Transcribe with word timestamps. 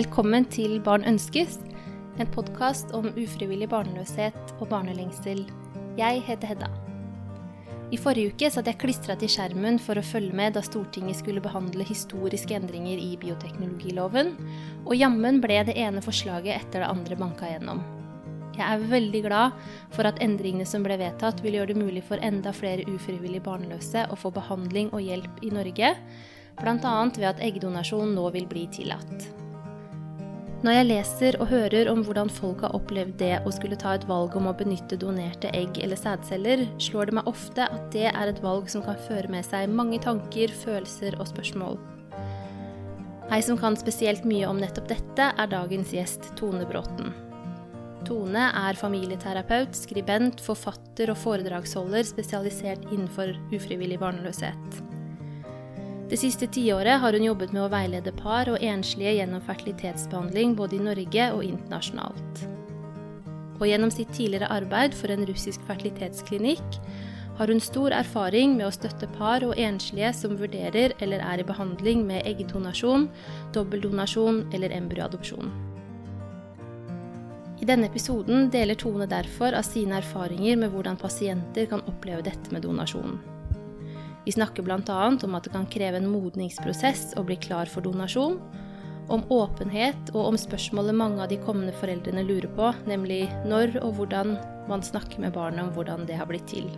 Velkommen 0.00 0.46
til 0.48 0.78
Barn 0.80 1.02
ønskes, 1.04 1.58
en 2.22 2.28
podkast 2.32 2.94
om 2.96 3.10
ufrivillig 3.20 3.66
barnløshet 3.68 4.52
og 4.56 4.70
barnelengsel. 4.70 5.42
Jeg 5.98 6.22
heter 6.24 6.48
Hedda. 6.54 6.68
I 7.92 7.98
forrige 8.00 8.30
uke 8.32 8.48
satt 8.48 8.70
jeg 8.70 8.78
klistra 8.80 9.18
til 9.20 9.28
skjermen 9.28 9.76
for 9.82 10.00
å 10.00 10.04
følge 10.06 10.32
med 10.38 10.54
da 10.56 10.62
Stortinget 10.64 11.18
skulle 11.18 11.42
behandle 11.44 11.84
historiske 11.84 12.56
endringer 12.56 13.02
i 13.02 13.10
bioteknologiloven, 13.20 14.30
og 14.86 14.96
jammen 14.96 15.42
ble 15.44 15.58
det 15.68 15.76
ene 15.82 16.00
forslaget 16.06 16.54
etter 16.54 16.80
det 16.80 16.88
andre 16.88 17.20
banka 17.20 17.50
gjennom. 17.50 17.84
Jeg 18.56 18.64
er 18.64 18.88
veldig 18.94 19.22
glad 19.26 19.60
for 19.92 20.08
at 20.08 20.22
endringene 20.24 20.70
som 20.70 20.86
ble 20.86 20.96
vedtatt, 21.02 21.44
vil 21.44 21.58
gjøre 21.58 21.74
det 21.74 21.82
mulig 21.82 22.06
for 22.08 22.24
enda 22.24 22.54
flere 22.56 22.88
ufrivillig 22.88 23.42
barnløse 23.44 24.08
å 24.08 24.16
få 24.22 24.32
behandling 24.38 24.94
og 24.94 25.04
hjelp 25.04 25.44
i 25.44 25.52
Norge, 25.52 25.92
bl.a. 26.56 26.96
ved 27.20 27.30
at 27.34 27.46
eggdonasjon 27.50 28.16
nå 28.16 28.30
vil 28.38 28.48
bli 28.48 28.64
tillatt. 28.80 29.28
Når 30.60 30.74
jeg 30.76 30.86
leser 30.90 31.36
og 31.40 31.48
hører 31.48 31.88
om 31.88 32.02
hvordan 32.04 32.28
folk 32.28 32.60
har 32.66 32.74
opplevd 32.76 33.14
det 33.22 33.38
å 33.48 33.52
skulle 33.54 33.78
ta 33.80 33.94
et 33.96 34.02
valg 34.04 34.34
om 34.36 34.50
å 34.50 34.52
benytte 34.58 34.98
donerte 35.00 35.48
egg 35.56 35.78
eller 35.80 35.96
sædceller, 35.96 36.66
slår 36.76 37.08
det 37.08 37.14
meg 37.16 37.30
ofte 37.30 37.64
at 37.64 37.86
det 37.94 38.10
er 38.10 38.28
et 38.28 38.42
valg 38.44 38.68
som 38.68 38.84
kan 38.84 39.00
føre 39.06 39.32
med 39.32 39.46
seg 39.48 39.72
mange 39.72 40.02
tanker, 40.04 40.52
følelser 40.52 41.16
og 41.16 41.30
spørsmål. 41.32 41.80
Ei 43.32 43.40
som 43.46 43.56
kan 43.56 43.78
spesielt 43.80 44.28
mye 44.28 44.50
om 44.50 44.60
nettopp 44.60 44.92
dette, 44.92 45.30
er 45.32 45.48
dagens 45.48 45.96
gjest 45.96 46.28
Tone 46.36 46.68
Bråten. 46.68 47.14
Tone 48.04 48.50
er 48.52 48.76
familieterapeut, 48.76 49.72
skribent, 49.76 50.44
forfatter 50.44 51.14
og 51.14 51.22
foredragsholder 51.24 52.04
spesialisert 52.04 52.84
innenfor 52.90 53.32
ufrivillig 53.56 54.00
barnløshet. 54.02 54.82
Det 56.10 56.18
siste 56.18 56.48
tiåret 56.50 56.98
har 56.98 57.14
hun 57.14 57.22
jobbet 57.22 57.52
med 57.54 57.62
å 57.62 57.68
veilede 57.70 58.10
par 58.18 58.48
og 58.50 58.64
enslige 58.66 59.12
gjennom 59.20 59.44
fertilitetsbehandling 59.46 60.56
både 60.58 60.74
i 60.74 60.82
Norge 60.82 61.26
og 61.36 61.44
internasjonalt. 61.46 62.42
Og 63.60 63.62
gjennom 63.68 63.92
sitt 63.94 64.10
tidligere 64.16 64.50
arbeid 64.50 64.96
for 64.98 65.14
en 65.14 65.22
russisk 65.28 65.62
fertilitetsklinikk 65.68 66.80
har 67.38 67.54
hun 67.54 67.62
stor 67.62 67.94
erfaring 67.94 68.58
med 68.58 68.66
å 68.66 68.74
støtte 68.74 69.06
par 69.14 69.46
og 69.46 69.54
enslige 69.54 70.10
som 70.18 70.34
vurderer 70.40 70.96
eller 70.98 71.22
er 71.22 71.44
i 71.44 71.46
behandling 71.46 72.02
med 72.10 72.26
eggdonasjon, 72.26 73.06
dobbeldonasjon 73.54 74.48
eller 74.50 74.74
embryoadopsjon. 74.82 75.54
I 77.62 77.68
denne 77.70 77.86
episoden 77.86 78.48
deler 78.50 78.74
Tone 78.74 79.06
derfor 79.06 79.54
av 79.54 79.62
sine 79.62 80.02
erfaringer 80.02 80.58
med 80.58 80.74
hvordan 80.74 80.98
pasienter 80.98 81.70
kan 81.70 81.86
oppleve 81.86 82.26
dette 82.26 82.50
med 82.50 82.66
donasjon. 82.66 83.20
Vi 84.24 84.32
snakker 84.32 84.62
bl.a. 84.62 84.98
om 85.24 85.34
at 85.34 85.46
det 85.46 85.54
kan 85.54 85.68
kreve 85.70 86.00
en 86.00 86.10
modningsprosess 86.10 87.14
å 87.16 87.24
bli 87.24 87.38
klar 87.40 87.70
for 87.70 87.84
donasjon, 87.84 88.36
om 89.10 89.24
åpenhet 89.32 90.12
og 90.14 90.28
om 90.28 90.36
spørsmålet 90.38 90.94
mange 90.94 91.22
av 91.24 91.32
de 91.32 91.40
kommende 91.42 91.74
foreldrene 91.80 92.22
lurer 92.28 92.50
på, 92.54 92.70
nemlig 92.86 93.24
når 93.48 93.80
og 93.82 93.96
hvordan 93.98 94.36
man 94.70 94.84
snakker 94.86 95.24
med 95.24 95.34
barnet 95.34 95.64
om 95.64 95.72
hvordan 95.74 96.06
det 96.06 96.20
har 96.20 96.30
blitt 96.30 96.46
til. 96.52 96.68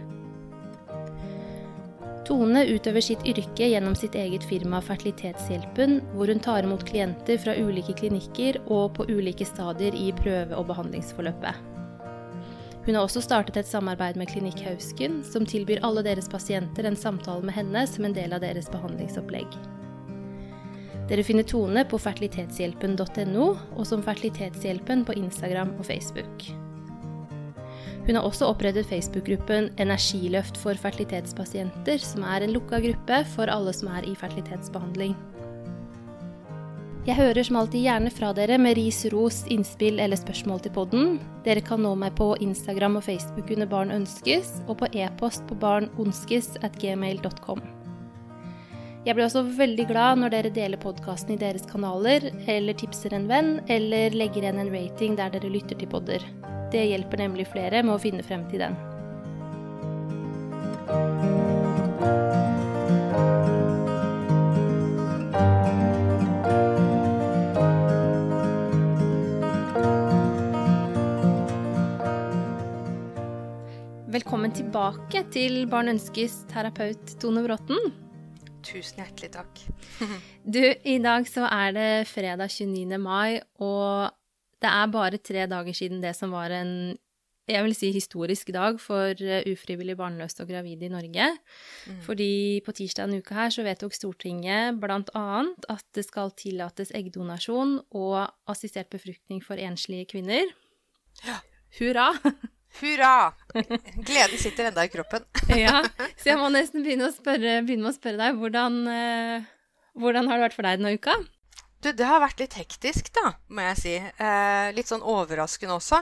Tone 2.22 2.62
utøver 2.70 3.02
sitt 3.02 3.24
yrke 3.26 3.66
gjennom 3.66 3.96
sitt 3.98 4.14
eget 4.16 4.44
firma 4.46 4.78
Fertilitetshjelpen, 4.84 5.98
hvor 6.14 6.30
hun 6.30 6.40
tar 6.40 6.62
imot 6.64 6.86
klienter 6.88 7.40
fra 7.42 7.56
ulike 7.58 7.96
klinikker 7.98 8.60
og 8.62 8.94
på 8.96 9.08
ulike 9.10 9.44
stadier 9.48 9.96
i 9.98 10.12
prøve- 10.22 10.56
og 10.56 10.70
behandlingsforløpet. 10.70 11.71
Hun 12.82 12.96
har 12.96 13.04
også 13.06 13.20
startet 13.22 13.60
et 13.60 13.68
samarbeid 13.68 14.16
med 14.18 14.26
Klinikk 14.32 14.64
Hausken, 14.66 15.20
som 15.22 15.46
tilbyr 15.46 15.84
alle 15.86 16.02
deres 16.02 16.26
pasienter 16.30 16.88
en 16.88 16.98
samtale 16.98 17.46
med 17.46 17.54
henne 17.54 17.84
som 17.86 18.08
en 18.08 18.16
del 18.16 18.34
av 18.34 18.42
deres 18.42 18.66
behandlingsopplegg. 18.72 19.54
Dere 21.10 21.22
finner 21.26 21.46
Tone 21.46 21.84
på 21.86 21.98
fertilitetshjelpen.no 22.02 23.46
og 23.52 23.86
som 23.86 24.02
Fertilitetshjelpen 24.02 25.06
på 25.06 25.14
Instagram 25.18 25.74
og 25.78 25.86
Facebook. 25.86 26.46
Hun 28.02 28.18
har 28.18 28.26
også 28.26 28.48
opprettet 28.50 28.88
Facebook-gruppen 28.90 29.70
Energiløft 29.82 30.58
for 30.58 30.74
fertilitetspasienter, 30.74 32.02
som 32.02 32.26
er 32.26 32.42
en 32.42 32.54
lukka 32.56 32.82
gruppe 32.82 33.22
for 33.36 33.52
alle 33.52 33.74
som 33.76 33.92
er 33.94 34.08
i 34.10 34.16
fertilitetsbehandling. 34.18 35.14
Jeg 37.02 37.18
hører 37.18 37.42
som 37.42 37.56
alltid 37.58 37.82
gjerne 37.82 38.10
fra 38.14 38.28
dere 38.30 38.54
med 38.62 38.76
ris, 38.78 39.00
ros, 39.10 39.40
innspill 39.50 39.98
eller 39.98 40.14
spørsmål 40.20 40.60
til 40.62 40.70
podden. 40.76 41.16
Dere 41.42 41.58
kan 41.66 41.82
nå 41.82 41.96
meg 41.98 42.14
på 42.14 42.28
Instagram 42.38 43.00
og 43.00 43.02
Facebook 43.08 43.50
under 43.50 43.66
Barn 43.66 43.90
ønskes, 43.90 44.52
og 44.70 44.78
på 44.84 44.90
e-post 44.94 45.42
på 45.48 45.56
barnonskes.gmail.com. 45.64 47.64
Jeg 49.02 49.18
blir 49.18 49.26
også 49.26 49.42
veldig 49.58 49.88
glad 49.90 50.22
når 50.22 50.36
dere 50.36 50.54
deler 50.54 50.78
podkasten 50.78 51.34
i 51.34 51.40
deres 51.42 51.66
kanaler, 51.66 52.30
eller 52.46 52.78
tipser 52.78 53.18
en 53.18 53.26
venn, 53.26 53.56
eller 53.66 54.14
legger 54.14 54.46
igjen 54.46 54.62
en 54.62 54.70
rating 54.70 55.18
der 55.18 55.34
dere 55.34 55.50
lytter 55.50 55.82
til 55.82 55.90
podder. 55.90 56.22
Det 56.70 56.86
hjelper 56.86 57.26
nemlig 57.26 57.50
flere 57.50 57.82
med 57.82 57.96
å 57.96 58.02
finne 58.06 58.22
frem 58.22 58.46
til 58.54 58.62
den. 58.62 58.78
Velkommen 74.12 74.52
tilbake 74.52 75.22
til 75.32 75.62
Barn 75.72 75.88
ønskes 75.88 76.42
terapeut 76.50 77.14
Tone 77.22 77.40
Bråten. 77.46 77.78
Tusen 78.60 78.98
hjertelig 79.00 79.30
takk. 79.32 79.62
du, 80.54 80.60
i 80.60 80.98
dag 81.00 81.24
så 81.30 81.46
er 81.48 81.72
det 81.72 81.86
fredag 82.10 82.52
29. 82.52 82.98
mai, 83.00 83.40
og 83.64 84.12
det 84.60 84.68
er 84.68 84.92
bare 84.92 85.22
tre 85.30 85.46
dager 85.48 85.78
siden 85.78 86.04
det 86.04 86.12
som 86.18 86.36
var 86.36 86.52
en 86.58 86.74
jeg 87.48 87.64
vil 87.64 87.74
si 87.74 87.88
historisk 87.96 88.52
dag 88.52 88.76
for 88.84 89.16
eh, 89.16 89.48
ufrivillig 89.48 89.96
barnløse 89.96 90.44
og 90.44 90.52
gravide 90.52 90.90
i 90.90 90.92
Norge. 90.92 91.32
Mm. 91.88 92.04
Fordi 92.04 92.60
på 92.66 92.76
tirsdag 92.76 93.08
denne 93.08 93.24
uka 93.24 93.40
her 93.40 93.56
så 93.56 93.64
vedtok 93.64 93.96
Stortinget 93.96 94.76
bl.a. 94.82 95.26
at 95.72 95.88
det 95.96 96.04
skal 96.04 96.36
tillates 96.36 96.92
eggdonasjon 96.94 97.78
og 97.96 98.18
assistert 98.44 98.92
befruktning 98.92 99.40
for 99.40 99.56
enslige 99.56 100.12
kvinner. 100.12 100.52
Ja. 101.24 101.40
Hurra! 101.80 102.10
Hurra! 102.80 103.32
Gleden 104.06 104.38
sitter 104.40 104.70
enda 104.70 104.84
i 104.86 104.90
kroppen. 104.92 105.26
ja, 105.64 105.82
Så 106.16 106.32
jeg 106.32 106.38
må 106.40 106.48
nesten 106.52 106.84
begynne, 106.84 107.10
spørre, 107.14 107.60
begynne 107.66 107.86
med 107.86 107.92
å 107.92 107.96
spørre 107.96 108.20
deg 108.20 108.40
hvordan, 108.40 108.78
eh, 108.88 109.50
hvordan 109.98 110.30
har 110.30 110.38
det 110.38 110.46
vært 110.46 110.56
for 110.58 110.68
deg 110.68 110.80
denne 110.80 110.96
uka? 110.96 111.16
Du, 111.82 111.90
det 111.90 112.06
har 112.06 112.22
vært 112.22 112.40
litt 112.40 112.54
hektisk, 112.54 113.10
da, 113.16 113.34
må 113.50 113.66
jeg 113.72 113.78
si. 113.80 113.96
Eh, 113.98 114.68
litt 114.76 114.90
sånn 114.90 115.02
overraskende 115.02 115.76
også. 115.80 115.98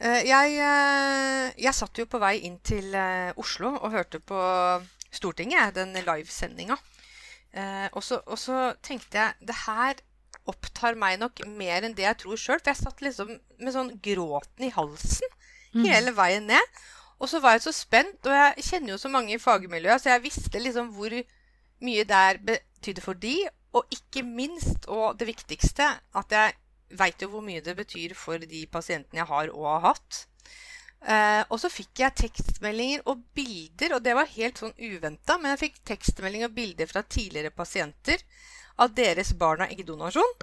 Eh, 0.00 0.22
jeg, 0.30 0.54
eh, 0.64 1.50
jeg, 1.60 1.76
satt 1.76 2.00
jo 2.00 2.08
på 2.08 2.20
vei 2.22 2.38
inn 2.48 2.56
til 2.64 2.94
eh, 2.96 3.30
Oslo 3.40 3.74
og 3.76 3.92
hørte 3.92 4.22
på 4.24 4.40
Stortinget, 5.12 5.74
den 5.76 5.92
livesendinga. 5.92 6.78
Eh, 7.52 7.88
og, 7.92 8.02
så 8.38 8.70
tenkte 8.80 9.18
jeg 9.18 9.50
det 9.50 9.58
her 9.66 10.00
opptar 10.48 10.96
meg 10.98 11.18
nok 11.20 11.42
mer 11.58 11.84
enn 11.84 11.94
det 11.98 12.06
jeg 12.06 12.20
tror 12.22 12.40
sjøl. 12.40 12.62
For 12.62 12.72
jeg 12.72 12.80
satt 12.80 13.04
liksom 13.04 13.34
med 13.60 13.74
sånn 13.74 13.92
gråten 14.02 14.66
i 14.66 14.72
halsen. 14.74 15.36
Hele 15.74 16.16
veien 16.16 16.46
ned. 16.50 16.80
Og 17.20 17.28
så 17.28 17.40
var 17.40 17.52
jeg 17.52 17.66
så 17.66 17.72
spent, 17.76 18.26
og 18.26 18.32
jeg 18.32 18.64
kjenner 18.64 18.94
jo 18.94 18.98
så 18.98 19.08
mange 19.12 19.34
i 19.34 19.38
fagmiljøet, 19.38 20.00
så 20.00 20.14
jeg 20.14 20.24
visste 20.24 20.62
liksom 20.62 20.88
hvor 20.96 21.12
mye 21.84 22.04
det 22.08 22.16
er 22.16 22.40
betydde 22.48 23.04
for 23.04 23.12
de, 23.12 23.36
og 23.76 23.86
ikke 23.92 24.22
minst, 24.26 24.88
og 24.88 25.18
det 25.20 25.28
viktigste, 25.28 25.86
at 26.16 26.32
jeg 26.32 26.56
veit 26.98 27.22
jo 27.22 27.28
hvor 27.30 27.44
mye 27.44 27.62
det 27.62 27.76
betyr 27.76 28.16
for 28.18 28.38
de 28.38 28.64
pasientene 28.72 29.20
jeg 29.20 29.28
har 29.28 29.52
og 29.52 29.66
har 29.68 29.84
hatt. 29.90 30.24
Eh, 31.00 31.42
og 31.48 31.60
så 31.60 31.70
fikk 31.72 32.02
jeg 32.02 32.16
tekstmeldinger 32.24 33.04
og 33.08 33.22
bilder, 33.36 33.96
og 33.96 34.04
det 34.04 34.16
var 34.16 34.32
helt 34.34 34.60
sånn 34.60 34.74
uventa, 34.76 35.38
men 35.38 35.54
jeg 35.54 35.62
fikk 35.66 35.78
tekstmeldinger 35.92 36.50
og 36.50 36.56
bilder 36.56 36.90
fra 36.90 37.04
tidligere 37.04 37.54
pasienter 37.54 38.24
av 38.80 38.92
deres 38.96 39.32
barn 39.38 39.64
av 39.64 39.72
eggdonasjon. 39.72 40.34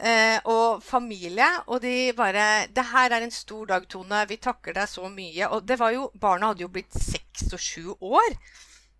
Eh, 0.00 0.38
og 0.48 0.82
familie. 0.82 1.48
Og 1.66 1.82
de 1.82 2.12
bare 2.16 2.66
'Det 2.66 2.84
her 2.92 3.12
er 3.12 3.22
en 3.22 3.30
stor 3.30 3.64
dag, 3.66 3.88
Tone. 3.88 4.28
Vi 4.28 4.36
takker 4.36 4.72
deg 4.72 4.88
så 4.88 5.08
mye.' 5.08 5.48
Og 5.48 5.68
det 5.68 5.78
var 5.78 5.90
jo, 5.90 6.10
barna 6.20 6.46
hadde 6.46 6.62
jo 6.62 6.68
blitt 6.68 6.94
seks 6.94 7.52
og 7.52 7.60
sju 7.60 7.94
år. 8.00 8.36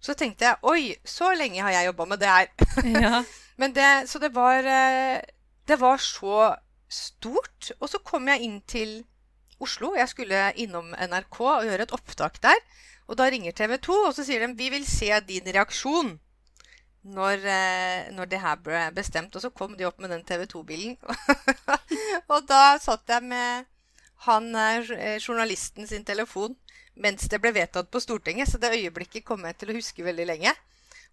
Så 0.01 0.15
tenkte 0.15 0.45
jeg 0.45 0.57
'Oi, 0.63 0.95
så 1.05 1.35
lenge 1.35 1.63
har 1.63 1.71
jeg 1.71 1.87
jobba 1.87 2.05
med 2.05 2.19
det 2.19 2.29
her'. 2.29 3.01
Ja. 3.01 3.25
Men 3.61 3.75
det, 3.75 4.09
så 4.09 4.19
det 4.19 4.35
var 4.35 4.65
eh, 4.65 5.21
Det 5.69 5.81
var 5.81 5.97
så 5.97 6.57
stort. 6.89 7.73
Og 7.81 7.89
så 7.89 7.99
kom 7.99 8.29
jeg 8.29 8.41
inn 8.41 8.61
til 8.61 9.05
Oslo. 9.61 9.95
Jeg 9.95 10.09
skulle 10.09 10.53
innom 10.57 10.95
NRK 10.99 11.41
og 11.41 11.65
gjøre 11.65 11.83
et 11.83 11.93
opptak 11.93 12.43
der. 12.43 12.57
Og 13.09 13.19
da 13.19 13.25
ringer 13.25 13.53
TV 13.53 13.77
2, 13.79 13.93
og 13.93 14.15
så 14.15 14.25
sier 14.25 14.47
de 14.47 14.55
'Vi 14.55 14.69
vil 14.69 14.87
se 14.87 15.21
din 15.21 15.47
reaksjon' 15.47 16.19
når, 17.03 17.45
eh, 17.49 18.09
når, 18.15 18.31
det 18.31 18.41
her 18.43 18.57
ble 18.61 18.83
bestemt. 18.97 19.35
Og 19.35 19.45
så 19.45 19.51
kom 19.51 19.77
de 19.77 19.87
opp 19.89 20.01
med 20.01 20.13
den 20.13 20.25
TV 20.27 20.47
2-bilen. 20.51 20.97
og 22.33 22.49
da 22.49 22.79
satt 22.83 23.09
jeg 23.09 23.25
med 23.25 23.69
han 24.27 24.51
eh, 24.57 25.17
journalisten 25.19 25.89
sin 25.89 26.05
telefon 26.05 26.57
mens 27.01 27.25
det 27.33 27.39
ble 27.41 27.55
vedtatt 27.57 27.89
på 27.89 28.03
Stortinget. 28.03 28.51
Så 28.51 28.61
det 28.61 28.75
øyeblikket 28.77 29.25
kommer 29.25 29.51
jeg 29.51 29.63
til 29.63 29.73
å 29.73 29.79
huske 29.79 30.05
veldig 30.05 30.29
lenge. 30.29 30.53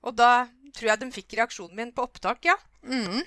Og 0.04 0.16
da 0.18 0.48
tror 0.76 0.92
jeg 0.92 1.02
de 1.02 1.10
fikk 1.16 1.38
reaksjonen 1.40 1.78
min 1.78 1.94
på 1.96 2.06
opptak, 2.06 2.44
ja. 2.46 2.58
Mm. 2.84 3.24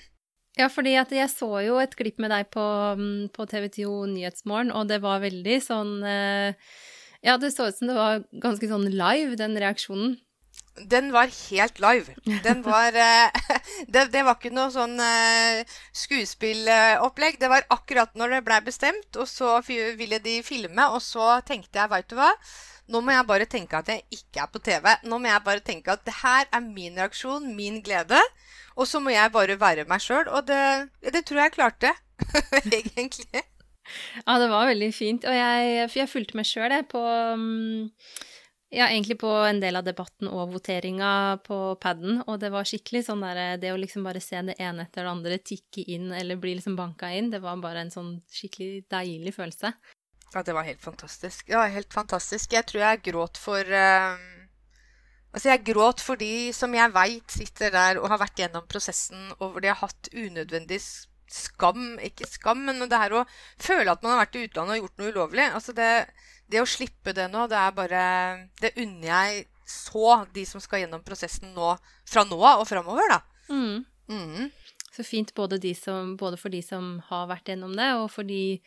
Ja, 0.59 0.67
fordi 0.71 0.93
jeg 0.95 1.29
så 1.31 1.49
jo 1.63 1.77
et 1.79 1.95
klipp 1.95 2.19
med 2.19 2.31
deg 2.33 2.49
på, 2.51 2.63
mm, 2.99 3.31
på 3.35 3.45
TV2 3.47 3.85
Nyhetsmorgen, 4.11 4.73
og 4.75 4.89
det 4.91 4.99
var 5.03 5.23
veldig 5.23 5.59
sånn 5.63 5.93
eh, 6.03 6.71
Ja, 7.23 7.37
det 7.37 7.53
så 7.53 7.69
ut 7.69 7.77
som 7.77 7.91
det 7.91 7.95
var 7.95 8.23
ganske 8.43 8.67
sånn 8.67 8.87
live, 8.91 9.37
den 9.39 9.55
reaksjonen. 9.61 10.17
Den 10.91 11.11
var 11.11 11.27
helt 11.27 11.79
live. 11.83 12.15
Den 12.45 12.63
var 12.63 12.95
eh, 12.95 13.55
det, 13.93 14.05
det, 14.13 14.23
var 14.23 14.37
ikke 14.37 14.53
noe 14.55 14.71
sånn 14.73 14.95
eh, 15.03 15.61
skuespillopplegg. 16.03 17.39
Det 17.41 17.51
var 17.51 17.67
akkurat 17.75 18.15
når 18.15 18.37
det 18.37 18.43
blei 18.47 18.61
bestemt, 18.65 19.19
og 19.19 19.27
så 19.29 19.57
ville 19.67 20.21
de 20.23 20.39
filme, 20.47 20.87
og 20.95 21.03
så 21.03 21.37
tenkte 21.47 21.81
jeg, 21.81 21.91
veit 21.91 22.09
du 22.11 22.17
hva 22.19 22.31
nå 22.91 22.99
må 23.03 23.13
jeg 23.13 23.27
bare 23.27 23.47
tenke 23.49 23.79
at 23.79 23.89
jeg 23.91 24.03
ikke 24.11 24.41
er 24.43 24.49
på 24.51 24.61
TV. 24.63 24.87
Nå 25.07 25.19
må 25.21 25.29
jeg 25.29 25.43
bare 25.45 25.63
tenke 25.63 25.93
at 25.93 26.03
det 26.07 26.15
her 26.21 26.47
er 26.51 26.63
min 26.65 26.97
reaksjon, 26.99 27.47
min 27.55 27.79
glede. 27.85 28.19
Og 28.75 28.87
så 28.87 28.99
må 29.03 29.13
jeg 29.13 29.31
bare 29.31 29.59
være 29.59 29.85
meg 29.87 30.03
sjøl. 30.03 30.27
Og 30.27 30.47
det, 30.47 30.89
det, 31.05 31.23
tror 31.27 31.45
jeg 31.45 31.55
klarte, 31.55 31.93
egentlig. 32.65 33.45
Ja, 34.25 34.37
det 34.41 34.49
var 34.51 34.67
veldig 34.69 34.91
fint. 34.95 35.27
Og 35.27 35.35
jeg, 35.35 35.87
jeg 35.95 36.09
fulgte 36.11 36.39
med 36.39 36.47
sjøl, 36.47 36.71
jeg, 36.71 36.87
på 36.91 37.01
mm, 37.39 37.87
ja, 38.71 38.85
egentlig 38.87 39.17
på 39.19 39.27
en 39.27 39.59
del 39.59 39.75
av 39.75 39.83
debatten 39.83 40.29
og 40.31 40.53
voteringa 40.53 41.11
på 41.43 41.57
paden. 41.83 42.21
Og 42.23 42.37
det 42.39 42.53
var 42.53 42.67
skikkelig 42.67 43.03
sånn 43.09 43.23
der 43.25 43.57
Det 43.59 43.73
å 43.73 43.79
liksom 43.79 44.05
bare 44.07 44.21
se 44.23 44.39
det 44.47 44.55
ene 44.63 44.85
etter 44.87 45.03
det 45.03 45.11
andre 45.11 45.39
tikke 45.43 45.83
inn 45.91 46.13
eller 46.15 46.39
bli 46.39 46.55
liksom 46.55 46.77
banka 46.79 47.09
inn, 47.11 47.33
det 47.33 47.41
var 47.43 47.59
bare 47.59 47.83
en 47.83 47.91
sånn 47.91 48.13
skikkelig 48.31 48.85
deilig 48.91 49.35
følelse. 49.35 49.73
Ja, 50.31 50.43
det 50.47 50.55
var 50.55 50.63
helt 50.63 50.79
fantastisk. 50.79 51.49
Ja, 51.51 51.65
helt 51.67 51.91
fantastisk. 51.91 52.55
Jeg 52.55 52.63
tror 52.69 52.85
jeg 52.85 53.03
gråt 53.11 53.39
for 53.41 53.59
uh, 53.59 54.15
Altså, 55.31 55.47
jeg 55.47 55.63
gråt 55.67 56.01
for 56.03 56.19
de 56.19 56.51
som 56.55 56.73
jeg 56.75 56.91
veit 56.91 57.31
sitter 57.31 57.71
der 57.71 57.99
og 58.01 58.09
har 58.11 58.19
vært 58.19 58.39
gjennom 58.39 58.65
prosessen, 58.67 59.29
og 59.37 59.53
hvor 59.53 59.63
de 59.63 59.69
har 59.71 59.79
hatt 59.79 60.09
unødvendig 60.11 60.81
skam 61.31 61.95
Ikke 62.03 62.27
skam, 62.27 62.65
men 62.67 62.83
det 62.91 62.99
her 62.99 63.13
å 63.15 63.21
føle 63.55 63.91
at 63.91 64.01
man 64.03 64.15
har 64.15 64.25
vært 64.25 64.35
i 64.35 64.47
utlandet 64.47 64.75
og 64.75 64.81
gjort 64.85 64.99
noe 64.99 65.11
ulovlig. 65.15 65.45
Altså, 65.47 65.75
det, 65.75 65.91
det 66.51 66.61
å 66.61 66.69
slippe 66.69 67.13
det 67.15 67.29
nå, 67.31 67.47
det 67.49 67.57
er 67.57 67.73
bare 67.75 68.03
Det 68.59 68.73
unner 68.81 69.07
jeg 69.07 69.45
så 69.71 70.25
de 70.35 70.43
som 70.45 70.61
skal 70.63 70.83
gjennom 70.83 71.03
prosessen 71.05 71.53
nå, 71.55 71.75
fra 72.07 72.25
nå 72.27 72.37
av 72.43 72.63
og 72.63 72.67
framover, 72.67 73.07
da. 73.07 73.21
Mm. 73.47 73.85
Mm. 74.11 74.49
Så 74.91 75.05
fint 75.07 75.31
både, 75.35 75.61
som, 75.79 76.17
både 76.19 76.39
for 76.39 76.51
de 76.51 76.59
som 76.65 76.97
har 77.07 77.29
vært 77.31 77.53
gjennom 77.53 77.71
det, 77.77 77.87
og 77.95 78.09
for 78.11 78.27
de 78.27 78.59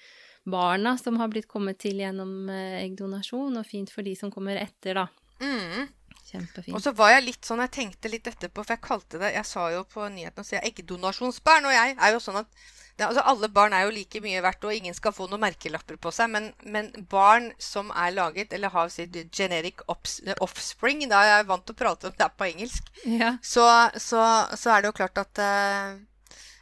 barna 0.49 0.95
som 1.01 1.19
har 1.21 1.29
blitt 1.33 1.49
kommet 1.49 1.79
til 1.83 2.01
gjennom 2.01 2.49
eh, 2.53 2.81
eggdonasjon, 2.87 3.61
og 3.61 3.69
fint 3.69 3.93
for 3.93 4.07
de 4.07 4.15
som 4.17 4.33
kommer 4.33 4.61
etter, 4.61 5.03
da. 5.03 5.07
Mm. 5.45 5.91
Kjempefint. 6.35 6.75
Og 6.75 6.83
så 6.83 6.93
var 6.99 7.15
jeg 7.15 7.27
litt 7.29 7.47
sånn, 7.47 7.63
jeg 7.63 7.75
tenkte 7.79 8.11
litt 8.11 8.27
etterpå, 8.27 8.65
for 8.65 8.75
jeg 8.75 8.83
kalte 8.83 9.21
det 9.23 9.35
Jeg 9.37 9.47
sa 9.47 9.69
jo 9.71 9.85
på 9.87 10.07
nyhetene 10.11 10.43
at 10.43 10.57
jeg 10.57 10.73
eggdonasjonsbarn, 10.73 11.69
og 11.69 11.77
jeg 11.77 11.95
er 11.95 12.15
jo 12.15 12.23
sånn 12.23 12.41
at 12.43 12.65
det, 12.95 13.09
altså 13.09 13.25
Alle 13.27 13.49
barn 13.51 13.75
er 13.75 13.89
jo 13.89 13.95
like 13.95 14.21
mye 14.23 14.43
verdt, 14.45 14.65
og 14.67 14.75
ingen 14.75 14.95
skal 14.95 15.15
få 15.15 15.27
noen 15.27 15.43
merkelapper 15.43 15.99
på 15.99 16.13
seg. 16.15 16.31
Men, 16.31 16.53
men 16.63 16.93
barn 17.11 17.51
som 17.59 17.91
er 17.91 18.15
laget, 18.15 18.55
eller 18.55 18.71
har 18.71 18.93
sitt 18.93 19.17
generic 19.35 19.83
offspring 19.91 21.03
Da 21.11 21.23
er 21.25 21.31
jeg 21.33 21.49
vant 21.51 21.67
til 21.67 21.75
å 21.75 21.81
prate 21.83 22.11
om 22.11 22.17
det 22.19 22.31
på 22.39 22.49
engelsk. 22.53 22.91
Ja. 23.03 23.35
Så, 23.43 23.67
så, 23.99 24.23
så, 24.55 24.71
er 24.71 24.83
det 24.83 24.93
jo 24.93 24.99
klart 25.01 25.19
at 25.25 25.43
uh, 25.43 25.99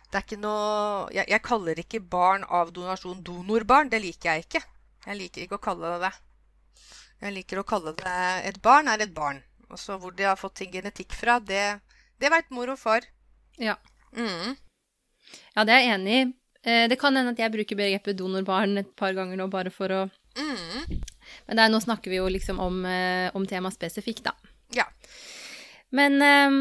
det 0.08 0.18
er 0.18 0.24
ikke 0.24 0.40
noe 0.40 1.12
jeg, 1.12 1.28
jeg, 1.28 1.44
kaller 1.44 1.84
ikke 1.84 2.00
barn 2.00 2.48
av 2.48 2.72
donasjon 2.72 3.20
donorbarn. 3.24 3.92
Det 3.92 4.00
liker 4.00 4.32
jeg 4.32 4.46
ikke. 4.48 4.64
Jeg 5.04 5.20
liker 5.20 5.44
ikke 5.44 5.60
å 5.60 5.66
kalle 5.68 5.94
det 5.94 6.08
det. 6.08 6.14
Jeg 7.22 7.36
liker 7.36 7.60
å 7.60 7.68
kalle 7.68 7.92
det 8.00 8.18
Et 8.48 8.58
barn 8.62 8.88
er 8.90 9.04
et 9.04 9.12
barn. 9.14 9.44
Og 9.72 9.80
så 9.80 9.96
hvor 10.00 10.14
de 10.16 10.28
har 10.28 10.38
fått 10.38 10.62
sin 10.62 10.72
genetikk 10.72 11.16
fra, 11.16 11.38
det, 11.40 11.80
det 12.20 12.30
veit 12.32 12.52
mor 12.54 12.74
og 12.74 12.78
far. 12.80 13.06
Ja. 13.60 13.78
Mm. 14.12 14.54
Ja, 15.56 15.64
det 15.64 15.74
er 15.74 15.80
jeg 15.80 15.94
enig 15.96 16.16
i. 16.18 16.24
Eh, 16.62 16.84
det 16.90 16.98
kan 17.00 17.16
hende 17.16 17.32
at 17.34 17.40
jeg 17.40 17.52
bruker 17.54 17.78
begrepet 17.78 18.18
donorbarn 18.18 18.78
et 18.78 18.92
par 18.98 19.16
ganger 19.16 19.40
nå 19.40 19.48
bare 19.50 19.72
for 19.74 19.90
å 19.90 20.02
mm. 20.38 21.00
Men 21.48 21.58
er, 21.58 21.70
nå 21.72 21.80
snakker 21.82 22.12
vi 22.12 22.20
jo 22.20 22.28
liksom 22.30 22.60
om, 22.62 22.82
eh, 22.86 23.28
om 23.34 23.46
temaet 23.48 23.74
spesifikt, 23.78 24.28
da. 24.28 24.34
Ja. 24.76 24.84
Men 25.92 26.20
um, 26.22 26.58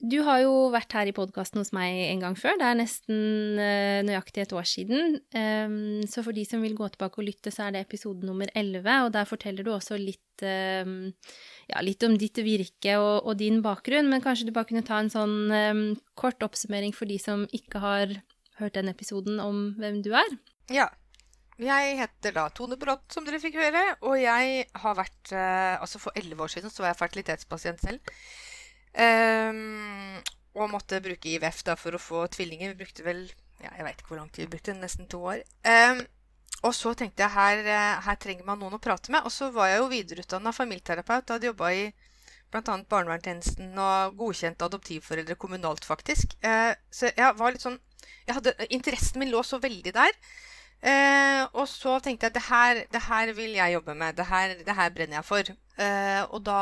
du 0.00 0.16
har 0.24 0.40
jo 0.40 0.52
vært 0.72 0.94
her 0.96 1.10
i 1.10 1.14
podkasten 1.14 1.60
hos 1.60 1.74
meg 1.76 1.92
en 2.06 2.22
gang 2.24 2.36
før. 2.38 2.56
Det 2.56 2.66
er 2.66 2.78
nesten 2.78 3.18
uh, 3.60 4.00
nøyaktig 4.06 4.46
et 4.46 4.54
år 4.56 4.68
siden. 4.68 5.18
Um, 5.36 6.00
så 6.08 6.24
for 6.24 6.36
de 6.36 6.44
som 6.48 6.64
vil 6.64 6.76
gå 6.78 6.88
tilbake 6.94 7.20
og 7.20 7.26
lytte, 7.28 7.52
så 7.52 7.66
er 7.66 7.76
det 7.76 7.84
episode 7.84 8.24
nummer 8.24 8.48
11, 8.56 8.88
og 9.04 9.12
der 9.16 9.28
forteller 9.28 9.66
du 9.66 9.74
også 9.74 10.00
litt, 10.00 10.44
um, 10.46 11.12
ja, 11.68 11.84
litt 11.84 12.06
om 12.08 12.16
ditt 12.20 12.40
virke 12.40 12.96
og, 12.96 13.26
og, 13.26 13.36
din 13.42 13.60
bakgrunn. 13.64 14.08
Men 14.08 14.24
kanskje 14.24 14.48
du 14.48 14.54
bare 14.56 14.70
kunne 14.72 14.86
ta 14.88 15.02
en 15.02 15.12
sånn 15.12 15.36
um, 15.52 15.84
kort 16.16 16.40
oppsummering 16.48 16.96
for 16.96 17.10
de 17.10 17.20
som 17.20 17.44
ikke 17.52 17.84
har 17.84 18.16
hørt 18.62 18.80
den 18.80 18.88
episoden 18.92 19.36
om 19.42 19.74
hvem 19.80 20.00
du 20.06 20.14
er? 20.16 20.32
Ja. 20.72 20.88
Jeg 21.60 21.98
heter 21.98 22.32
da 22.32 22.46
Tone 22.56 22.78
Brått, 22.80 23.10
som 23.12 23.26
dere 23.26 23.36
fikk 23.42 23.58
høre, 23.60 23.82
og 24.08 24.14
jeg 24.16 24.62
har 24.80 24.94
vært 24.96 25.32
uh, 25.36 25.76
Altså 25.76 26.00
for 26.00 26.16
elleve 26.16 26.46
år 26.46 26.54
siden 26.54 26.72
så 26.72 26.86
var 26.86 26.94
jeg 26.94 27.02
fertilitetspasient 27.02 27.84
selv. 27.84 28.16
Um, 28.90 30.18
og 30.58 30.72
måtte 30.72 30.98
bruke 31.02 31.30
IVF 31.30 31.62
da 31.66 31.76
for 31.78 31.94
å 31.94 32.02
få 32.02 32.24
tvillinger. 32.34 32.72
Vi 32.72 32.82
brukte 32.82 33.06
vel 33.06 33.28
ja, 33.60 33.70
jeg 33.76 33.84
vet 33.84 34.00
ikke 34.00 34.14
hvor 34.14 34.22
lang 34.22 34.30
tid 34.32 34.46
vi 34.46 34.54
brukte, 34.54 34.74
nesten 34.76 35.08
to 35.10 35.20
år. 35.32 35.42
Um, 35.68 36.00
og 36.66 36.74
så 36.76 36.92
tenkte 36.96 37.24
jeg 37.24 37.32
her, 37.32 37.62
eh, 37.64 38.00
her, 38.04 38.16
trenger 38.20 38.44
man 38.44 38.58
noen 38.60 38.76
å 38.76 38.82
prate 38.82 39.12
med. 39.12 39.24
Og 39.24 39.32
så 39.32 39.48
var 39.54 39.70
jeg 39.70 39.80
jo 39.80 39.90
videreutdanna 39.92 40.52
familieterapeut. 40.52 41.32
Hadde 41.32 41.48
jobba 41.48 41.70
i 41.72 41.86
bl.a. 42.52 42.76
barnevernstjenesten 42.90 43.78
og 43.80 44.16
godkjent 44.18 44.64
adoptivforeldre 44.66 45.38
kommunalt, 45.40 45.86
faktisk. 45.88 46.34
Uh, 46.44 46.74
så 46.92 47.12
jeg 47.14 47.36
var 47.38 47.54
litt 47.54 47.64
sånn 47.64 47.78
jeg 48.26 48.36
hadde, 48.36 48.54
Interessen 48.74 49.22
min 49.22 49.30
lå 49.32 49.40
så 49.46 49.60
veldig 49.62 49.92
der. 49.96 50.12
Uh, 50.80 51.44
og 51.60 51.66
så 51.68 51.98
tenkte 52.00 52.26
jeg 52.26 52.32
at 52.32 52.36
det 52.36 52.46
her, 52.48 52.82
det 52.92 53.02
her 53.06 53.32
vil 53.36 53.56
jeg 53.56 53.76
jobbe 53.76 53.96
med. 54.02 54.16
Det 54.18 54.26
her, 54.28 54.54
det 54.66 54.76
her 54.76 54.92
brenner 54.96 55.20
jeg 55.20 55.28
for. 55.28 55.54
Uh, 55.80 56.22
og 56.28 56.44
da 56.44 56.60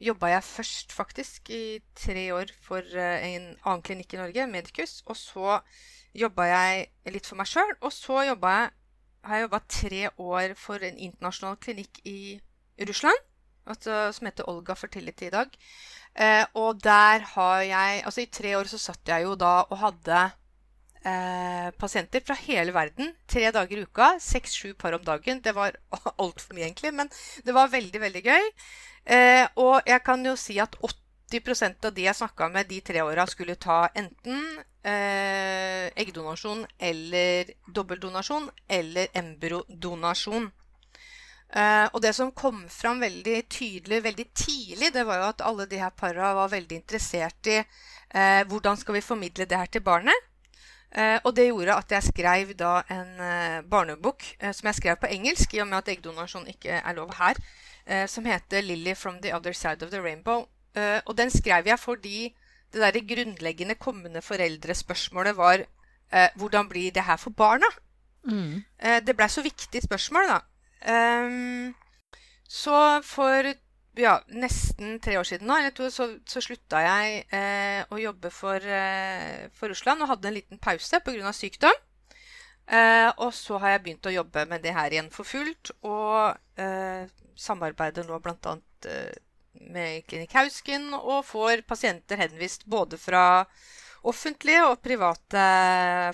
jobba 0.00 0.32
jeg 0.32 0.46
først 0.46 0.92
faktisk 0.96 1.50
i 1.52 1.80
tre 1.96 2.30
år 2.34 2.52
for 2.64 2.84
eh, 2.96 3.26
en 3.34 3.48
annen 3.52 3.82
klinikk 3.84 4.14
i 4.14 4.20
Norge, 4.20 4.46
Medicus. 4.50 5.00
Og 5.06 5.16
så 5.16 5.58
jobba 6.16 6.48
jeg 6.48 6.86
litt 7.14 7.28
for 7.28 7.40
meg 7.40 7.50
sjøl. 7.50 7.74
Og 7.80 7.92
så 7.94 8.24
jeg, 8.26 8.38
har 8.40 9.36
jeg 9.36 9.46
jobba 9.46 9.62
tre 9.68 10.02
år 10.16 10.56
for 10.58 10.86
en 10.86 10.98
internasjonal 10.98 11.60
klinikk 11.60 12.00
i 12.08 12.40
Russland. 12.88 13.26
Altså, 13.70 14.08
som 14.16 14.26
heter 14.26 14.48
Olga 14.48 14.74
Fertility 14.74 15.28
i 15.28 15.34
dag. 15.34 15.52
Eh, 16.16 16.44
og 16.58 16.80
der 16.82 17.22
har 17.36 17.60
jeg 17.62 18.00
Altså 18.02 18.24
i 18.24 18.30
tre 18.32 18.56
år 18.58 18.66
så 18.66 18.80
satt 18.82 19.08
jeg 19.08 19.22
jo 19.22 19.36
da 19.38 19.60
og 19.62 19.78
hadde 19.78 20.22
eh, 21.04 21.70
pasienter 21.78 22.22
fra 22.24 22.36
hele 22.42 22.74
verden. 22.74 23.12
Tre 23.26 23.50
dager 23.54 23.80
i 23.80 23.84
uka. 23.88 24.12
Seks-sju 24.20 24.74
par 24.74 24.96
om 24.96 25.04
dagen. 25.04 25.40
Det 25.42 25.54
var 25.56 25.76
altfor 26.22 26.56
mye, 26.56 26.68
egentlig, 26.68 26.94
men 26.94 27.10
det 27.44 27.56
var 27.56 27.72
veldig, 27.72 28.00
veldig 28.00 28.24
gøy. 28.26 28.50
Eh, 29.04 29.46
og 29.56 29.80
jeg 29.88 30.04
kan 30.04 30.24
jo 30.26 30.36
si 30.36 30.58
at 30.60 30.76
80% 31.30 31.88
av 31.88 31.94
de 31.96 32.06
jeg 32.08 32.18
snakka 32.18 32.50
med 32.52 32.68
de 32.68 32.80
tre 32.84 33.02
åra, 33.06 33.26
skulle 33.30 33.58
ta 33.60 33.84
enten 33.94 34.42
eh, 34.82 35.90
eggdonasjon 35.94 36.64
eller 36.90 37.52
dobbeldonasjon 37.68 38.50
eller 38.68 39.12
embryodonasjon. 39.14 40.50
Uh, 41.50 41.90
og 41.90 41.98
det 42.04 42.12
som 42.14 42.28
kom 42.30 42.60
fram 42.70 43.00
veldig 43.02 43.40
tydelig 43.50 44.04
veldig 44.04 44.26
tidlig, 44.38 44.92
det 44.94 45.02
var 45.02 45.18
jo 45.18 45.30
at 45.32 45.40
alle 45.42 45.64
de 45.66 45.80
her 45.82 45.90
para 45.98 46.28
var 46.36 46.52
veldig 46.52 46.76
interessert 46.78 47.50
i 47.50 47.56
uh, 47.58 48.42
hvordan 48.46 48.78
skal 48.78 48.94
vi 48.94 49.02
formidle 49.02 49.48
det 49.50 49.58
her 49.58 49.66
til 49.66 49.82
barnet. 49.82 50.29
Eh, 50.90 51.18
og 51.24 51.36
det 51.36 51.46
gjorde 51.48 51.76
at 51.76 51.92
jeg 51.92 52.02
skrev 52.02 52.54
da 52.58 52.80
en 52.90 53.20
eh, 53.22 53.62
barnebok 53.62 54.24
som 54.52 54.66
jeg 54.66 54.74
skrev 54.74 54.96
på 54.98 55.06
engelsk, 55.06 55.54
i 55.54 55.60
og 55.62 55.68
med 55.70 55.78
at 55.78 55.88
eggdonasjon 55.92 56.48
ikke 56.50 56.80
er 56.80 56.96
lov 56.96 57.14
her 57.18 57.38
eh, 57.86 58.06
som 58.08 58.24
heter 58.24 58.62
'Lily 58.62 58.94
from 58.94 59.22
the 59.22 59.34
Other 59.36 59.52
Side 59.52 59.82
of 59.82 59.90
the 59.90 60.00
Rainbow'. 60.00 60.48
Eh, 60.74 61.00
og 61.06 61.18
den 61.18 61.30
skrev 61.30 61.66
jeg 61.66 61.78
fordi 61.78 62.36
det 62.72 62.80
der 62.80 63.14
grunnleggende 63.14 63.74
kommende 63.74 64.22
foreldrespørsmålet 64.22 65.36
var 65.36 65.64
eh, 66.12 66.28
hvordan 66.34 66.68
blir 66.68 66.90
det 66.90 67.04
her 67.04 67.16
for 67.16 67.30
barna? 67.30 67.66
Mm. 68.24 68.62
Eh, 68.82 69.06
det 69.06 69.16
blei 69.16 69.28
så 69.28 69.42
viktig 69.42 69.82
spørsmål, 69.82 70.22
da. 70.28 70.38
Ehm, 70.92 71.74
så 72.48 73.02
for 73.02 73.42
ja, 74.00 74.16
nesten 74.32 74.98
tre 75.02 75.18
år 75.20 75.28
siden 75.28 75.48
nå, 75.48 75.56
eller 75.60 75.74
to, 75.76 75.90
så, 75.92 76.08
så 76.28 76.42
slutta 76.44 76.80
jeg 76.84 77.22
eh, 77.36 77.84
å 77.92 78.00
jobbe 78.00 78.32
for, 78.34 78.64
eh, 78.64 79.46
for, 79.56 79.72
Russland 79.72 80.02
og 80.04 80.10
hadde 80.14 80.30
en 80.30 80.36
liten 80.38 80.60
pause 80.62 81.00
pga. 81.04 81.32
sykdom. 81.36 81.76
Eh, 82.70 83.08
og 83.18 83.34
så 83.34 83.58
har 83.58 83.74
jeg 83.74 83.82
begynt 83.84 84.06
å 84.06 84.14
jobbe 84.14 84.46
med 84.50 84.62
det 84.62 84.74
her 84.76 84.94
igjen 84.94 85.10
for 85.14 85.28
fullt. 85.28 85.72
Og 85.86 86.60
eh, 86.60 87.04
samarbeider 87.38 88.06
nå 88.08 88.20
bl.a. 88.22 88.56
Eh, 88.86 89.12
med 89.70 90.06
Klinikk 90.08 90.34
Hausken 90.38 90.92
og 90.94 91.24
får 91.26 91.64
pasienter 91.68 92.20
henvist 92.22 92.62
både 92.70 92.96
fra 93.00 93.22
offentlige 94.06 94.62
og 94.64 94.78
private 94.80 95.40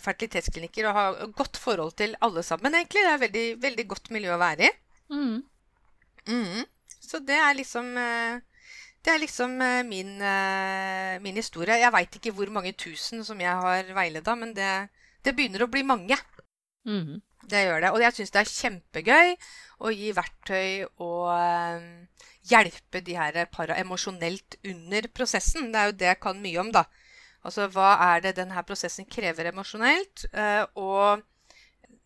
fertilitetsklinikker 0.03 0.89
og 0.89 0.97
har 0.97 1.19
godt 1.37 1.61
forhold 1.61 1.93
til 2.01 2.17
alle 2.25 2.43
sammen, 2.43 2.75
egentlig. 2.75 3.05
Det 3.05 3.13
er 3.13 3.23
veldig, 3.23 3.45
veldig 3.63 3.87
godt 3.93 4.11
miljø 4.17 4.33
å 4.35 4.41
være 4.41 4.67
i. 4.67 4.73
Mm. 5.13 5.37
Mm. 6.27 6.65
Så 7.07 7.23
det 7.23 7.39
er 7.39 7.55
liksom 7.55 7.93
eh, 8.01 8.41
Det 9.05 9.13
er 9.15 9.23
liksom 9.23 9.61
eh, 9.63 9.83
min, 9.87 10.17
eh, 10.19 11.21
min 11.23 11.39
historie. 11.39 11.79
Jeg 11.79 11.95
veit 11.95 12.19
ikke 12.19 12.35
hvor 12.35 12.51
mange 12.51 12.73
tusen 12.75 13.23
som 13.25 13.41
jeg 13.41 13.55
har 13.55 13.93
veileda, 13.95 14.35
men 14.35 14.55
det, 14.57 14.89
det, 15.23 15.37
begynner 15.37 15.63
å 15.63 15.71
bli 15.71 15.85
mange. 15.87 16.19
Mm. 16.87 17.23
Det 17.47 17.63
gjør 17.63 17.85
det. 17.85 17.93
Og 17.95 18.03
jeg 18.03 18.17
syns 18.17 18.35
det 18.35 18.41
er 18.43 18.51
kjempegøy 18.51 19.37
å 19.87 19.93
gi 19.95 20.11
verktøy 20.17 20.89
og 21.07 21.31
hjelpe 22.51 23.03
de 23.07 23.15
her 23.15 23.39
para 23.53 23.79
emosjonelt 23.79 24.59
under 24.67 25.07
prosessen. 25.15 25.71
Det 25.71 25.79
er 25.79 25.93
jo 25.93 25.99
det 26.01 26.11
jeg 26.11 26.23
kan 26.27 26.43
mye 26.43 26.59
om, 26.65 26.75
da. 26.75 26.83
Altså 27.47 27.69
hva 27.71 27.93
er 28.09 28.27
det 28.27 28.35
denne 28.41 28.67
prosessen 28.67 29.07
krever 29.07 29.53
emosjonelt? 29.53 30.27
Og 30.83 31.23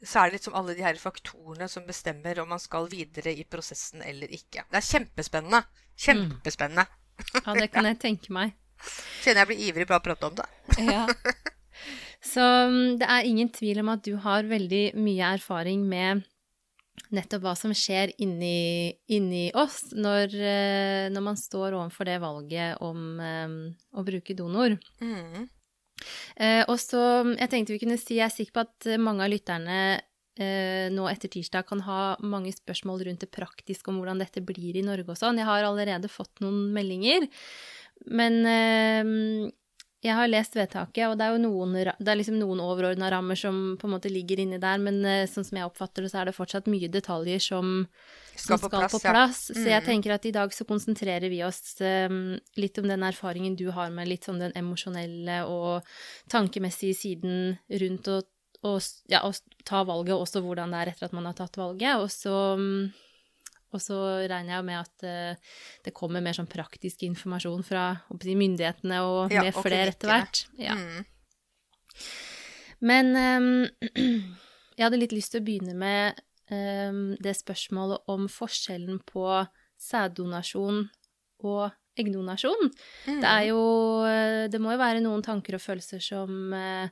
så 0.00 0.22
er 0.22 0.30
det 0.30 0.38
liksom 0.38 0.56
alle 0.56 0.74
de 0.76 0.84
her 0.84 0.96
faktorene 1.00 1.68
som 1.68 1.84
bestemmer 1.86 2.40
om 2.40 2.48
man 2.54 2.62
skal 2.62 2.88
videre 2.90 3.34
i 3.36 3.44
prosessen 3.44 4.04
eller 4.06 4.32
ikke. 4.32 4.64
Det 4.70 4.80
er 4.80 4.86
kjempespennende. 4.86 5.62
Kjempespennende. 6.00 6.86
Mm. 6.88 7.42
Ja, 7.44 7.54
det 7.58 7.68
kan 7.74 7.88
jeg 7.90 8.00
tenke 8.00 8.32
meg. 8.32 8.56
Kjenner 9.22 9.42
jeg 9.42 9.50
blir 9.52 9.64
ivrig 9.68 9.88
på 9.90 9.98
å 9.98 10.04
prate 10.04 10.30
om 10.30 10.38
det. 10.38 10.48
ja. 10.94 11.04
Så 12.24 12.40
mm, 12.40 12.98
det 13.00 13.08
er 13.08 13.28
ingen 13.28 13.52
tvil 13.52 13.82
om 13.82 13.92
at 13.92 14.04
du 14.06 14.14
har 14.20 14.48
veldig 14.48 14.84
mye 15.00 15.34
erfaring 15.36 15.84
med 15.88 16.24
nettopp 17.10 17.44
hva 17.44 17.54
som 17.58 17.72
skjer 17.74 18.12
inni, 18.22 18.92
inni 19.10 19.48
oss 19.58 19.90
når, 19.96 20.34
eh, 20.36 21.06
når, 21.12 21.24
man 21.24 21.38
står 21.38 21.74
overfor 21.74 22.06
det 22.06 22.18
valget 22.22 22.82
om 22.84 23.00
um, 23.18 23.56
å 23.96 24.04
bruke 24.06 24.36
donor. 24.38 24.76
Mm. 25.02 25.48
Eh, 26.36 26.62
og 26.66 26.78
så, 26.82 27.02
jeg 27.36 27.50
tenkte 27.52 27.74
vi 27.76 27.82
kunne 27.82 27.98
si, 28.00 28.18
jeg 28.18 28.28
er 28.28 28.34
sikker 28.34 28.56
på 28.56 28.64
at 28.66 28.90
mange 29.02 29.26
av 29.26 29.32
lytterne 29.32 29.80
eh, 30.40 30.86
nå 30.92 31.06
etter 31.10 31.32
tirsdag 31.32 31.68
kan 31.68 31.84
ha 31.86 32.00
mange 32.22 32.52
spørsmål 32.54 33.04
rundt 33.06 33.24
det 33.26 33.32
praktiske 33.34 33.92
om 33.92 34.00
hvordan 34.00 34.22
dette 34.22 34.42
blir 34.44 34.78
i 34.78 34.86
Norge 34.86 35.12
og 35.12 35.20
sånn. 35.20 35.40
Jeg 35.40 35.48
har 35.48 35.66
allerede 35.68 36.12
fått 36.12 36.42
noen 36.44 36.70
meldinger. 36.76 37.28
Men 38.08 38.40
eh, 38.48 39.50
jeg 40.00 40.16
har 40.16 40.30
lest 40.30 40.54
vedtaket, 40.56 41.02
og 41.10 41.18
det 41.20 41.26
er 41.26 41.34
jo 41.34 41.40
noen, 41.42 41.74
det 41.76 42.14
liksom 42.16 42.38
noen 42.40 42.62
overordna 42.64 43.10
rammer 43.12 43.36
som 43.36 43.74
på 43.76 43.84
en 43.84 43.92
måte 43.92 44.08
ligger 44.08 44.40
inni 44.40 44.56
der, 44.60 44.80
men 44.80 45.02
eh, 45.04 45.26
sånn 45.28 45.44
som 45.44 45.58
jeg 45.58 45.68
oppfatter 45.68 46.06
det, 46.06 46.12
så 46.12 46.22
er 46.22 46.30
det 46.30 46.36
fortsatt 46.38 46.70
mye 46.72 46.88
detaljer 46.88 47.42
som 47.44 47.74
skal, 47.84 48.56
som 48.56 48.62
skal 48.62 48.62
på 48.62 48.70
plass. 48.72 48.94
På 48.94 49.00
plass. 49.04 49.42
Ja. 49.50 49.58
Mm. 49.58 49.60
Så 49.60 49.66
jeg 49.68 49.82
mm. 49.84 49.88
tenker 49.90 50.14
at 50.16 50.28
i 50.30 50.32
dag 50.38 50.56
så 50.56 50.64
konsentrerer 50.68 51.28
vi 51.28 51.42
oss 51.44 51.60
um, 51.84 52.38
litt 52.56 52.80
om 52.80 52.88
den 52.88 53.04
erfaringen 53.10 53.58
du 53.60 53.66
har 53.76 53.92
med 53.92 54.08
litt 54.08 54.24
sånn 54.24 54.40
den 54.40 54.56
emosjonelle 54.56 55.42
og 55.52 55.92
tankemessige 56.32 56.96
siden 56.96 57.58
rundt 57.84 58.08
å, 58.08 58.22
og, 58.64 58.80
ja, 59.12 59.20
å 59.20 59.34
ta 59.68 59.84
valget, 59.84 60.16
og 60.16 60.24
også 60.24 60.40
hvordan 60.46 60.72
det 60.72 60.80
er 60.80 60.94
etter 60.94 61.10
at 61.10 61.16
man 61.18 61.28
har 61.28 61.36
tatt 61.36 61.60
valget. 61.60 62.00
Og 62.00 62.08
så 62.08 62.38
um, 62.56 62.88
og 63.70 63.82
så 63.82 63.98
regner 64.30 64.56
jeg 64.56 64.66
med 64.66 64.80
at 64.80 65.04
uh, 65.06 65.54
det 65.86 65.94
kommer 65.96 66.24
mer 66.24 66.36
sånn 66.36 66.50
praktisk 66.50 67.04
informasjon 67.06 67.62
fra 67.66 67.84
myndighetene 68.10 69.00
og 69.06 69.34
ja, 69.34 69.44
med 69.46 69.54
og 69.54 69.64
flere 69.66 69.94
etter 69.94 70.10
hvert. 70.10 70.42
Ja. 70.58 70.74
Mm. 70.74 71.06
Men 72.90 73.12
um, 73.14 73.50
jeg 74.76 74.84
hadde 74.84 75.00
litt 75.00 75.14
lyst 75.14 75.34
til 75.34 75.42
å 75.42 75.46
begynne 75.46 75.76
med 75.78 76.20
um, 76.50 77.16
det 77.20 77.36
spørsmålet 77.38 78.10
om 78.10 78.26
forskjellen 78.32 79.02
på 79.08 79.26
sæddonasjon 79.80 80.86
og 81.46 81.70
eggdonasjon. 82.00 82.70
Mm. 83.06 83.20
Det 83.20 83.28
er 83.28 83.44
jo 83.50 83.60
eh, 84.06 84.46
Det 84.52 84.60
må 84.62 84.74
jo 84.74 84.80
være 84.80 85.02
noen 85.04 85.24
tanker 85.24 85.56
og 85.56 85.62
følelser 85.64 86.02
som, 86.04 86.52
uh, 86.54 86.88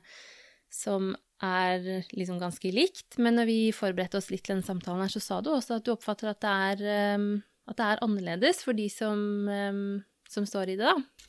som 0.69 1.13
er 1.45 2.05
liksom 2.11 2.39
ganske 2.41 2.71
likt. 2.73 3.17
Men 3.21 3.39
når 3.39 3.49
vi 3.49 3.59
forberedte 3.75 4.19
oss 4.19 4.29
litt 4.31 4.43
til 4.45 4.57
denne 4.57 4.67
samtalen 4.67 5.05
her, 5.05 5.13
så 5.13 5.21
sa 5.23 5.39
du 5.41 5.51
også 5.53 5.79
at 5.79 5.87
du 5.87 5.93
oppfatter 5.93 6.31
at 6.31 6.41
det 6.43 6.53
er, 6.71 7.15
um, 7.15 7.31
at 7.69 7.79
det 7.79 7.87
er 7.87 8.03
annerledes 8.05 8.63
for 8.65 8.77
de 8.77 8.89
som, 8.91 9.21
um, 9.47 9.99
som 10.29 10.47
står 10.47 10.73
i 10.73 10.79
det, 10.79 10.89
da. 10.89 11.25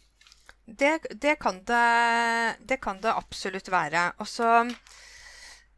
Det, 0.71 0.93
det, 1.19 1.35
kan 1.43 1.63
det, 1.67 1.87
det, 2.71 2.79
kan 2.83 3.01
det 3.03 3.15
absolutt 3.15 3.71
være. 3.73 4.11
Og 4.23 4.29
så 4.31 4.51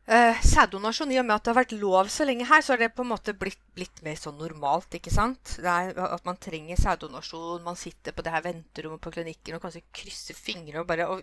Uh, 0.03 0.35
sæddonasjon, 0.43 1.13
I 1.15 1.21
og 1.21 1.27
med 1.29 1.37
at 1.37 1.45
det 1.47 1.53
har 1.53 1.57
vært 1.61 1.73
lov 1.79 2.09
så 2.11 2.25
lenge 2.27 2.49
her, 2.49 2.63
så 2.65 2.73
har 2.73 2.81
det 2.81 2.89
på 2.97 3.05
en 3.05 3.13
måte 3.13 3.37
blitt, 3.39 3.61
blitt 3.77 4.01
mer 4.03 4.17
sånn 4.19 4.35
normalt. 4.35 4.97
ikke 4.99 5.13
sant? 5.15 5.53
Er 5.63 5.95
At 5.95 6.27
man 6.27 6.41
trenger 6.43 6.81
sæddonasjon. 6.81 7.63
Man 7.63 7.79
sitter 7.79 8.17
på 8.17 8.25
det 8.27 8.33
her 8.35 8.43
venterommet 8.43 9.01
på 9.05 9.13
klinikken 9.15 9.57
og 9.57 9.63
kanskje 9.63 9.85
krysser 9.95 10.35
fingre 10.35 10.83
og 10.83 10.91
bare 10.91 11.07
og, 11.07 11.23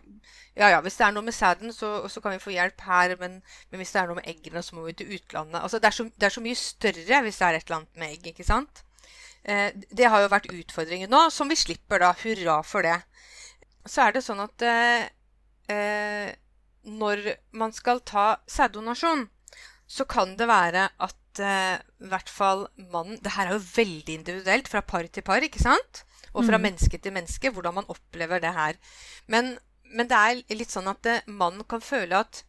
Ja 0.55 0.71
ja, 0.71 0.79
hvis 0.85 0.95
det 0.95 1.09
er 1.09 1.17
noe 1.17 1.27
med 1.27 1.35
sæden, 1.35 1.75
så, 1.75 2.07
så, 2.07 2.23
kan 2.23 2.37
vi 2.37 2.45
få 2.45 2.55
hjelp 2.55 2.87
her. 2.87 3.17
Men, 3.19 3.41
men, 3.43 3.83
hvis 3.83 3.91
det 3.91 4.01
er 4.01 4.07
noe 4.07 4.21
med 4.21 4.31
eggene, 4.31 4.63
så 4.63 4.79
må 4.79 4.87
vi 4.87 4.95
til 4.95 5.11
utlandet. 5.19 5.59
Altså, 5.59 5.83
det 5.83 5.91
er, 5.91 5.99
så, 5.99 6.09
det 6.15 6.31
er 6.31 6.37
så 6.39 6.47
mye 6.47 6.63
større 6.63 7.23
hvis 7.27 7.43
det 7.43 7.47
er 7.47 7.59
et 7.59 7.67
eller 7.67 7.81
annet 7.81 7.99
med 7.99 8.15
egg, 8.15 8.31
ikke 8.31 8.47
sant? 8.47 8.83
Uh, 9.43 9.69
det 9.91 10.07
har 10.07 10.23
jo 10.23 10.31
vært 10.31 10.53
utfordringen 10.55 11.11
nå, 11.11 11.25
som 11.35 11.51
vi 11.51 11.59
slipper, 11.59 11.99
da. 11.99 12.15
Hurra 12.23 12.61
for 12.63 12.87
det. 12.87 13.01
Så 13.83 14.07
er 14.07 14.15
det 14.15 14.23
sånn 14.23 14.39
at 14.47 14.69
uh, 14.71 16.29
når 16.83 17.35
man 17.51 17.73
skal 17.75 18.01
ta 18.05 18.39
sæddonasjon, 18.47 19.27
så 19.89 20.05
kan 20.05 20.35
det 20.37 20.47
være 20.47 20.87
at 21.01 21.41
eh, 21.41 21.79
hvert 22.11 22.29
fall 22.29 22.67
mannen 22.77 23.17
Det 23.23 23.33
her 23.33 23.49
er 23.49 23.57
jo 23.57 23.69
veldig 23.75 24.13
individuelt 24.13 24.67
fra 24.69 24.81
par 24.81 25.07
til 25.07 25.25
par, 25.25 25.41
ikke 25.41 25.61
sant? 25.61 26.03
Og 26.33 26.45
fra 26.45 26.57
mm. 26.57 26.61
menneske 26.61 26.97
til 26.97 27.13
menneske, 27.13 27.49
hvordan 27.49 27.73
man 27.73 27.89
opplever 27.89 28.39
det 28.39 28.53
her. 28.53 28.77
Men, 29.27 29.57
men 29.91 30.09
det 30.09 30.17
er 30.17 30.55
litt 30.55 30.71
sånn 30.71 30.91
at 30.91 31.05
eh, 31.09 31.25
mannen 31.25 31.65
kan 31.65 31.81
føle 31.81 32.21
at 32.21 32.43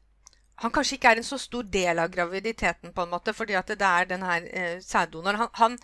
han 0.60 0.72
kanskje 0.74 0.98
ikke 0.98 1.14
er 1.14 1.20
en 1.22 1.24
så 1.24 1.38
stor 1.40 1.64
del 1.72 1.98
av 2.02 2.10
graviditeten, 2.12 2.92
på 2.92 3.04
en 3.06 3.14
måte, 3.14 3.32
fordi 3.32 3.56
at 3.56 3.70
det 3.72 3.86
er 3.86 4.10
den 4.10 4.22
her 4.22 4.48
eh, 4.52 4.74
sæddonoren. 4.84 5.40
Han, 5.40 5.48
han, 5.56 5.78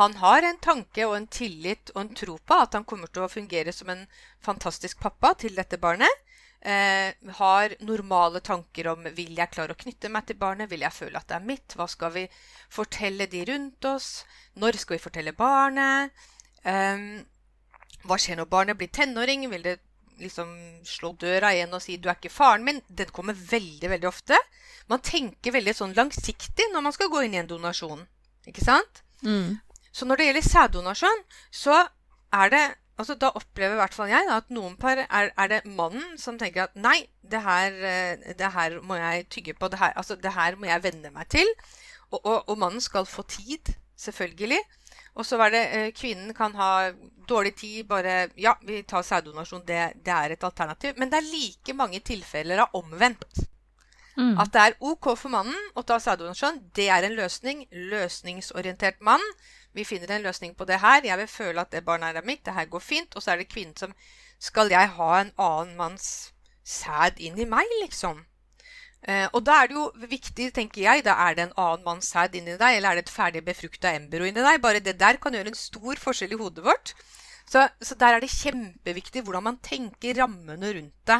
han, 0.00 0.16
har 0.18 0.42
en 0.42 0.58
tanke 0.58 1.06
og 1.06 1.14
en 1.14 1.28
tillit 1.30 1.92
og 1.94 2.00
en 2.02 2.14
tro 2.18 2.34
på 2.42 2.58
at 2.58 2.74
han 2.74 2.86
kommer 2.88 3.06
til 3.06 3.22
å 3.22 3.30
fungere 3.30 3.72
som 3.72 3.92
en 3.94 4.08
fantastisk 4.42 4.98
pappa 5.04 5.36
til 5.38 5.54
dette 5.54 5.78
barnet 5.78 6.26
eh, 6.60 7.14
har 7.38 7.74
normale 7.86 8.40
tanker 8.40 8.90
om 8.92 9.08
vil 9.16 9.34
jeg 9.36 9.52
klare 9.54 9.74
å 9.74 9.78
knytte 9.78 10.10
meg 10.12 10.26
til 10.26 10.38
barnet, 10.40 10.70
vil 10.70 10.84
jeg 10.86 10.96
føle 10.96 11.18
at 11.18 11.28
det 11.30 11.36
er 11.38 11.48
mitt, 11.48 11.76
hva 11.78 11.88
skal 11.90 12.14
vi 12.14 12.24
fortelle 12.72 13.28
de 13.30 13.44
rundt 13.48 13.90
oss, 13.90 14.24
når 14.58 14.80
skal 14.82 14.98
vi 14.98 15.04
fortelle 15.04 15.36
barnet, 15.38 16.14
eh, 16.64 17.04
hva 18.06 18.18
skjer 18.18 18.40
når 18.40 18.50
barnet 18.50 18.78
blir 18.78 18.92
tenåring, 18.94 19.48
vil 19.50 19.66
det 19.66 19.78
liksom 20.18 20.50
slå 20.86 21.12
døra 21.14 21.52
igjen 21.54 21.74
og 21.74 21.82
si 21.82 21.96
'du 21.96 22.08
er 22.08 22.16
ikke 22.16 22.32
faren 22.32 22.64
min', 22.64 22.82
den 22.88 23.10
kommer 23.14 23.34
veldig, 23.34 23.90
veldig 23.90 24.08
ofte. 24.08 24.36
Man 24.88 25.00
tenker 25.00 25.52
veldig 25.52 25.74
sånn 25.74 25.94
langsiktig 25.94 26.72
når 26.72 26.82
man 26.82 26.92
skal 26.92 27.08
gå 27.08 27.22
inn 27.22 27.34
i 27.34 27.42
en 27.42 27.46
donasjon. 27.50 28.06
Ikke 28.46 28.64
sant? 28.64 29.02
Mm. 29.22 29.60
Så 29.92 30.06
når 30.06 30.16
det 30.16 30.26
gjelder 30.26 30.48
sæddonasjon, 30.48 31.24
så 31.50 31.88
er 32.32 32.50
det 32.50 32.64
altså, 32.98 33.14
da 33.18 33.30
opplever 33.38 33.76
i 33.76 33.80
hvert 33.80 33.96
fall 33.96 34.10
jeg 34.10 34.26
da, 34.28 34.38
at 34.42 34.50
noen 34.54 34.76
par 34.80 35.00
er, 35.04 35.30
er, 35.30 35.50
det 35.52 35.60
mannen 35.66 36.16
som 36.20 36.38
tenker 36.40 36.66
at 36.66 36.78
nei, 36.78 37.00
det 37.22 37.42
her, 37.44 37.76
eh, 37.90 38.32
det 38.38 38.52
her 38.54 38.78
må 38.84 38.98
jeg 38.98 39.28
tygge 39.32 39.54
på. 39.58 39.70
Det 39.72 39.80
her, 39.80 39.94
altså, 39.96 40.18
det 40.18 40.34
her 40.34 40.58
må 40.58 40.68
jeg 40.70 40.84
venne 40.84 41.12
meg 41.14 41.30
til. 41.32 41.48
Og, 42.10 42.20
og, 42.22 42.48
og, 42.48 42.56
mannen 42.58 42.82
skal 42.82 43.06
få 43.06 43.24
tid, 43.28 43.74
selvfølgelig. 43.96 44.60
Og 45.18 45.26
så 45.26 45.38
er 45.42 45.54
det 45.54 45.62
eh, 45.74 45.90
kvinnen 45.96 46.34
kan 46.34 46.54
ha 46.58 46.90
dårlig 47.28 47.54
tid, 47.58 47.84
bare 47.90 48.28
Ja, 48.38 48.54
vi 48.64 48.82
tar 48.82 49.04
sæddonasjon, 49.06 49.66
det, 49.66 49.82
det, 50.04 50.14
er 50.14 50.34
et 50.34 50.44
alternativ. 50.44 50.96
Men 50.96 51.12
det 51.12 51.20
er 51.20 51.30
like 51.30 51.76
mange 51.76 52.00
tilfeller 52.00 52.64
av 52.64 52.76
omvendt. 52.78 53.44
Mm. 54.18 54.34
At 54.42 54.50
det 54.50 54.62
er 54.62 54.80
OK 54.82 55.12
for 55.14 55.30
mannen 55.30 55.58
å 55.78 55.84
ta 55.86 56.00
sæddonasjon, 56.02 56.58
det 56.74 56.88
er 56.90 57.06
en 57.06 57.14
løsning. 57.18 57.66
Løsningsorientert 57.70 58.98
mann 59.06 59.22
vi 59.78 59.86
finner 59.86 60.10
en 60.10 60.24
løsning 60.26 60.56
på 60.58 60.66
det 60.68 60.80
her. 60.82 61.04
Jeg 61.06 61.18
vil 61.20 61.30
føle 61.30 61.62
at 61.62 61.70
det 61.74 61.84
barnet 61.86 62.16
er 62.18 62.26
mitt. 62.26 62.44
Det 62.46 62.54
her 62.56 62.66
går 62.70 62.82
fint. 62.82 63.14
Og 63.14 63.22
så 63.22 63.32
er 63.32 63.42
det 63.42 63.52
kvinnen 63.52 63.76
som 63.78 63.94
Skal 64.38 64.70
jeg 64.70 64.90
ha 64.94 65.06
en 65.18 65.32
annen 65.34 65.74
manns 65.74 66.32
sæd 66.62 67.18
inn 67.18 67.38
i 67.42 67.46
meg, 67.48 67.66
liksom? 67.80 68.20
Eh, 69.02 69.26
og 69.32 69.42
da 69.46 69.56
er 69.58 69.70
det 69.70 69.74
jo 69.74 69.86
viktig, 70.10 70.52
tenker 70.54 70.82
jeg, 70.84 71.02
da 71.06 71.16
er 71.24 71.34
det 71.34 71.44
en 71.46 71.56
annen 71.58 71.82
manns 71.86 72.10
sæd 72.12 72.36
inni 72.38 72.54
deg, 72.60 72.76
eller 72.76 72.92
er 72.92 72.98
det 73.00 73.08
et 73.08 73.14
ferdig 73.14 73.42
befrukta 73.46 73.90
embryo 73.94 74.28
inni 74.28 74.44
deg? 74.44 74.60
Bare 74.62 74.82
det 74.84 74.94
der 75.00 75.18
kan 75.22 75.34
gjøre 75.34 75.50
en 75.50 75.58
stor 75.58 75.98
forskjell 75.98 76.36
i 76.36 76.38
hodet 76.38 76.62
vårt. 76.66 76.94
Så, 77.50 77.64
så 77.82 77.96
der 77.98 78.14
er 78.14 78.22
det 78.22 78.30
kjempeviktig 78.30 79.24
hvordan 79.26 79.46
man 79.48 79.60
tenker 79.64 80.18
rammene 80.20 80.72
rundt 80.76 81.10
det. 81.10 81.18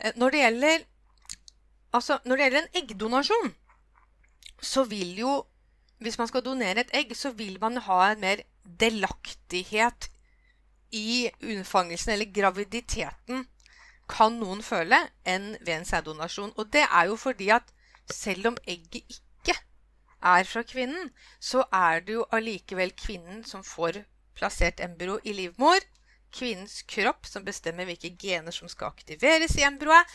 Eh, 0.00 0.12
når 0.16 0.34
det 0.34 0.44
gjelder 0.44 0.90
Altså, 1.94 2.16
når 2.26 2.36
det 2.36 2.42
gjelder 2.42 2.62
en 2.64 2.80
eggdonasjon, 2.80 3.50
så 4.58 4.82
vil 4.90 5.12
jo 5.20 5.34
hvis 6.02 6.18
man 6.18 6.28
skal 6.28 6.44
donere 6.44 6.84
et 6.84 6.92
egg, 6.94 7.14
så 7.16 7.32
vil 7.36 7.58
man 7.60 7.78
ha 7.86 8.00
en 8.10 8.20
mer 8.20 8.42
delaktighet 8.80 10.08
i 10.94 11.30
unnfangelsen 11.42 12.14
eller 12.14 12.32
graviditeten, 12.34 13.46
kan 14.08 14.36
noen 14.38 14.60
føle, 14.62 14.98
enn 15.24 15.54
ved 15.60 15.74
en 15.78 15.86
sæddonasjon. 15.88 16.52
Og 16.60 16.68
det 16.72 16.84
er 16.84 17.08
jo 17.10 17.16
fordi 17.16 17.48
at 17.54 17.70
selv 18.10 18.50
om 18.52 18.58
egget 18.68 19.00
ikke 19.08 19.56
er 20.20 20.44
fra 20.48 20.62
kvinnen, 20.62 21.10
så 21.40 21.64
er 21.72 22.04
det 22.04 22.18
jo 22.18 22.26
allikevel 22.32 22.92
kvinnen 23.00 23.44
som 23.48 23.64
får 23.64 24.02
plassert 24.36 24.82
embryo 24.84 25.18
i 25.24 25.32
livmor. 25.32 25.80
Kvinnens 26.34 26.82
kropp 26.90 27.28
som 27.30 27.44
bestemmer 27.46 27.86
hvilke 27.88 28.10
gener 28.18 28.54
som 28.54 28.68
skal 28.68 28.90
aktiveres 28.92 29.54
i 29.56 29.66
embryoet. 29.66 30.10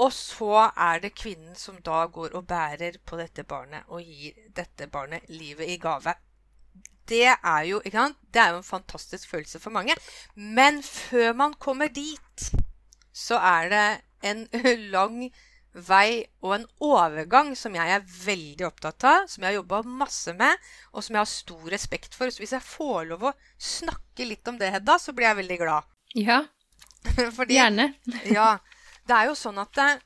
Og 0.00 0.12
så 0.12 0.70
er 0.70 1.02
det 1.02 1.14
kvinnen 1.14 1.54
som 1.58 1.76
da 1.84 2.06
går 2.06 2.36
og 2.38 2.46
bærer 2.48 2.96
på 3.06 3.18
dette 3.20 3.44
barnet 3.44 3.88
og 3.88 4.02
gir 4.02 4.36
dette 4.56 4.88
barnet 4.90 5.28
livet 5.28 5.68
i 5.68 5.76
gave. 5.76 6.14
det 7.08 7.26
er 7.34 7.62
jo 7.68 7.80
ikke 7.84 7.98
sant? 7.98 8.18
Det 8.32 8.40
er 8.40 8.50
jo 8.52 8.56
en 8.62 8.64
fantastisk 8.64 9.28
følelse 9.28 9.60
for 9.60 9.70
mange. 9.70 9.94
Men 10.34 10.82
før 10.82 11.32
man 11.32 11.54
kommer 11.54 11.88
dit, 11.88 12.52
så 13.12 13.36
er 13.36 13.68
det 13.68 13.86
en 14.22 14.46
lang 14.94 15.26
vei 15.72 16.24
og 16.42 16.54
en 16.54 16.66
overgang 16.84 17.54
som 17.56 17.74
jeg 17.74 17.90
er 17.90 18.04
veldig 18.04 18.66
opptatt 18.66 19.04
av, 19.08 19.26
som 19.28 19.42
jeg 19.42 19.50
har 19.50 19.58
jobba 19.60 19.82
masse 19.82 20.32
med, 20.36 20.56
og 20.92 21.04
som 21.04 21.16
jeg 21.16 21.20
har 21.20 21.30
stor 21.30 21.68
respekt 21.72 22.14
for. 22.14 22.30
Så 22.30 22.44
hvis 22.44 22.52
jeg 22.52 22.64
får 22.64 23.06
lov 23.12 23.28
å 23.28 23.36
snakke 23.58 24.28
litt 24.28 24.48
om 24.48 24.58
det, 24.60 24.72
Hedda, 24.72 24.98
så 25.00 25.12
blir 25.16 25.30
jeg 25.30 25.40
veldig 25.42 25.58
glad. 25.64 25.88
Ja, 26.16 26.42
Fordi, 27.36 27.56
gjerne. 27.56 27.92
ja. 28.30 28.56
Det 29.08 29.16
er 29.16 29.28
jo 29.30 29.34
sånn 29.38 29.58
at 29.62 29.80
eh, 29.82 30.02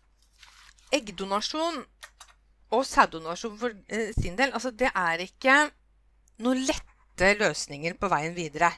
eggdonasjon 0.97 1.83
og 2.77 2.87
sæddonasjon 2.87 3.59
for 3.61 3.75
eh, 3.93 4.11
sin 4.17 4.39
del, 4.39 4.55
altså 4.57 4.73
det 4.73 4.91
er 4.93 5.23
ikke 5.27 5.59
noen 6.45 6.65
lette 6.69 7.33
løsninger 7.41 7.97
på 8.01 8.11
veien 8.13 8.35
videre. 8.37 8.73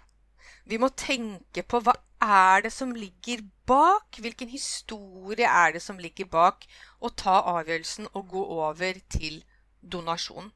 Vi 0.68 0.78
må 0.80 0.90
tenke 0.92 1.64
på 1.64 1.80
hva 1.80 1.94
er 2.20 2.66
det 2.66 2.72
som 2.75 2.92
ligger 2.92 3.44
bak? 3.68 4.18
Hvilken 4.20 4.50
historie 4.50 5.46
er 5.46 5.72
det 5.76 5.82
som 5.82 6.00
ligger 6.02 6.28
bak 6.28 6.66
å 7.00 7.10
ta 7.14 7.38
avgjørelsen 7.54 8.10
og 8.12 8.28
gå 8.34 8.44
over 8.58 9.00
til 9.08 9.40
donasjon? 9.80 10.50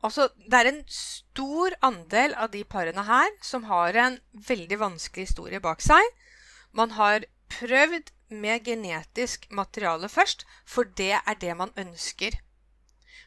Altså, 0.00 0.30
det 0.48 0.56
er 0.56 0.70
en 0.70 0.80
stor 0.88 1.74
andel 1.84 2.32
av 2.32 2.54
de 2.54 2.62
parene 2.64 3.04
her 3.04 3.34
som 3.44 3.66
har 3.68 3.98
en 4.00 4.16
veldig 4.32 4.78
vanskelig 4.80 5.28
historie 5.28 5.60
bak 5.60 5.84
seg. 5.84 6.00
Man 6.72 6.96
har 6.96 7.26
prøvd 7.50 8.12
med 8.30 8.64
genetisk 8.64 9.48
materiale 9.50 10.08
først, 10.08 10.46
for 10.66 10.88
det 10.96 11.16
er 11.18 11.40
det 11.40 11.56
man 11.58 11.74
ønsker. 11.76 12.38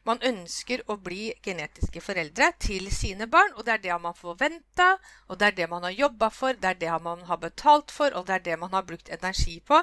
Man 0.04 0.20
ønsker 0.24 0.82
å 0.92 0.98
bli 1.00 1.30
genetiske 1.44 2.02
foreldre 2.04 2.50
til 2.60 2.90
sine 2.92 3.28
barn, 3.32 3.54
og 3.56 3.64
det 3.68 3.78
er 3.78 3.84
det 3.86 4.00
man 4.04 4.16
forventa, 4.18 4.98
og 5.32 5.40
det 5.40 5.48
er 5.48 5.60
det 5.62 5.70
man 5.72 5.86
har 5.88 5.96
jobba 5.96 6.30
for, 6.34 6.60
det 6.60 6.74
er 6.74 6.80
det 6.82 6.98
man 7.04 7.24
har 7.30 7.40
betalt 7.40 7.92
for, 7.92 8.12
og 8.12 8.28
det 8.28 8.40
er 8.40 8.48
det 8.50 8.58
man 8.60 8.76
har 8.76 8.84
brukt 8.88 9.12
energi 9.12 9.62
på 9.64 9.80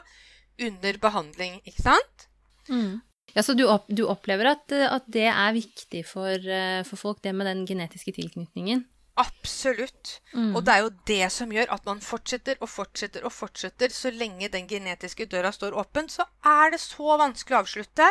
under 0.61 0.99
behandling, 1.01 1.61
ikke 1.65 1.87
sant? 1.87 2.27
Mm. 2.69 3.01
Ja, 3.33 3.43
Så 3.43 3.55
du, 3.55 3.65
opp, 3.71 3.87
du 3.89 4.05
opplever 4.11 4.53
at, 4.53 4.73
at, 4.73 5.07
det 5.09 5.29
er 5.31 5.57
viktig 5.57 6.03
for, 6.05 6.35
eh, 6.37 6.83
for, 6.85 7.01
folk, 7.01 7.23
det 7.25 7.33
med 7.37 7.49
den 7.49 7.65
genetiske 7.67 8.13
tilknytningen? 8.17 8.85
Absolutt. 9.21 10.17
Mm. 10.33 10.55
Og 10.57 10.65
det 10.65 10.73
er 10.75 10.83
jo 10.85 10.91
det 11.11 11.27
som 11.35 11.53
gjør 11.53 11.73
at 11.75 11.87
man 11.89 12.01
fortsetter 12.05 12.59
og 12.65 12.71
fortsetter 12.73 13.25
og 13.29 13.35
fortsetter. 13.35 13.93
Så 13.93 14.13
lenge 14.15 14.49
den 14.53 14.69
genetiske 14.71 15.27
døra 15.31 15.53
står 15.53 15.77
åpen, 15.77 16.09
så 16.09 16.25
er 16.47 16.73
det 16.75 16.81
så 16.83 17.19
vanskelig 17.21 17.59
å 17.59 17.63
avslutte. 17.65 18.11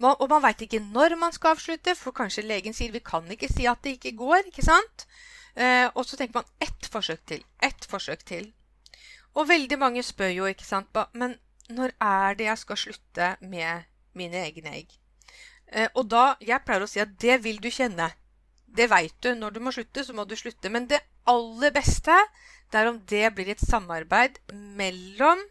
Og 0.00 0.26
man 0.32 0.44
veit 0.44 0.64
ikke 0.64 0.82
når 0.84 1.16
man 1.20 1.34
skal 1.36 1.56
avslutte, 1.56 1.96
for 1.98 2.16
kanskje 2.16 2.46
legen 2.46 2.76
sier 2.76 2.94
vi 2.94 3.04
kan 3.04 3.26
ikke 3.32 3.50
si 3.52 3.68
at 3.68 3.82
det 3.84 3.98
ikke 3.98 4.16
går. 4.22 4.48
ikke 4.52 4.64
sant? 4.64 5.08
Eh, 5.56 5.88
og 5.94 6.04
så 6.04 6.16
tenker 6.16 6.42
man 6.42 6.50
ett 6.60 6.88
forsøk 6.92 7.24
til. 7.28 7.44
Ett 7.62 7.88
forsøk 7.88 8.24
til. 8.28 8.52
Og 9.36 9.48
veldig 9.48 9.78
mange 9.78 10.04
spør 10.04 10.32
jo, 10.32 10.48
ikke 10.48 10.64
sant, 10.64 10.96
men 11.12 11.36
når 11.68 11.92
er 12.00 12.36
det 12.38 12.46
jeg 12.48 12.62
skal 12.62 12.78
slutte 12.80 13.32
med 13.40 13.88
mine 14.16 14.44
egne 14.46 14.72
egg. 14.78 14.94
Eh, 15.66 15.88
og 15.94 16.06
da, 16.08 16.36
Jeg 16.40 16.62
pleier 16.64 16.84
å 16.84 16.88
si 16.88 17.00
at 17.02 17.16
det 17.20 17.42
vil 17.44 17.58
du 17.60 17.68
kjenne. 17.70 18.12
Det 18.76 18.88
veit 18.92 19.14
du. 19.24 19.32
Når 19.34 19.56
du 19.56 19.60
må 19.64 19.72
slutte, 19.74 20.04
så 20.04 20.14
må 20.16 20.26
du 20.28 20.36
slutte. 20.38 20.70
Men 20.72 20.88
det 20.90 21.02
aller 21.30 21.74
beste 21.74 22.16
det 22.72 22.80
er 22.80 22.90
om 22.90 22.98
det 23.08 23.28
blir 23.36 23.52
et 23.52 23.62
samarbeid 23.62 24.40
mellom 24.78 25.42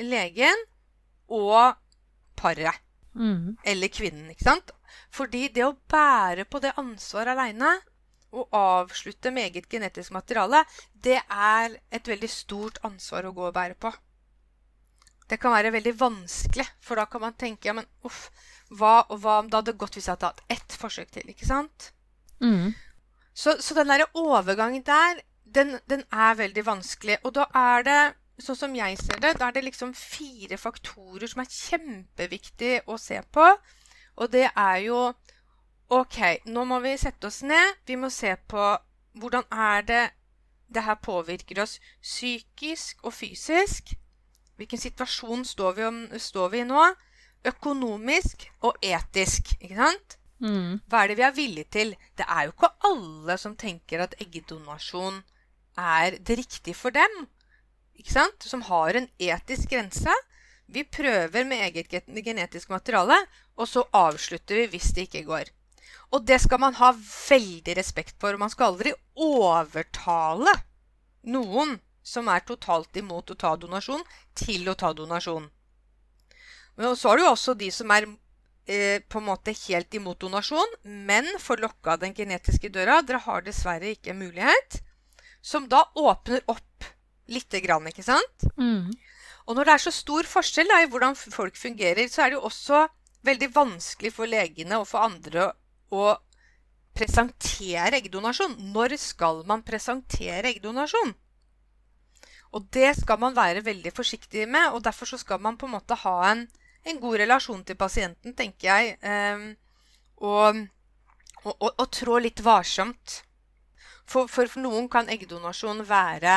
legen 0.00 0.62
og 1.28 1.76
paret. 2.40 2.80
Mm. 3.14 3.54
Eller 3.62 3.92
kvinnen, 3.94 4.30
ikke 4.32 4.48
sant? 4.48 4.72
Fordi 5.14 5.48
det 5.54 5.66
å 5.66 5.76
bære 5.90 6.48
på 6.50 6.60
det 6.64 6.74
ansvaret 6.80 7.34
aleine 7.34 7.76
og 8.34 8.56
avslutte 8.58 9.30
med 9.30 9.50
eget 9.50 9.68
genetisk 9.70 10.10
materiale, 10.16 10.64
det 10.94 11.20
er 11.20 11.76
et 11.94 12.08
veldig 12.10 12.30
stort 12.32 12.80
ansvar 12.86 13.28
å 13.28 13.34
gå 13.36 13.44
og 13.46 13.54
bære 13.54 13.78
på 13.78 13.92
det 15.28 15.40
kan 15.40 15.54
være 15.54 15.72
veldig 15.72 15.94
vanskelig, 16.00 16.66
for 16.84 17.00
da 17.00 17.06
kan 17.08 17.22
man 17.24 17.36
tenke 17.40 17.70
ja, 17.70 17.74
men 17.76 17.86
uff, 18.04 18.28
hva, 18.68 19.04
hva 19.08 19.38
om 19.40 19.48
det 19.48 19.60
hadde 19.60 19.76
gått 19.80 19.96
hvis 19.96 20.08
jeg 20.08 20.16
hadde 20.16 20.32
hatt 20.32 20.42
ett 20.52 20.76
forsøk 20.80 21.12
til? 21.14 21.30
ikke 21.32 21.48
sant? 21.48 21.92
Mm. 22.44 22.74
Så, 23.34 23.56
så, 23.60 23.74
den 23.74 23.90
derre 23.90 24.06
overgangen 24.14 24.84
der, 24.86 25.22
den, 25.54 25.78
den, 25.90 26.04
er 26.12 26.36
veldig 26.38 26.66
vanskelig. 26.66 27.18
Og 27.24 27.34
da 27.34 27.48
er 27.58 27.86
det, 27.86 28.00
sånn 28.44 28.58
som 28.58 28.76
jeg 28.78 28.98
ser 29.00 29.22
det, 29.22 29.36
da 29.40 29.48
er 29.48 29.56
det 29.56 29.64
liksom 29.66 29.94
fire 29.98 30.58
faktorer 30.58 31.30
som 31.30 31.42
er 31.42 31.50
kjempeviktig 31.50 32.74
å 32.86 32.98
se 33.00 33.20
på. 33.34 33.46
Og 34.22 34.30
det 34.30 34.48
er 34.50 34.78
jo 34.86 35.00
OK, 35.94 36.18
nå 36.46 36.64
må 36.66 36.80
vi 36.84 36.94
sette 36.98 37.28
oss 37.28 37.42
ned. 37.46 37.80
Vi 37.86 37.96
må 38.00 38.10
se 38.10 38.36
på 38.50 38.74
hvordan 39.18 39.46
er 39.50 39.82
det 39.86 40.04
det 40.74 40.82
her 40.82 40.98
påvirker 41.02 41.62
oss 41.62 41.78
psykisk 42.02 43.04
og 43.04 43.12
fysisk. 43.14 43.94
Hvilken 44.56 44.78
situasjon 44.78 45.44
står 45.44 45.72
vi, 45.72 45.84
om, 45.84 45.98
står 46.18 46.48
vi, 46.48 46.62
i 46.62 46.68
nå? 46.68 46.84
Økonomisk 47.44 48.46
og 48.62 48.78
etisk. 48.82 49.54
ikke 49.60 49.76
sant? 49.76 50.18
Mm. 50.44 50.80
Hva 50.90 51.02
er 51.02 51.10
det 51.10 51.16
vi 51.18 51.24
er 51.24 51.36
villige 51.36 51.70
til? 51.72 51.94
Det 52.18 52.26
er 52.28 52.46
jo 52.46 52.52
ikke 52.52 52.72
alle 52.90 53.36
som 53.40 53.56
tenker 53.56 54.04
at 54.04 54.16
eggdonasjon 54.20 55.22
er 55.80 56.18
det 56.20 56.38
riktige 56.42 56.76
for 56.76 56.94
dem. 56.94 57.24
Ikke 57.96 58.12
sant? 58.12 58.44
Som 58.44 58.66
har 58.68 58.98
en 58.98 59.08
etisk 59.18 59.72
grense. 59.72 60.12
Vi 60.66 60.84
prøver 60.84 61.46
med 61.48 61.64
eget 61.64 61.90
genetisk 62.24 62.70
materiale, 62.72 63.16
og 63.56 63.68
så 63.68 63.84
avslutter 63.94 64.62
vi 64.62 64.66
hvis 64.74 64.92
det 64.96 65.08
ikke 65.08 65.26
går. 65.28 65.50
Og 66.12 66.24
det 66.26 66.40
skal 66.42 66.60
man 66.60 66.76
ha 66.78 66.92
veldig 66.94 67.76
respekt 67.76 68.16
for. 68.20 68.36
Man 68.36 68.52
skal 68.52 68.72
aldri 68.72 68.94
overtale 69.16 70.52
noen 71.24 71.78
som 72.04 72.28
er 72.28 72.44
totalt 72.44 72.96
imot 73.00 73.32
å 73.32 73.38
ta 73.40 73.54
donasjon, 73.56 74.02
til 74.36 74.68
å 74.68 74.76
ta 74.76 74.92
donasjon. 74.92 75.48
Men 76.76 76.96
så 76.98 77.12
er 77.12 77.16
det 77.16 77.24
jo 77.24 77.32
også 77.32 77.54
de 77.56 77.70
som 77.72 77.90
er 77.94 78.08
eh, 78.66 79.00
på 79.08 79.20
en 79.20 79.28
måte 79.28 79.54
helt 79.64 79.94
imot 79.94 80.20
donasjon, 80.20 80.76
men 80.84 81.28
får 81.40 81.62
lokka 81.64 81.96
den 82.02 82.14
genetiske 82.16 82.70
døra. 82.72 83.00
Dere 83.02 83.22
har 83.26 83.44
dessverre 83.46 83.94
ikke 83.94 84.14
en 84.14 84.22
mulighet. 84.22 84.80
Som 85.44 85.68
da 85.68 85.82
åpner 85.94 86.44
opp 86.48 86.88
lite 87.28 87.60
grann, 87.64 87.86
ikke 87.88 88.04
sant? 88.04 88.46
Mm. 88.56 88.92
Og 89.44 89.56
når 89.56 89.68
det 89.68 89.74
er 89.74 89.82
så 89.84 89.92
stor 89.92 90.28
forskjell 90.28 90.70
da, 90.70 90.80
i 90.80 90.88
hvordan 90.88 91.16
folk 91.16 91.56
fungerer, 91.60 92.08
så 92.08 92.24
er 92.24 92.32
det 92.32 92.38
jo 92.38 92.46
også 92.48 92.86
veldig 93.24 93.50
vanskelig 93.54 94.12
for 94.12 94.28
legene 94.28 94.78
og 94.80 94.88
for 94.88 95.04
andre 95.04 95.50
å 95.92 96.14
presentere 96.94 97.98
eggdonasjon. 97.98 98.56
Når 98.72 98.96
skal 99.00 99.42
man 99.48 99.64
presentere 99.66 100.52
eggdonasjon? 100.52 101.14
Og 102.54 102.68
det 102.74 102.92
skal 103.00 103.18
man 103.18 103.34
være 103.34 103.64
veldig 103.66 103.90
forsiktig 103.96 104.46
med, 104.46 104.70
og 104.72 104.84
derfor 104.86 105.10
så 105.10 105.18
skal 105.18 105.40
man 105.42 105.58
på 105.58 105.66
en 105.66 105.74
måte 105.74 105.98
ha 106.04 106.14
en, 106.30 106.46
en 106.84 107.00
god 107.00 107.18
relasjon 107.24 107.62
til 107.66 107.78
pasienten, 107.80 108.34
tenker 108.36 108.68
jeg. 108.70 108.96
Eh, 109.00 109.46
og, 110.24 110.60
og, 111.44 111.54
og, 111.54 111.70
og, 111.70 111.86
trå 111.92 112.18
litt 112.22 112.42
varsomt. 112.44 113.22
For, 114.04 114.28
for, 114.28 114.50
noen 114.60 114.90
kan 114.92 115.08
eggdonasjon 115.12 115.82
være 115.88 116.36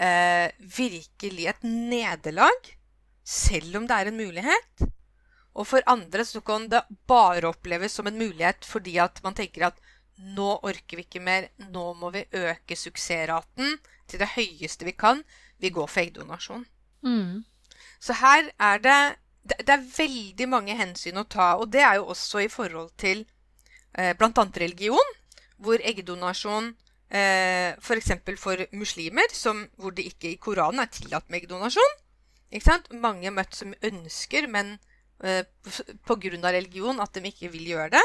eh, 0.00 0.48
virkelig 0.58 1.48
et 1.52 1.66
nederlag, 1.68 2.70
selv 3.24 3.80
om 3.80 3.88
det 3.88 3.98
er 3.98 4.10
en 4.10 4.20
mulighet. 4.20 4.86
Og 5.54 5.68
for 5.68 5.86
andre 5.86 6.24
så 6.26 6.40
kan 6.42 6.66
det 6.72 6.82
bare 7.06 7.52
oppleves 7.52 7.94
som 7.94 8.08
en 8.10 8.18
mulighet 8.18 8.66
fordi 8.66 8.96
at 8.98 9.20
man 9.22 9.36
tenker 9.38 9.68
at 9.68 9.78
nå 10.34 10.48
orker 10.66 10.98
vi 10.98 11.04
ikke 11.06 11.22
mer, 11.22 11.48
nå 11.70 11.92
må 11.98 12.10
vi 12.14 12.24
øke 12.34 12.76
suksessraten 12.78 13.78
til 14.10 14.20
det 14.22 14.32
høyeste 14.34 14.86
vi 14.86 14.94
kan 14.98 15.22
vi 15.62 15.70
går 15.74 15.86
for 15.90 16.02
eggdonasjon. 16.02 16.64
Mm. 17.06 17.44
Så 18.00 18.16
her 18.20 18.50
er 18.60 18.82
det, 18.82 19.00
det 19.44 19.68
er 19.68 19.88
veldig 19.96 20.48
mange 20.48 20.76
hensyn 20.78 21.20
å 21.20 21.26
ta. 21.28 21.54
Og 21.60 21.68
det 21.72 21.82
er 21.84 21.98
jo 22.00 22.08
også 22.14 22.44
i 22.44 22.48
forhold 22.52 22.90
til 23.00 23.24
eh, 23.98 24.14
bl.a. 24.16 24.46
religion, 24.60 25.12
hvor 25.60 25.82
eggdonasjon 25.84 26.72
eh, 27.10 27.76
f.eks. 27.76 28.14
For, 28.24 28.40
for 28.40 28.64
muslimer, 28.72 29.28
som, 29.36 29.66
hvor 29.76 29.94
det 29.96 30.08
ikke 30.12 30.32
i 30.32 30.40
Koranen 30.40 30.82
er 30.84 30.92
tillatt 30.92 31.28
med 31.28 31.42
eggdonasjon. 31.42 32.00
Mange 33.02 33.32
møtt 33.34 33.56
som 33.56 33.74
ønsker, 33.82 34.46
men 34.48 34.76
eh, 35.22 35.42
pga. 36.06 36.50
religion 36.50 37.00
at 37.00 37.14
de 37.14 37.28
ikke 37.28 37.52
vil 37.52 37.74
gjøre 37.74 37.96
det. 37.98 38.04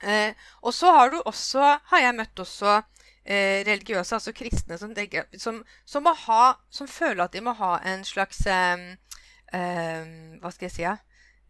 Eh, 0.00 0.32
og 0.62 0.72
så 0.74 0.92
har 0.96 1.12
har 1.90 2.00
jeg 2.00 2.16
møtt 2.16 2.40
også 2.40 2.80
eh, 3.24 3.60
religiøse, 3.66 4.14
altså 4.14 4.32
kristne, 4.32 4.78
som, 4.78 4.94
som, 5.36 5.64
som, 5.84 6.06
ha, 6.06 6.54
som, 6.70 6.88
føler 6.88 7.24
at 7.24 7.32
de 7.32 7.40
må 7.40 7.52
ha 7.52 7.78
en 7.84 8.04
slags 8.04 8.46
eh, 8.46 8.96
Hva 9.50 10.52
skal 10.54 10.68
jeg 10.68 10.74
si? 10.76 10.84
Ja? 10.84 10.96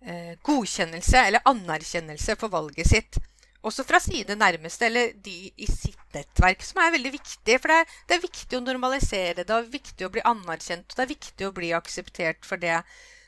Eh, 0.01 0.33
godkjennelse 0.43 1.19
eller 1.29 1.45
anerkjennelse 1.45 2.37
for 2.41 2.49
valget 2.49 2.89
sitt. 2.89 3.19
Også 3.61 3.85
fra 3.85 3.99
sine 4.01 4.33
nærmeste, 4.41 4.87
eller 4.87 5.11
de 5.21 5.51
i 5.53 5.67
sitt 5.69 6.15
nettverk, 6.15 6.63
som 6.65 6.81
er 6.81 6.95
veldig 6.95 7.13
viktig. 7.13 7.59
For 7.61 7.69
det 7.69 7.81
er, 7.83 7.97
det 8.09 8.17
er 8.17 8.23
viktig 8.23 8.57
å 8.57 8.63
normalisere 8.65 9.45
det 9.45 9.57
er 9.57 9.69
viktig 9.75 10.07
å 10.07 10.13
bli 10.15 10.25
anerkjent, 10.25 10.89
og 10.89 10.97
det 10.97 11.05
er 11.05 11.11
viktig 11.13 11.49
å 11.49 11.57
bli 11.57 11.73
akseptert 11.77 12.49
for 12.49 12.63
det, 12.63 12.79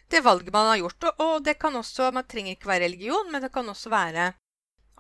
det 0.09 0.23
valget 0.25 0.55
man 0.55 0.71
har 0.71 0.81
gjort. 0.81 1.11
Og, 1.11 1.21
og 1.27 1.45
det 1.45 1.59
kan 1.61 1.77
også, 1.77 2.09
man 2.17 2.25
trenger 2.25 2.57
ikke 2.57 2.73
være 2.73 2.87
religion, 2.87 3.29
men 3.33 3.45
det 3.45 3.53
kan 3.53 3.69
også 3.69 3.93
være 3.93 4.31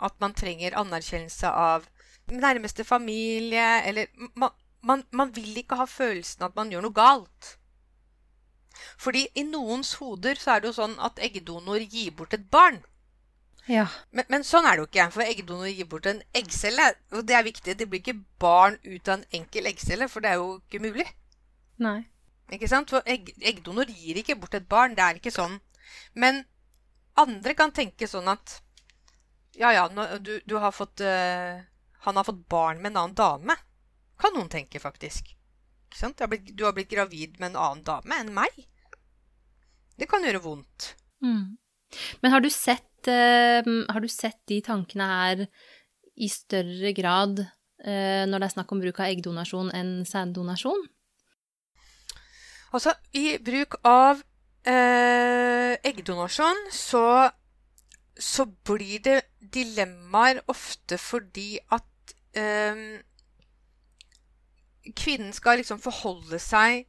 at 0.03 0.21
man 0.21 0.37
trenger 0.37 0.77
anerkjennelse 0.77 1.49
av 1.49 1.89
nærmeste 2.33 2.85
familie, 2.85 3.81
eller 3.89 4.13
man, 4.37 4.53
man, 4.85 5.07
man 5.11 5.33
vil 5.33 5.57
ikke 5.65 5.81
ha 5.81 5.89
følelsen 5.89 6.45
at 6.45 6.57
man 6.57 6.73
gjør 6.73 6.85
noe 6.85 6.97
galt. 6.97 7.57
Fordi 9.01 9.27
i 9.35 9.45
noens 9.49 9.95
hoder 10.01 10.39
så 10.41 10.55
er 10.55 10.63
det 10.63 10.71
jo 10.73 10.79
sånn 10.81 10.97
at 11.03 11.21
eggdonor 11.23 11.83
gir 11.85 12.13
bort 12.17 12.35
et 12.37 12.49
barn. 12.51 12.83
Ja. 13.71 13.87
Men, 14.11 14.27
men 14.33 14.47
sånn 14.47 14.67
er 14.67 14.77
det 14.77 14.83
jo 14.83 14.89
ikke. 14.91 15.09
For 15.15 15.25
eggdonor 15.27 15.71
gir 15.71 15.89
bort 15.91 16.09
en 16.11 16.23
eggcelle. 16.37 16.89
Og 17.15 17.27
det 17.29 17.37
er 17.39 17.47
viktig. 17.47 17.77
Det 17.79 17.89
blir 17.89 18.03
ikke 18.03 18.19
barn 18.43 18.79
ut 18.85 19.09
av 19.09 19.19
en 19.19 19.27
enkel 19.41 19.69
eggcelle, 19.71 20.09
for 20.11 20.25
det 20.25 20.33
er 20.33 20.41
jo 20.41 20.57
ikke 20.59 20.83
mulig. 20.83 21.07
Nei. 21.83 22.01
Ikke 22.53 22.69
sant? 22.71 22.91
For 22.93 23.07
egg, 23.09 23.33
eggdonor 23.41 23.91
gir 23.91 24.19
ikke 24.21 24.37
bort 24.41 24.57
et 24.59 24.69
barn. 24.69 24.97
Det 24.99 25.05
er 25.05 25.21
ikke 25.21 25.35
sånn. 25.35 25.61
Men 26.19 26.43
andre 27.21 27.55
kan 27.59 27.75
tenke 27.75 28.09
sånn 28.09 28.31
at 28.33 28.61
Ja, 29.61 29.69
ja, 29.75 29.85
du, 30.17 30.39
du, 30.49 30.55
har 30.57 30.73
fått 30.73 31.03
uh, 31.05 31.61
Han 32.07 32.17
har 32.17 32.25
fått 32.25 32.47
barn 32.49 32.81
med 32.81 32.93
en 32.93 33.03
annen 33.03 33.17
dame. 33.19 33.57
Kan 34.21 34.35
noen 34.37 34.49
tenke, 34.49 34.81
faktisk. 34.81 35.35
Ikke 35.92 36.00
sant? 36.00 36.22
Du 36.57 36.64
har, 36.64 36.72
blitt, 36.72 36.88
gravid 36.88 37.37
med 37.37 37.50
en 37.50 37.59
annen 37.61 37.85
dame 37.85 38.16
enn 38.16 38.33
meg. 38.33 38.55
Det 40.00 40.09
kan 40.09 40.24
gjøre 40.24 40.40
vondt. 40.40 40.94
Mm. 41.20 41.59
Men 42.24 42.33
har 42.33 42.40
du, 42.40 42.48
sett, 42.48 43.05
uh, 43.12 43.61
har 43.92 44.00
du 44.00 44.09
sett 44.09 44.40
de 44.48 44.62
tankene 44.64 45.09
her 45.11 45.44
i 46.16 46.31
større 46.33 46.94
grad 46.96 47.44
uh, 47.44 48.24
når 48.24 48.38
det 48.38 48.48
er 48.48 48.55
snakk 48.55 48.72
om 48.72 48.81
bruk 48.81 49.02
av 49.02 49.12
eggdonasjon 49.12 49.68
enn 49.76 49.92
sæddonasjon? 50.09 50.81
Altså, 52.72 52.96
i 53.12 53.37
bruk 53.44 53.76
av 53.85 54.24
uh, 54.64 55.76
eggdonasjon 55.76 56.66
så, 56.72 57.05
så 58.16 58.48
blir 58.64 59.05
det 59.05 59.18
dilemmaer 59.61 60.40
ofte 60.48 60.96
fordi 60.96 61.50
at 61.68 61.88
kvinnen 64.97 65.33
skal 65.33 65.61
liksom 65.61 65.81
forholde 65.81 66.38
seg 66.42 66.87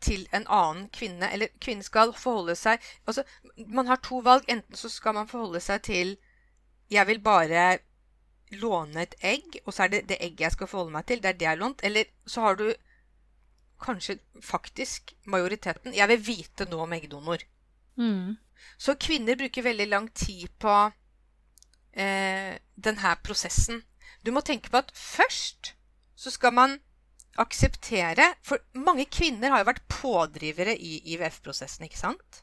til 0.00 0.28
en 0.34 0.46
annen 0.46 0.88
kvinne, 0.94 1.30
eller 1.32 1.50
kvinnen 1.60 1.82
skal 1.82 2.12
forholde 2.14 2.54
seg 2.58 2.82
Altså, 3.06 3.24
man 3.66 3.86
har 3.86 3.98
to 4.02 4.20
valg. 4.22 4.44
Enten 4.48 4.76
så 4.76 4.88
skal 4.88 5.14
man 5.14 5.28
forholde 5.28 5.60
seg 5.60 5.82
til 5.82 6.16
'Jeg 6.90 7.06
vil 7.06 7.20
bare 7.20 7.78
låne 8.50 9.02
et 9.02 9.14
egg', 9.20 9.60
og 9.66 9.74
så 9.74 9.82
er 9.82 9.88
det 9.88 10.08
det 10.08 10.16
egget 10.20 10.40
jeg 10.40 10.52
skal 10.52 10.66
forholde 10.66 10.92
meg 10.92 11.06
til. 11.06 11.22
Det 11.22 11.28
er 11.28 11.32
det 11.32 11.42
jeg 11.42 11.50
har 11.50 11.56
lånt. 11.56 11.80
Eller 11.84 12.04
så 12.26 12.40
har 12.40 12.54
du 12.54 12.74
kanskje 13.82 14.18
faktisk 14.40 15.12
majoriteten 15.24 15.94
'Jeg 15.94 16.08
vil 16.08 16.26
vite 16.26 16.64
noe 16.64 16.82
om 16.82 16.92
eggdonor'. 16.92 17.44
Mm. 17.96 18.36
Så 18.78 18.94
kvinner 18.94 19.36
bruker 19.36 19.62
veldig 19.62 19.88
lang 19.88 20.14
tid 20.14 20.48
på 20.58 20.90
eh, 21.92 22.58
denne 22.84 23.16
prosessen. 23.24 23.82
Du 24.26 24.30
må 24.30 24.40
tenke 24.40 24.70
på 24.70 24.76
at 24.76 24.92
først 24.94 25.74
så 26.16 26.30
skal 26.30 26.52
man 26.52 26.78
akseptere 27.38 28.32
For 28.44 28.62
mange 28.78 29.06
kvinner 29.10 29.52
har 29.52 29.62
jo 29.62 29.70
vært 29.70 29.86
pådrivere 29.92 30.74
i 30.76 30.98
IVF-prosessen, 31.14 31.86
ikke 31.86 32.00
sant? 32.00 32.42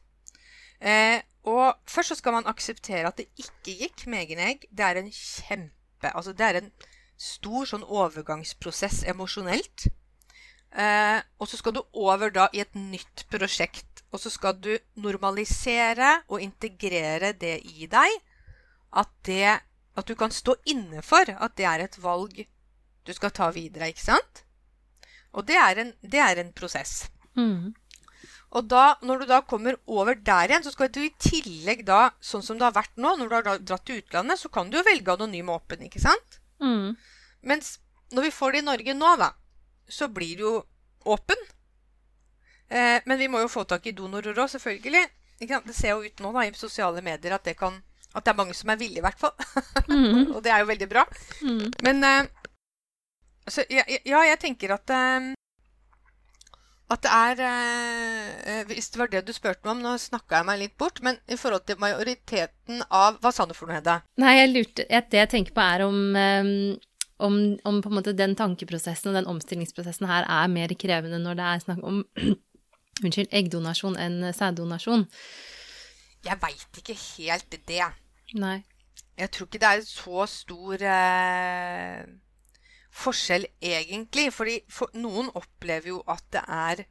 Eh, 0.80 1.20
og 1.48 1.78
først 1.88 2.12
så 2.12 2.18
skal 2.18 2.36
man 2.36 2.48
akseptere 2.50 3.06
at 3.08 3.20
det 3.20 3.28
ikke 3.40 3.76
gikk 3.80 4.06
med 4.10 4.26
egen 4.26 4.42
egg. 4.42 4.66
Det 4.70 4.84
er 4.84 5.00
en 5.00 5.12
kjempe 5.12 6.12
Altså 6.12 6.34
det 6.36 6.44
er 6.44 6.58
en 6.60 6.72
stor 7.16 7.64
sånn 7.68 7.84
overgangsprosess 7.86 9.04
emosjonelt. 9.08 9.86
Eh, 10.76 11.20
og 11.40 11.48
så 11.48 11.56
skal 11.56 11.76
du 11.76 11.82
over 11.96 12.32
da 12.34 12.48
i 12.52 12.60
et 12.60 12.74
nytt 12.76 13.24
prosjekt. 13.32 14.04
Og 14.12 14.20
så 14.20 14.30
skal 14.30 14.58
du 14.60 14.74
normalisere 15.00 16.20
og 16.28 16.42
integrere 16.44 17.32
det 17.32 17.58
i 17.64 17.88
deg. 17.90 18.18
At, 18.96 19.10
det, 19.28 19.58
at 19.96 20.08
du 20.08 20.14
kan 20.16 20.32
stå 20.32 20.54
inne 20.68 21.02
for 21.04 21.28
at 21.28 21.56
det 21.58 21.66
er 21.68 21.84
et 21.84 21.98
valg 22.00 22.44
du 23.06 23.12
skal 23.14 23.30
ta 23.34 23.50
videre, 23.54 23.90
ikke 23.92 24.02
sant? 24.02 24.45
Og 25.36 25.44
det 25.48 25.58
er 25.60 25.82
en, 25.82 25.92
det 26.00 26.22
er 26.22 26.40
en 26.40 26.52
prosess. 26.56 27.10
Mm. 27.36 27.74
Og 28.56 28.68
da, 28.70 28.84
når 29.04 29.22
du 29.22 29.26
da 29.28 29.42
kommer 29.44 29.76
over 29.90 30.16
der 30.16 30.48
igjen, 30.48 30.64
så 30.64 30.72
skal 30.72 30.88
du 30.92 31.02
i 31.04 31.12
tillegg 31.20 31.82
da, 31.88 32.12
sånn 32.24 32.44
som 32.46 32.56
det 32.56 32.64
har 32.64 32.76
vært 32.76 32.94
nå, 32.96 33.16
når 33.18 33.28
du 33.28 33.34
har 33.36 33.58
dratt 33.60 33.84
til 33.88 34.00
utlandet, 34.00 34.40
så 34.40 34.48
kan 34.52 34.70
du 34.70 34.78
jo 34.78 34.86
velge 34.86 35.12
anonym 35.12 35.50
åpen, 35.52 35.82
ikke 35.88 36.00
sant? 36.00 36.38
Mm. 36.62 36.94
Mens 37.46 37.76
når 38.14 38.28
vi 38.28 38.36
får 38.38 38.54
det 38.54 38.62
i 38.62 38.66
Norge 38.70 38.94
nå, 38.96 39.12
da, 39.20 39.32
så 39.88 40.08
blir 40.08 40.38
det 40.38 40.46
jo 40.46 40.54
åpen. 41.16 41.42
Eh, 42.68 43.02
men 43.04 43.18
vi 43.18 43.28
må 43.30 43.42
jo 43.42 43.50
få 43.50 43.66
tak 43.68 43.86
i 43.86 43.94
donorer 43.96 44.34
òg, 44.36 44.48
selvfølgelig. 44.54 45.04
Det 45.42 45.76
ser 45.76 45.92
jo 45.92 46.06
ut 46.06 46.22
nå 46.24 46.32
da, 46.32 46.46
i 46.46 46.54
sosiale 46.56 47.02
medier 47.04 47.36
at 47.36 47.44
det, 47.44 47.58
kan, 47.58 47.76
at 48.14 48.24
det 48.24 48.32
er 48.32 48.38
mange 48.40 48.56
som 48.56 48.72
er 48.72 48.80
villige, 48.80 49.02
i 49.02 49.06
hvert 49.06 49.20
fall. 49.20 49.36
Mm. 49.86 50.32
og 50.34 50.40
det 50.42 50.50
er 50.50 50.64
jo 50.64 50.66
veldig 50.66 50.86
bra. 50.90 51.04
Mm. 51.46 51.66
Men 51.86 52.04
eh, 52.04 52.45
så, 53.48 53.64
ja, 53.70 53.84
ja, 53.86 54.22
jeg 54.32 54.38
tenker 54.42 54.74
at 54.74 54.92
um, 54.94 55.32
at 56.86 57.02
det 57.02 57.10
er 57.10 57.40
uh, 57.42 58.66
Hvis 58.68 58.92
det 58.94 59.00
var 59.00 59.10
det 59.10 59.24
du 59.26 59.32
spurte 59.34 59.66
meg 59.66 59.72
om, 59.72 59.80
nå 59.82 59.94
snakka 59.98 60.40
jeg 60.40 60.46
meg 60.46 60.60
litt 60.60 60.76
bort, 60.78 61.00
men 61.02 61.18
i 61.26 61.38
forhold 61.38 61.64
til 61.66 61.80
majoriteten 61.82 62.84
av 62.94 63.18
Hva 63.22 63.32
sa 63.34 63.46
du 63.46 63.54
for 63.58 63.66
noe, 63.66 63.80
Hedda? 63.80 64.00
Nei, 64.22 64.36
jeg 64.38 64.52
lurte 64.52 64.86
Det 64.86 65.20
jeg 65.20 65.32
tenker 65.32 65.56
på, 65.56 65.64
er 65.64 65.86
om, 65.86 65.98
um, 66.14 66.52
om, 67.26 67.38
om 67.66 67.80
på 67.82 67.90
en 67.90 67.98
måte 67.98 68.14
den 68.14 68.36
tankeprosessen 68.38 69.10
og 69.10 69.18
den 69.18 69.30
omstillingsprosessen 69.30 70.06
her 70.10 70.28
er 70.30 70.52
mer 70.52 70.74
krevende 70.78 71.18
når 71.22 71.40
det 71.40 71.48
er 71.50 71.64
snakk 71.64 71.82
om 71.86 72.04
unnskyld, 73.04 73.32
eggdonasjon 73.34 73.98
enn 74.00 74.22
sæddonasjon. 74.32 75.04
Jeg 76.26 76.38
veit 76.42 76.78
ikke 76.80 76.94
helt 76.96 77.58
det. 77.68 77.82
Nei. 78.38 78.60
Jeg 79.16 79.32
tror 79.32 79.48
ikke 79.48 79.60
det 79.62 79.68
er 79.68 79.82
så 79.88 80.24
stor 80.30 80.86
uh, 80.86 82.06
forskjell, 82.96 83.46
egentlig. 83.60 84.30
Fordi 84.34 84.60
for, 84.72 84.92
noen 84.96 85.30
opplever 85.36 85.92
jo 85.94 86.02
at 86.10 86.24
det 86.34 86.44
er 86.46 86.84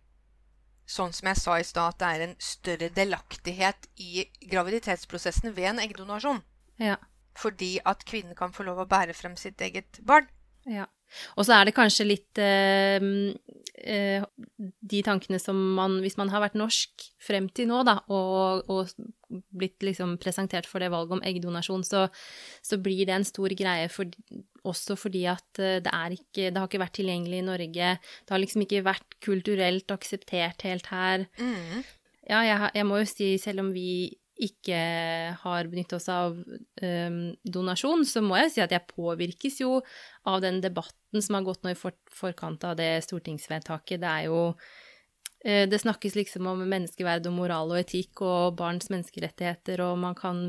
sånn 0.85 1.13
som 1.17 1.31
jeg 1.31 1.41
sa 1.41 1.57
i 1.57 1.65
stad, 1.65 1.95
at 1.95 2.01
det 2.01 2.09
er 2.09 2.23
en 2.25 2.35
større 2.41 2.89
delaktighet 2.93 3.87
i 4.01 4.27
graviditetsprosessen 4.51 5.55
ved 5.57 5.71
en 5.73 5.83
eggdonasjon. 5.85 6.43
Ja. 6.81 6.99
Fordi 7.35 7.77
at 7.83 8.05
kvinnen 8.07 8.37
kan 8.37 8.53
få 8.55 8.67
lov 8.67 8.83
å 8.83 8.89
bære 8.89 9.15
frem 9.17 9.35
sitt 9.39 9.61
eget 9.65 9.99
barn. 10.05 10.29
Ja. 10.69 10.85
Og 11.35 11.47
så 11.47 11.55
er 11.55 11.67
det 11.67 11.75
kanskje 11.75 12.07
litt 12.07 12.41
eh, 12.41 13.03
eh, 13.83 14.25
de 14.55 15.01
tankene 15.05 15.39
som 15.41 15.57
man, 15.77 15.99
hvis 16.03 16.17
man 16.19 16.31
har 16.33 16.43
vært 16.43 16.57
norsk 16.59 17.05
frem 17.23 17.47
til 17.55 17.69
nå, 17.71 17.83
da, 17.87 17.99
og, 18.11 18.67
og 18.71 19.41
blitt 19.55 19.83
liksom 19.85 20.17
presentert 20.21 20.67
for 20.69 20.83
det 20.83 20.91
valget 20.93 21.17
om 21.17 21.23
eggdonasjon, 21.25 21.85
så, 21.87 22.05
så 22.65 22.79
blir 22.81 23.05
det 23.07 23.15
en 23.17 23.27
stor 23.27 23.55
greie 23.57 23.87
for, 23.91 24.11
også 24.67 24.97
fordi 24.99 25.25
at 25.31 25.61
eh, 25.61 25.79
det 25.85 25.93
er 25.93 26.17
ikke 26.17 26.49
Det 26.49 26.59
har 26.59 26.69
ikke 26.69 26.83
vært 26.83 26.97
tilgjengelig 26.99 27.41
i 27.41 27.47
Norge. 27.51 27.93
Det 28.01 28.35
har 28.35 28.43
liksom 28.43 28.65
ikke 28.65 28.85
vært 28.85 29.19
kulturelt 29.23 29.95
akseptert 29.95 30.67
helt 30.67 30.91
her. 30.91 31.27
Mm. 31.39 31.85
Ja, 32.25 32.41
jeg, 32.41 32.69
jeg 32.73 32.87
må 32.89 33.01
jo 33.01 33.09
si, 33.09 33.35
selv 33.41 33.61
om 33.61 33.73
vi 33.75 34.15
ikke 34.35 34.79
har 35.39 35.67
benyttet 35.71 35.95
oss 35.97 36.09
av 36.11 36.35
um, 36.35 37.19
donasjon, 37.47 38.03
så 38.07 38.23
må 38.23 38.37
jeg 38.41 38.51
si 38.51 38.63
at 38.63 38.73
jeg 38.75 38.87
påvirkes 38.89 39.61
jo 39.61 39.77
av 40.27 40.41
den 40.43 40.59
debatten 40.63 41.23
som 41.23 41.37
har 41.37 41.45
gått 41.47 41.63
nå 41.63 41.71
i 41.71 41.77
for, 41.79 41.95
forkant 42.11 42.65
av 42.67 42.75
det 42.79 42.89
stortingsvedtaket. 43.05 44.01
Det 44.03 44.09
er 44.11 44.27
jo 44.27 44.41
uh, 44.51 45.63
Det 45.71 45.79
snakkes 45.79 46.17
liksom 46.19 46.49
om 46.51 46.65
menneskeverd 46.67 47.29
og 47.31 47.37
moral 47.37 47.71
og 47.71 47.79
etikk 47.79 48.25
og 48.27 48.57
barns 48.59 48.91
menneskerettigheter, 48.91 49.83
og 49.87 50.03
man 50.03 50.17
kan 50.19 50.43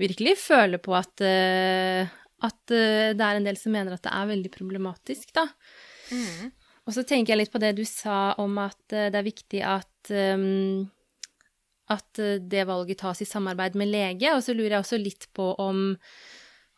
virkelig 0.00 0.36
føle 0.42 0.80
på 0.82 0.92
at, 0.98 1.24
uh, 1.24 2.12
at 2.44 2.74
uh, 2.74 3.14
det 3.16 3.24
er 3.30 3.40
en 3.40 3.48
del 3.48 3.60
som 3.60 3.72
mener 3.72 3.96
at 3.96 4.04
det 4.04 4.12
er 4.12 4.32
veldig 4.34 4.52
problematisk, 4.58 5.32
da. 5.36 5.48
Mm. 6.12 6.52
Og 6.86 6.94
så 6.94 7.02
tenker 7.02 7.32
jeg 7.32 7.40
litt 7.40 7.54
på 7.54 7.58
det 7.64 7.72
du 7.80 7.82
sa 7.88 8.36
om 8.38 8.60
at 8.62 8.78
det 8.92 9.16
er 9.16 9.24
viktig 9.26 9.62
at 9.66 10.12
um, 10.36 10.84
at 11.92 12.18
eh, 12.22 12.38
det 12.42 12.66
valget 12.68 13.00
tas 13.02 13.22
i 13.22 13.28
samarbeid 13.28 13.76
med 13.78 13.90
lege. 13.92 14.32
Og 14.34 14.42
så 14.44 14.54
lurer 14.54 14.76
jeg 14.76 14.84
også 14.84 15.00
litt 15.00 15.28
på 15.36 15.52
om, 15.62 15.96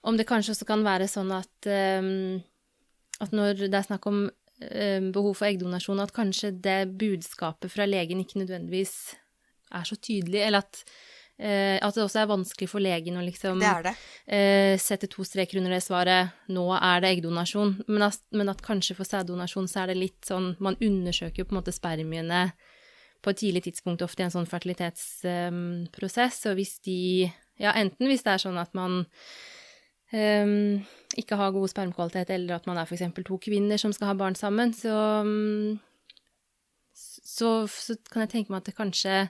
om 0.06 0.18
det 0.18 0.28
kanskje 0.28 0.56
også 0.56 0.68
kan 0.68 0.84
være 0.86 1.08
sånn 1.10 1.32
at, 1.36 1.70
um, 2.00 2.38
at 3.24 3.34
når 3.34 3.66
det 3.66 3.74
er 3.74 3.88
snakk 3.88 4.08
om 4.10 4.26
um, 4.28 5.12
behov 5.14 5.38
for 5.38 5.48
eggdonasjon, 5.50 6.02
at 6.04 6.16
kanskje 6.16 6.52
det 6.64 6.80
budskapet 7.00 7.72
fra 7.72 7.88
legen 7.88 8.20
ikke 8.24 8.42
nødvendigvis 8.42 8.96
er 9.74 9.84
så 9.84 9.96
tydelig, 10.00 10.40
eller 10.46 10.64
at, 10.64 10.78
at 11.38 11.94
det 11.94 12.00
også 12.02 12.22
er 12.22 12.30
vanskelig 12.30 12.66
for 12.70 12.82
legen 12.82 13.18
å 13.20 13.22
liksom 13.22 13.60
Det 13.60 13.72
det. 13.84 13.92
sette 14.80 15.06
to 15.12 15.26
streker 15.28 15.60
under 15.60 15.74
det 15.76 15.82
svaret 15.84 16.32
'nå 16.48 16.64
er 16.72 17.04
det 17.04 17.10
eggdonasjon', 17.10 17.84
men 17.86 18.06
at, 18.08 18.18
men 18.32 18.48
at 18.48 18.64
kanskje 18.64 18.96
for 18.96 19.04
sæddonasjon 19.04 19.68
så 19.68 19.84
er 19.84 19.92
det 19.92 20.00
litt 20.00 20.24
sånn 20.24 20.56
Man 20.58 20.80
undersøker 20.80 21.44
jo 21.44 21.44
på 21.44 21.54
en 21.54 21.60
måte 21.60 21.76
spermiene 21.76 22.48
på 23.22 23.32
et 23.32 23.40
tidlig 23.42 23.64
tidspunkt, 23.66 24.02
ofte 24.04 24.22
i 24.22 24.26
en 24.28 24.34
sånn 24.34 24.48
fertilitetsprosess. 24.48 26.44
Og 26.50 26.58
hvis 26.60 26.78
de 26.86 27.30
Ja, 27.58 27.72
enten 27.74 28.06
hvis 28.06 28.22
det 28.22 28.30
er 28.30 28.38
sånn 28.38 28.58
at 28.60 28.70
man 28.78 29.00
um, 30.14 30.84
ikke 31.18 31.34
har 31.40 31.50
god 31.50 31.72
spermkvalitet, 31.72 32.30
eller 32.30 32.54
at 32.54 32.68
man 32.70 32.78
er 32.78 32.86
f.eks. 32.86 33.02
to 33.26 33.38
kvinner 33.42 33.80
som 33.82 33.90
skal 33.92 34.12
ha 34.12 34.14
barn 34.14 34.38
sammen, 34.38 34.70
så, 34.70 34.94
så, 36.94 37.66
så 37.66 37.96
kan 38.12 38.22
jeg 38.22 38.30
tenke 38.36 38.54
meg 38.54 38.62
at 38.62 38.70
det 38.70 38.78
kanskje 38.78 39.28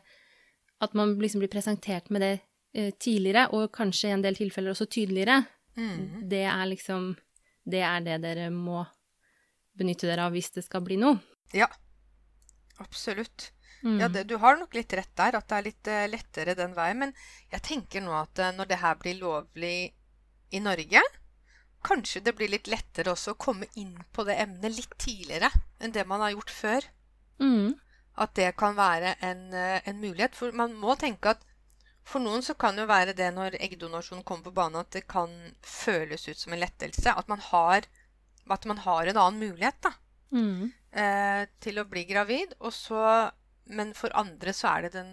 At 0.79 0.93
man 0.95 1.17
liksom 1.19 1.41
blir 1.41 1.51
presentert 1.51 2.11
med 2.11 2.21
det 2.23 2.35
uh, 2.77 2.93
tidligere, 3.01 3.49
og 3.51 3.73
kanskje 3.73 4.11
i 4.11 4.13
en 4.13 4.23
del 4.23 4.37
tilfeller 4.37 4.71
også 4.71 4.87
tydeligere. 4.87 5.41
Mm. 5.75 6.29
Det 6.29 6.45
er 6.45 6.67
liksom 6.67 7.17
det 7.69 7.83
er 7.85 8.01
det 8.05 8.21
dere 8.25 8.49
må 8.55 8.83
benytte 9.79 10.09
dere 10.09 10.27
av 10.27 10.35
hvis 10.35 10.51
det 10.57 10.65
skal 10.67 10.83
bli 10.85 10.99
noe. 11.01 11.21
Ja, 11.57 11.69
absolutt. 12.83 13.51
Mm. 13.83 14.01
Ja, 14.01 14.09
det, 14.11 14.25
du 14.27 14.37
har 14.43 14.57
nok 14.59 14.75
litt 14.75 14.93
rett 14.93 15.15
der, 15.15 15.37
at 15.39 15.49
det 15.49 15.57
er 15.57 15.67
litt 15.67 15.91
uh, 15.93 16.05
lettere 16.11 16.55
den 16.59 16.75
veien. 16.75 16.99
Men 17.05 17.15
jeg 17.53 17.65
tenker 17.67 18.03
nå 18.03 18.15
at 18.19 18.41
uh, 18.43 18.51
når 18.57 18.71
det 18.71 18.81
her 18.83 18.99
blir 18.99 19.21
lovlig 19.21 19.77
i 20.51 20.61
Norge, 20.65 21.03
kanskje 21.87 22.25
det 22.27 22.35
blir 22.35 22.51
litt 22.51 22.67
lettere 22.67 23.13
også 23.13 23.37
å 23.37 23.39
komme 23.39 23.69
inn 23.79 23.95
på 24.13 24.25
det 24.27 24.39
emnet 24.43 24.75
litt 24.75 24.97
tidligere 24.99 25.53
enn 25.79 25.95
det 25.95 26.07
man 26.11 26.25
har 26.25 26.35
gjort 26.35 26.51
før. 26.51 26.89
Mm. 27.39 27.77
At 28.19 28.35
det 28.35 28.49
kan 28.59 28.75
være 28.75 29.15
en, 29.23 29.47
uh, 29.55 29.79
en 29.79 30.03
mulighet. 30.03 30.35
For 30.35 30.51
man 30.59 30.75
må 30.75 30.99
tenke 30.99 31.37
at 31.37 31.47
for 32.09 32.25
noen 32.25 32.43
så 32.43 32.57
kan 32.59 32.75
det 32.75 32.87
jo 32.87 32.91
være 32.91 33.15
det 33.15 33.29
når 33.37 33.61
eggdonasjon 33.61 34.25
kommer 34.27 34.49
på 34.49 34.57
banen, 34.57 34.81
at 34.81 34.91
det 34.97 35.05
kan 35.07 35.31
føles 35.63 36.25
ut 36.27 36.41
som 36.41 36.55
en 36.57 36.63
lettelse. 36.65 37.13
At 37.13 37.29
man 37.29 37.43
har, 37.53 37.85
at 38.49 38.67
man 38.67 38.81
har 38.81 39.07
en 39.07 39.21
annen 39.21 39.43
mulighet 39.47 39.81
da, 39.85 39.95
Mm. 40.29 40.73
til 41.61 41.79
å 41.81 41.85
bli 41.89 42.03
gravid. 42.09 42.55
Og 42.65 42.73
så 42.73 43.01
men 43.69 43.95
for 43.97 44.13
andre 44.17 44.55
så 44.57 44.73
er 44.75 44.87
det 44.87 44.97
den 44.97 45.13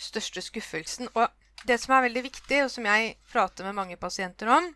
største 0.00 0.42
skuffelsen. 0.42 1.10
Og 1.14 1.30
det 1.68 1.78
som 1.80 1.94
er 1.96 2.08
veldig 2.08 2.24
viktig, 2.26 2.64
og 2.64 2.72
som 2.72 2.86
jeg 2.90 3.14
prater 3.30 3.66
med 3.66 3.78
mange 3.78 3.98
pasienter 4.00 4.50
om, 4.52 4.68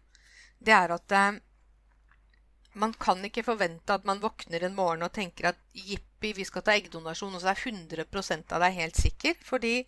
det 0.58 0.74
er 0.74 0.94
at 0.94 1.14
eh, 1.14 1.40
man 2.78 2.94
kan 2.94 3.22
ikke 3.26 3.46
forvente 3.46 3.94
at 3.94 4.06
man 4.06 4.22
våkner 4.22 4.64
en 4.64 4.76
morgen 4.76 5.04
og 5.06 5.12
tenker 5.14 5.50
at 5.52 5.60
jippi, 5.74 6.32
vi 6.36 6.46
skal 6.46 6.64
ta 6.66 6.74
eggdonasjon, 6.76 7.34
og 7.34 7.42
så 7.42 7.52
er 7.52 7.62
100 7.66 8.06
av 8.54 8.62
deg 8.62 8.78
helt 8.78 8.98
sikker. 8.98 9.38
Fordi 9.44 9.82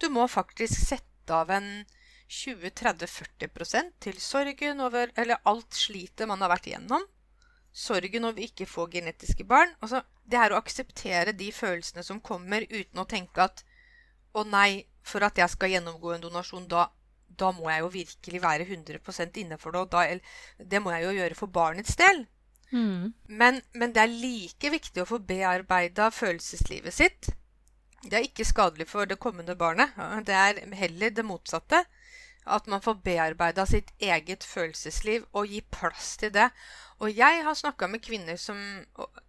du 0.00 0.08
må 0.12 0.26
faktisk 0.28 0.76
sette 0.76 1.34
av 1.34 1.50
en 1.50 1.70
20-30-40% 2.26 3.92
til 4.02 4.16
sorgen 4.18 4.80
over 4.82 5.12
Eller 5.14 5.38
alt 5.46 5.76
slitet 5.78 6.26
man 6.26 6.42
har 6.42 6.50
vært 6.50 6.66
igjennom. 6.66 7.04
Sorgen 7.76 8.24
over 8.24 8.40
ikke 8.40 8.66
få 8.68 8.86
genetiske 8.88 9.44
barn. 9.44 9.74
Altså, 9.84 10.00
det 10.24 10.38
er 10.40 10.52
å 10.52 10.60
akseptere 10.60 11.34
de 11.36 11.50
følelsene 11.52 12.04
som 12.06 12.22
kommer, 12.24 12.64
uten 12.70 13.02
å 13.02 13.08
tenke 13.08 13.44
at 13.44 13.64
å 14.36 14.44
nei, 14.48 14.86
for 15.06 15.24
at 15.24 15.38
jeg 15.38 15.52
skal 15.52 15.74
gjennomgå 15.74 16.14
en 16.14 16.24
donasjon, 16.24 16.64
da, 16.68 16.88
da 17.28 17.52
må 17.52 17.68
jeg 17.70 17.84
jo 17.84 17.92
virkelig 17.92 18.40
være 18.42 18.66
100 18.66 19.36
inne 19.42 19.58
for 19.60 19.76
det. 19.76 19.84
Og 19.84 19.92
da, 19.92 20.06
det 20.58 20.80
må 20.82 20.92
jeg 20.94 21.04
jo 21.04 21.14
gjøre 21.20 21.38
for 21.38 21.52
barnets 21.52 21.96
del. 22.00 22.24
Mm. 22.72 23.12
Men, 23.28 23.60
men 23.72 23.92
det 23.94 24.02
er 24.02 24.12
like 24.12 24.70
viktig 24.72 25.02
å 25.02 25.08
få 25.08 25.20
bearbeida 25.22 26.10
følelseslivet 26.10 26.94
sitt. 26.94 27.30
Det 28.06 28.18
er 28.18 28.26
ikke 28.26 28.46
skadelig 28.46 28.88
for 28.90 29.08
det 29.08 29.20
kommende 29.22 29.56
barnet. 29.58 29.94
Det 30.26 30.34
er 30.34 30.60
heller 30.80 31.14
det 31.14 31.24
motsatte. 31.26 31.84
At 32.46 32.68
man 32.70 32.82
får 32.82 33.00
bearbeida 33.02 33.64
sitt 33.66 33.90
eget 33.98 34.44
følelsesliv 34.46 35.24
og 35.32 35.50
gi 35.50 35.62
plass 35.74 36.14
til 36.20 36.30
det. 36.34 36.50
Og 37.04 37.12
jeg 37.12 37.42
har 37.44 37.56
snakka 37.56 37.88
med 37.92 38.00
kvinner 38.04 38.38
som 38.40 38.56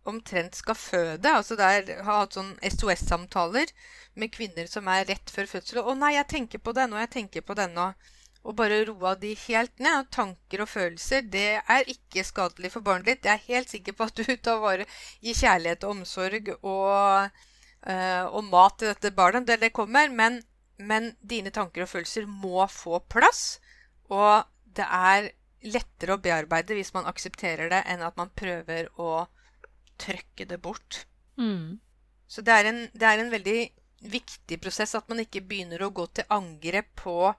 omtrent 0.07 0.55
skal 0.55 0.75
føde. 0.75 1.29
altså 1.29 1.55
der 1.59 2.03
Har 2.03 2.21
hatt 2.23 2.37
sånn 2.37 2.53
SOS-samtaler 2.63 3.73
med 4.15 4.31
kvinner 4.31 4.69
som 4.71 4.87
er 4.87 5.05
rett 5.09 5.29
før 5.29 5.49
fødsel. 5.51 5.81
'Å 5.83 5.95
nei, 5.97 6.13
jeg 6.15 6.27
tenker 6.27 6.63
på 6.63 6.71
denne, 6.71 6.95
og 6.95 7.03
jeg 7.03 7.11
tenker 7.17 7.41
på 7.41 7.57
denne.' 7.59 7.93
Og 8.47 8.55
bare 8.55 8.85
roa 8.87 9.15
de 9.19 9.33
helt 9.35 9.79
ned. 9.79 9.99
Og 9.99 10.11
tanker 10.11 10.61
og 10.63 10.69
følelser, 10.71 11.21
det 11.21 11.59
er 11.59 11.89
ikke 11.91 12.23
skadelig 12.23 12.71
for 12.71 12.79
barnet 12.79 13.05
ditt. 13.09 13.25
Jeg 13.25 13.33
er 13.33 13.53
helt 13.53 13.69
sikker 13.69 13.91
på 13.91 14.07
at 14.07 14.15
du 14.15 14.35
tar 14.37 14.61
vare 14.63 14.85
Gir 15.19 15.35
kjærlighet 15.35 15.83
og 15.83 15.89
omsorg 15.97 16.53
og, 16.61 17.27
øh, 17.83 18.25
og 18.31 18.43
mat 18.47 18.77
til 18.79 18.93
dette 18.93 19.11
barnet. 19.11 19.47
Det, 19.47 19.59
det 19.59 19.73
kommer. 19.73 20.07
Men, 20.07 20.39
men 20.79 21.17
dine 21.19 21.51
tanker 21.51 21.83
og 21.83 21.91
følelser 21.91 22.25
må 22.25 22.63
få 22.71 23.01
plass. 23.11 23.59
Og 24.07 24.47
det 24.63 24.87
er 24.87 25.31
lettere 25.63 26.13
å 26.15 26.21
bearbeide 26.21 26.75
hvis 26.77 26.93
man 26.93 27.07
aksepterer 27.09 27.69
det, 27.71 27.81
enn 27.89 28.03
at 28.05 28.17
man 28.19 28.29
prøver 28.37 28.89
å 29.01 29.25
trøkke 29.97 30.45
det 30.49 30.59
bort. 30.61 31.05
Mm. 31.37 31.79
Så 32.27 32.43
det 32.45 32.53
er, 32.53 32.69
en, 32.69 32.79
det 32.93 33.07
er 33.07 33.23
en 33.23 33.31
veldig 33.33 33.59
viktig 34.11 34.59
prosess 34.61 34.93
at 34.95 35.07
man 35.09 35.23
ikke 35.23 35.41
begynner 35.41 35.81
å 35.81 35.89
gå 35.95 36.05
til 36.13 36.27
angrep 36.33 36.91
på 37.01 37.33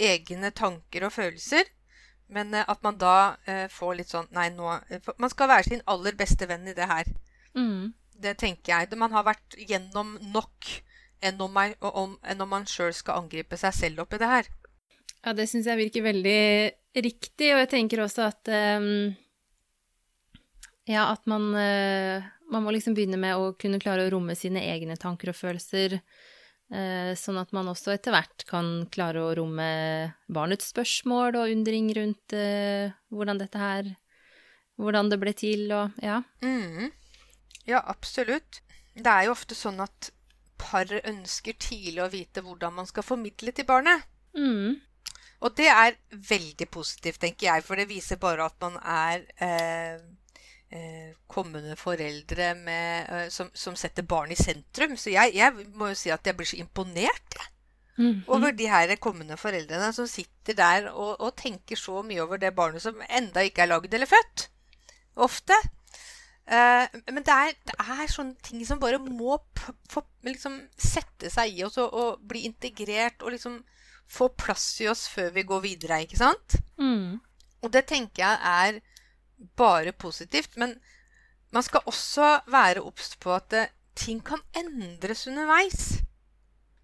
egne 0.00 0.50
tanker 0.56 1.04
og 1.04 1.12
følelser, 1.12 1.68
men 2.32 2.54
eh, 2.56 2.64
at 2.68 2.80
man 2.86 2.96
da 2.96 3.36
eh, 3.44 3.66
får 3.68 3.98
litt 3.98 4.08
sånn 4.08 4.30
Nei, 4.32 4.46
nå 4.54 4.64
Man 5.20 5.28
skal 5.32 5.50
være 5.50 5.66
sin 5.68 5.82
aller 5.90 6.16
beste 6.16 6.46
venn 6.48 6.64
i 6.70 6.72
det 6.76 6.86
her. 6.88 7.10
Mm. 7.52 7.90
Det 8.22 8.36
tenker 8.40 8.72
jeg. 8.72 8.96
Man 8.96 9.12
har 9.12 9.26
vært 9.26 9.56
gjennom 9.58 10.14
nok 10.32 10.70
enn 11.22 11.40
om, 11.44 11.52
man- 11.52 11.76
om, 11.84 12.14
enn 12.24 12.40
om 12.40 12.48
man 12.48 12.64
sjøl 12.66 12.94
skal 12.96 13.20
angripe 13.20 13.58
seg 13.60 13.74
selv 13.76 14.06
oppi 14.06 14.18
det 14.22 14.30
her. 14.30 14.48
Ja, 15.22 15.34
det 15.36 15.44
syns 15.50 15.68
jeg 15.68 15.78
virker 15.78 16.06
veldig 16.08 16.40
riktig, 16.94 17.52
og 17.54 17.62
jeg 17.62 17.70
tenker 17.72 18.02
også 18.04 18.26
at 18.28 18.50
ehm, 18.52 19.14
Ja, 20.90 21.12
at 21.12 21.26
man 21.30 21.52
eh, 21.54 22.24
Man 22.50 22.64
må 22.66 22.74
liksom 22.74 22.96
begynne 22.96 23.20
med 23.20 23.38
å 23.38 23.52
kunne 23.56 23.80
klare 23.80 24.06
å 24.06 24.12
romme 24.12 24.36
sine 24.36 24.60
egne 24.74 24.98
tanker 25.00 25.30
og 25.32 25.38
følelser, 25.38 25.94
eh, 26.68 27.12
sånn 27.16 27.38
at 27.40 27.54
man 27.56 27.70
også 27.72 27.94
etter 27.94 28.12
hvert 28.12 28.44
kan 28.48 28.72
klare 28.92 29.22
å 29.22 29.32
romme 29.38 29.68
barnets 30.28 30.68
spørsmål 30.74 31.38
og 31.40 31.54
undring 31.54 31.88
rundt 31.96 32.36
eh, 32.36 32.92
hvordan 33.08 33.40
dette 33.40 33.62
her 33.62 33.92
Hvordan 34.80 35.10
det 35.12 35.18
ble 35.20 35.30
til, 35.36 35.66
og 35.76 35.98
ja. 36.02 36.22
Mm. 36.42 36.88
Ja, 37.68 37.82
absolutt. 37.92 38.62
Det 38.96 39.06
er 39.06 39.26
jo 39.26 39.34
ofte 39.34 39.54
sånn 39.54 39.82
at 39.84 40.08
par 40.62 40.88
ønsker 41.02 41.56
tidlig 41.60 42.02
å 42.02 42.10
vite 42.10 42.42
hvordan 42.44 42.74
man 42.80 42.88
skal 42.88 43.04
formidle 43.06 43.52
til 43.54 43.68
barnet. 43.68 44.06
Mm. 44.36 44.80
Og 45.42 45.54
det 45.58 45.68
er 45.68 45.96
veldig 46.28 46.68
positivt, 46.70 47.20
tenker 47.22 47.48
jeg, 47.48 47.64
for 47.66 47.78
det 47.78 47.88
viser 47.90 48.20
bare 48.22 48.46
at 48.46 48.58
man 48.62 48.76
er 48.78 49.24
eh, 49.42 49.96
eh, 50.70 51.10
kommende 51.30 51.74
foreldre 51.76 52.52
med, 52.60 53.08
eh, 53.08 53.26
som, 53.34 53.50
som 53.54 53.76
setter 53.78 54.06
barn 54.06 54.30
i 54.30 54.38
sentrum. 54.38 54.94
Så 54.96 55.10
jeg, 55.14 55.34
jeg 55.34 55.66
må 55.74 55.90
jo 55.90 55.98
si 55.98 56.14
at 56.14 56.26
jeg 56.26 56.38
blir 56.38 56.46
så 56.46 56.60
imponert 56.62 57.38
mm 57.98 58.12
-hmm. 58.12 58.22
over 58.26 58.50
de 58.50 58.68
her 58.68 58.96
kommende 58.96 59.36
foreldrene 59.36 59.92
som 59.92 60.06
sitter 60.06 60.54
der 60.54 60.90
og, 60.90 61.20
og 61.20 61.36
tenker 61.36 61.76
så 61.76 62.02
mye 62.02 62.22
over 62.22 62.36
det 62.36 62.54
barnet 62.54 62.82
som 62.82 63.02
enda 63.10 63.40
ikke 63.40 63.62
er 63.62 63.66
lagd 63.66 63.94
eller 63.94 64.06
født. 64.06 64.48
Ofte. 65.16 65.54
Eh, 66.46 66.86
men 67.12 67.22
det 67.22 67.34
er, 67.34 67.52
det 67.66 67.74
er 67.78 68.06
sånne 68.06 68.34
ting 68.42 68.66
som 68.66 68.80
bare 68.80 68.98
må 68.98 69.38
liksom 70.22 70.68
sette 70.78 71.30
seg 71.30 71.58
i 71.58 71.64
oss 71.64 71.78
og, 71.78 71.94
og 71.94 72.20
bli 72.28 72.44
integrert 72.44 73.22
og 73.22 73.30
liksom 73.30 73.64
få 74.12 74.28
plass 74.36 74.66
i 74.84 74.88
oss 74.92 75.06
før 75.08 75.32
vi 75.36 75.46
går 75.48 75.62
videre, 75.64 76.02
ikke 76.04 76.20
sant? 76.20 76.58
Mm. 76.80 77.20
Og 77.62 77.72
det 77.72 77.86
tenker 77.88 78.24
jeg 78.24 78.38
er 78.52 78.80
bare 79.56 79.92
positivt. 79.92 80.56
Men 80.56 80.76
man 81.52 81.62
skal 81.62 81.86
også 81.86 82.38
være 82.50 82.84
obs 82.84 83.16
på 83.20 83.34
at 83.34 83.50
det, 83.50 83.68
ting 83.96 84.22
kan 84.24 84.40
endres 84.56 85.26
underveis. 85.26 86.00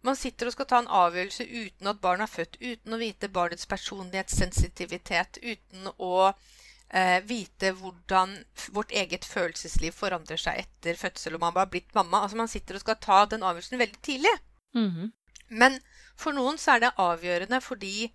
Man 0.05 0.17
sitter 0.17 0.47
og 0.47 0.55
skal 0.55 0.69
ta 0.71 0.79
en 0.83 0.93
avgjørelse 1.01 1.45
uten 1.45 1.91
at 1.91 2.01
barn 2.01 2.23
er 2.23 2.31
født, 2.31 2.61
uten 2.61 2.95
å 2.95 3.01
vite 3.01 3.31
barnets 3.33 3.67
personlighetssensitivitet, 3.67 5.41
uten 5.43 5.89
å 5.97 6.29
eh, 6.29 7.19
vite 7.27 7.73
hvordan 7.81 8.37
vårt 8.77 8.93
eget 8.93 9.27
følelsesliv 9.27 9.97
forandrer 9.97 10.41
seg 10.41 10.63
etter 10.63 11.01
fødsel 11.01 11.37
og 11.37 11.43
man 11.43 11.57
bare 11.57 11.67
har 11.67 11.73
blitt 11.73 11.97
mamma. 11.97 12.23
Altså 12.23 12.39
Man 12.39 12.53
sitter 12.53 12.79
og 12.79 12.85
skal 12.85 13.01
ta 13.03 13.25
den 13.27 13.43
avgjørelsen 13.43 13.83
veldig 13.83 14.03
tidlig. 14.05 14.37
Mhm. 14.77 15.13
Men 15.49 15.81
for 16.19 16.35
noen 16.35 16.59
så 16.59 16.75
er 16.75 16.87
det 16.87 16.97
avgjørende 16.99 17.61
fordi 17.63 18.09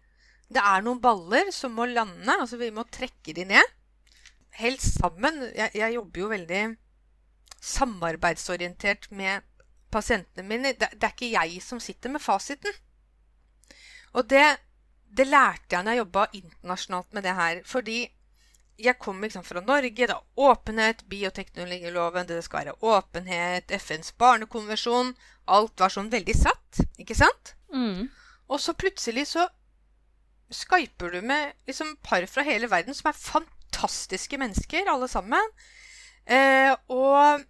det 0.53 0.61
er 0.61 0.83
noen 0.85 1.01
baller 1.01 1.49
som 1.55 1.73
må 1.77 1.87
lande. 1.89 2.35
Altså 2.35 2.59
vi 2.59 2.69
må 2.73 2.85
trekke 2.91 3.35
de 3.35 3.45
ned. 3.49 3.75
Helst 4.59 4.99
sammen. 4.99 5.39
Jeg, 5.55 5.71
jeg 5.79 5.95
jobber 5.95 6.25
jo 6.25 6.31
veldig 6.33 6.63
samarbeidsorientert 7.63 9.07
med 9.15 9.47
pasientene 9.93 10.45
mine. 10.47 10.73
Det, 10.77 10.91
det 10.93 11.07
er 11.07 11.15
ikke 11.15 11.31
jeg 11.31 11.61
som 11.63 11.79
sitter 11.81 12.13
med 12.13 12.21
fasiten. 12.21 12.81
Og 14.13 14.27
det, 14.29 14.45
det 15.07 15.29
lærte 15.29 15.73
jeg 15.73 15.85
når 15.85 15.95
jeg 15.95 16.03
jobba 16.03 16.27
internasjonalt 16.33 17.15
med 17.15 17.25
det 17.25 17.37
her. 17.39 17.63
Fordi 17.65 17.97
jeg 18.83 18.99
kom 18.99 19.21
liksom 19.21 19.43
fra 19.43 19.61
Norge. 19.61 19.91
Det 19.95 20.09
er 20.09 20.49
åpenhet, 20.49 21.05
bioteknologiloven, 21.09 22.27
det 22.27 22.43
skal 22.43 22.65
være 22.65 22.75
åpenhet, 22.81 23.71
FNs 23.71 24.13
barnekonvensjon. 24.17 25.13
Alt 25.47 25.79
var 25.79 25.93
sånn 25.93 26.11
veldig 26.13 26.35
satt, 26.37 26.62
ikke 26.99 27.17
sant? 27.17 27.53
Mm. 27.73 28.09
Og 28.49 28.61
så 28.61 28.75
plutselig 28.77 29.27
så 29.33 29.47
skyper 30.53 31.15
du 31.15 31.21
med 31.25 31.53
liksom 31.67 31.95
par 32.05 32.25
fra 32.29 32.43
hele 32.45 32.69
verden 32.69 32.93
som 32.93 33.09
er 33.09 33.17
fantastiske 33.17 34.37
mennesker, 34.37 34.89
alle 34.89 35.09
sammen. 35.09 35.53
Eh, 36.25 36.71
og 36.93 37.43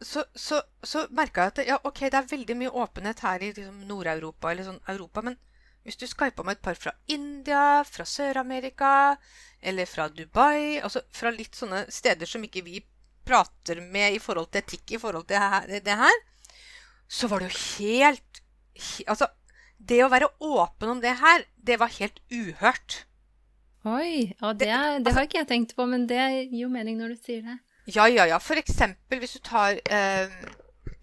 så, 0.00 0.24
så, 0.34 0.60
så 0.82 1.06
merka 1.16 1.46
jeg 1.46 1.54
at 1.54 1.60
ja, 1.70 1.78
ok, 1.84 2.06
det 2.10 2.18
er 2.18 2.32
veldig 2.32 2.56
mye 2.60 2.74
åpenhet 2.84 3.22
her 3.24 3.44
i 3.44 3.52
liksom, 3.52 3.84
Nord-Europa, 3.88 4.50
eller 4.50 4.68
sånn 4.68 4.82
Europa, 4.92 5.24
men 5.24 5.38
hvis 5.86 5.98
du 6.00 6.06
skypa 6.10 6.42
med 6.42 6.58
et 6.58 6.64
par 6.66 6.78
fra 6.78 6.92
India, 7.14 7.84
fra 7.86 8.04
Sør-Amerika 8.08 9.16
eller 9.62 9.86
fra 9.86 10.08
Dubai, 10.10 10.80
altså 10.82 11.04
fra 11.14 11.30
litt 11.30 11.54
sånne 11.54 11.84
steder 11.94 12.26
som 12.26 12.42
ikke 12.44 12.64
vi 12.66 12.80
prater 13.26 13.80
med 13.82 14.16
i 14.16 14.22
forhold 14.22 14.50
til 14.50 14.64
etikk, 14.64 14.96
i 14.96 15.00
forhold 15.02 15.28
til 15.30 15.78
det 15.86 15.98
her, 16.02 16.24
så 17.08 17.30
var 17.30 17.42
det 17.42 17.50
jo 17.50 17.58
helt 17.78 18.42
Altså, 19.08 19.30
det 19.80 20.02
å 20.04 20.10
være 20.12 20.26
åpen 20.44 20.90
om 20.92 20.98
det 21.00 21.14
her, 21.16 21.46
det 21.56 21.78
var 21.80 21.88
helt 21.94 22.18
uhørt. 22.28 23.06
Oi, 23.88 24.34
ja, 24.34 24.50
det, 24.52 24.68
det, 24.68 25.04
det, 25.06 25.14
har 25.16 25.24
ikke 25.24 25.38
jeg 25.38 25.48
tenkt 25.48 25.72
på, 25.78 25.86
men 25.88 26.04
det 26.10 26.20
gir 26.50 26.66
jo 26.66 26.68
mening 26.68 26.98
når 27.00 27.14
du 27.14 27.22
sier 27.24 27.40
det. 27.46 27.56
Ja, 27.94 28.04
ja, 28.10 28.26
ja. 28.28 28.36
For 28.42 28.58
eksempel 28.60 29.22
hvis 29.22 29.36
du 29.38 29.40
tar 29.46 29.78
eh, 29.88 30.32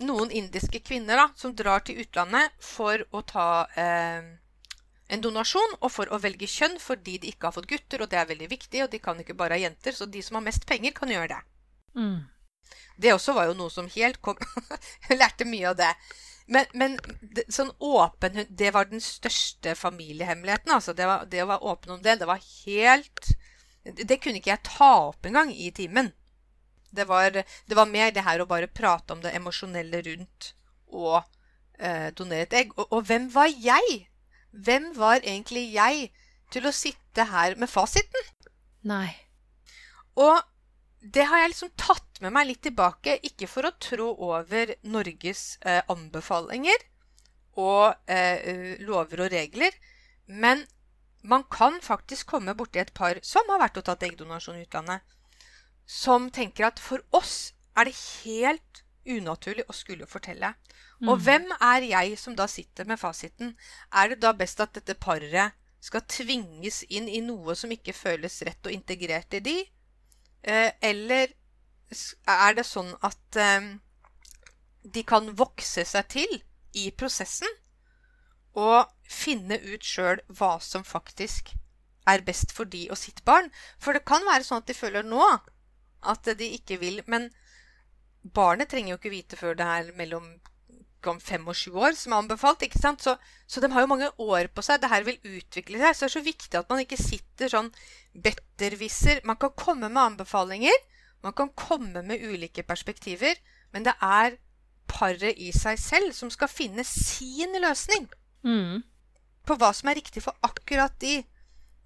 noen 0.04 0.34
indiske 0.36 0.84
kvinner 0.84 1.22
da, 1.22 1.28
som 1.39 1.56
drar 1.56 1.86
til 1.88 2.02
utlandet 2.04 2.54
for 2.62 3.06
å 3.16 3.24
ta 3.26 3.48
eh, 3.80 4.34
en 5.13 5.24
donasjon 5.24 5.78
og 5.80 5.89
for 5.94 6.12
å 6.12 6.20
velge 6.22 6.50
kjønn 6.50 6.76
fordi 6.82 7.20
de 7.24 7.32
ikke 7.32 7.50
har 7.50 7.56
fått 7.56 7.70
gutter, 7.72 8.04
og 8.04 8.12
det 8.12 8.20
er 8.20 8.30
veldig 8.30 8.52
viktig, 8.52 8.84
og 8.84 8.92
de 8.92 9.02
kan 9.04 9.20
ikke 9.20 9.38
bare 9.39 9.58
ha 9.58 9.63
jenter, 9.63 9.96
så 9.96 10.10
de 10.10 10.24
som 10.26 10.39
har 10.39 10.46
mest 10.46 10.68
penger, 10.70 10.96
kan 10.98 11.12
gjøre 11.12 11.32
det. 11.36 11.42
Mm. 11.96 12.20
Det 12.96 13.14
også 13.14 13.36
var 13.38 13.50
jo 13.50 13.58
noe 13.58 13.74
som 13.74 13.90
helt 13.96 14.22
kom 14.22 14.40
Hun 15.08 15.18
lærte 15.18 15.48
mye 15.50 15.72
av 15.72 15.80
det. 15.80 15.92
Men, 16.46 16.68
men 16.76 16.98
det, 17.22 17.46
sånn 17.54 17.72
åpen 17.80 18.42
Det 18.50 18.74
var 18.76 18.90
den 18.92 19.04
største 19.04 19.76
familiehemmeligheten. 19.80 20.72
altså 20.72 20.94
Det, 20.94 21.08
var, 21.08 21.26
det 21.30 21.44
å 21.44 21.50
være 21.52 21.72
åpen 21.72 21.96
om 21.96 22.02
det, 22.04 22.18
det 22.20 22.28
var 22.28 22.42
helt 22.66 23.32
Det 23.84 24.20
kunne 24.20 24.42
ikke 24.42 24.52
jeg 24.54 24.68
ta 24.68 24.92
opp 25.10 25.26
engang 25.28 25.52
i 25.52 25.72
timen. 25.76 26.12
Det 26.94 27.08
var, 27.10 27.32
det 27.34 27.76
var 27.76 27.90
mer 27.90 28.12
det 28.14 28.24
her 28.24 28.44
å 28.44 28.50
bare 28.50 28.70
prate 28.70 29.16
om 29.16 29.24
det 29.24 29.34
emosjonelle 29.34 30.04
rundt 30.06 30.52
og 30.94 31.24
eh, 31.80 32.12
donere 32.14 32.46
et 32.46 32.54
egg. 32.60 32.76
Og, 32.78 32.86
og 32.94 33.08
hvem 33.10 33.26
var 33.34 33.50
jeg? 33.50 34.04
Hvem 34.54 34.92
var 34.96 35.24
egentlig 35.24 35.66
jeg 35.74 36.12
til 36.54 36.70
å 36.70 36.76
sitte 36.76 37.26
her 37.32 37.58
med 37.58 37.72
fasiten? 37.72 38.30
Nei. 38.86 39.10
Og 40.22 40.38
det 41.02 41.26
har 41.28 41.42
jeg 41.42 41.54
liksom 41.56 41.74
tatt 41.80 42.12
med 42.24 42.34
meg 42.36 42.50
litt 42.50 42.64
tilbake, 42.66 43.18
ikke 43.28 43.50
for 43.52 43.68
å 43.68 43.76
trå 43.82 44.10
over 44.32 44.76
Norges 44.88 45.58
eh, 45.62 45.82
anbefalinger 45.92 46.88
og 47.60 48.10
eh, 48.10 48.80
lover 48.82 49.26
og 49.26 49.34
regler, 49.34 49.76
men 50.26 50.64
man 51.24 51.46
kan 51.52 51.80
faktisk 51.84 52.28
komme 52.34 52.56
borti 52.58 52.82
et 52.82 52.94
par 52.96 53.20
som 53.24 53.48
har 53.52 53.62
vært 53.62 53.80
og 53.80 53.88
tatt 53.88 54.04
eggdonasjon 54.08 54.60
i 54.60 54.66
utlandet, 54.66 55.04
som 55.86 56.30
tenker 56.34 56.68
at 56.68 56.80
for 56.80 57.04
oss 57.16 57.54
er 57.78 57.88
det 57.88 57.96
helt 58.24 58.84
unaturlig 59.04 59.66
å 59.68 59.76
skulle 59.76 60.08
fortelle. 60.08 60.54
Mm. 61.02 61.10
Og 61.12 61.20
hvem 61.26 61.50
er 61.60 61.88
jeg 61.90 62.18
som 62.20 62.36
da 62.40 62.48
sitter 62.48 62.88
med 62.88 63.00
fasiten? 63.00 63.54
Er 63.92 64.14
det 64.14 64.22
da 64.24 64.32
best 64.36 64.62
at 64.64 64.76
dette 64.78 64.96
paret 64.96 65.56
skal 65.84 66.06
tvinges 66.08 66.84
inn 66.88 67.10
i 67.12 67.20
noe 67.24 67.56
som 67.60 67.72
ikke 67.76 67.96
føles 67.96 68.40
rett 68.48 68.70
og 68.70 68.76
integrert 68.76 69.36
i 69.36 69.44
de? 69.44 69.58
Eh, 70.44 70.72
eller 70.84 71.36
er 72.29 72.56
det 72.58 72.65
sånn 72.67 72.91
at 73.06 73.39
eh, 73.39 73.73
de 74.84 75.03
kan 75.08 75.32
vokse 75.39 75.86
seg 75.88 76.10
til 76.12 76.39
i 76.73 76.89
prosessen 76.97 77.49
og 78.60 78.89
finne 79.10 79.58
ut 79.63 79.86
sjøl 79.86 80.21
hva 80.29 80.58
som 80.62 80.86
faktisk 80.86 81.53
er 82.10 82.23
best 82.25 82.51
for 82.53 82.69
de 82.69 82.86
og 82.91 82.99
sitt 82.99 83.23
barn? 83.25 83.49
For 83.79 83.95
det 83.95 84.06
kan 84.08 84.25
være 84.27 84.45
sånn 84.45 84.63
at 84.63 84.69
de 84.69 84.77
føler 84.77 85.08
nå 85.08 85.23
at 86.03 86.34
de 86.38 86.49
ikke 86.58 86.82
vil, 86.82 86.99
men 87.08 87.29
barnet 88.23 88.69
trenger 88.71 88.93
jo 88.93 88.99
ikke 88.99 89.13
vite 89.13 89.39
før 89.39 89.56
det 89.60 89.67
er 89.67 89.93
mellom 89.97 90.27
om 91.12 91.19
fem 91.19 91.43
og 91.51 91.58
sju 91.58 91.73
år, 91.75 91.95
som 91.99 92.13
er 92.13 92.21
anbefalt. 92.23 92.63
ikke 92.63 92.79
sant? 92.79 93.03
Så, 93.03 93.15
så, 93.47 93.62
de 93.62 93.71
har 93.71 93.84
jo 93.84 93.91
mange 93.91 94.10
år 94.23 94.49
på 94.53 94.63
seg. 94.65 94.82
Det 94.82 94.91
her 94.91 95.03
vil 95.08 95.19
utvikle 95.19 95.82
seg. 95.82 95.95
Så 95.95 96.06
det 96.06 96.10
er 96.10 96.15
så 96.15 96.23
viktig 96.23 96.60
at 96.60 96.69
man 96.71 96.84
ikke 96.84 96.99
sitter 96.99 97.51
sånn 97.51 97.71
bettervisser. 98.13 99.23
Man 99.27 99.39
kan 99.41 99.51
komme 99.60 99.89
med 99.89 100.03
anbefalinger. 100.03 100.77
Man 101.24 101.34
kan 101.34 101.52
komme 101.56 102.04
med 102.04 102.24
ulike 102.24 102.64
perspektiver. 102.68 103.38
Men 103.74 103.86
det 103.88 103.96
er 104.02 104.38
paret 104.90 105.40
i 105.42 105.52
seg 105.56 105.80
selv 105.80 106.14
som 106.16 106.32
skal 106.34 106.52
finne 106.52 106.84
sin 106.86 107.56
løsning 107.64 108.06
mm. 108.46 108.84
på 109.48 109.58
hva 109.58 109.72
som 109.74 109.90
er 109.90 109.98
riktig 110.02 110.24
for 110.26 110.38
akkurat 110.46 110.96
de. 111.02 111.22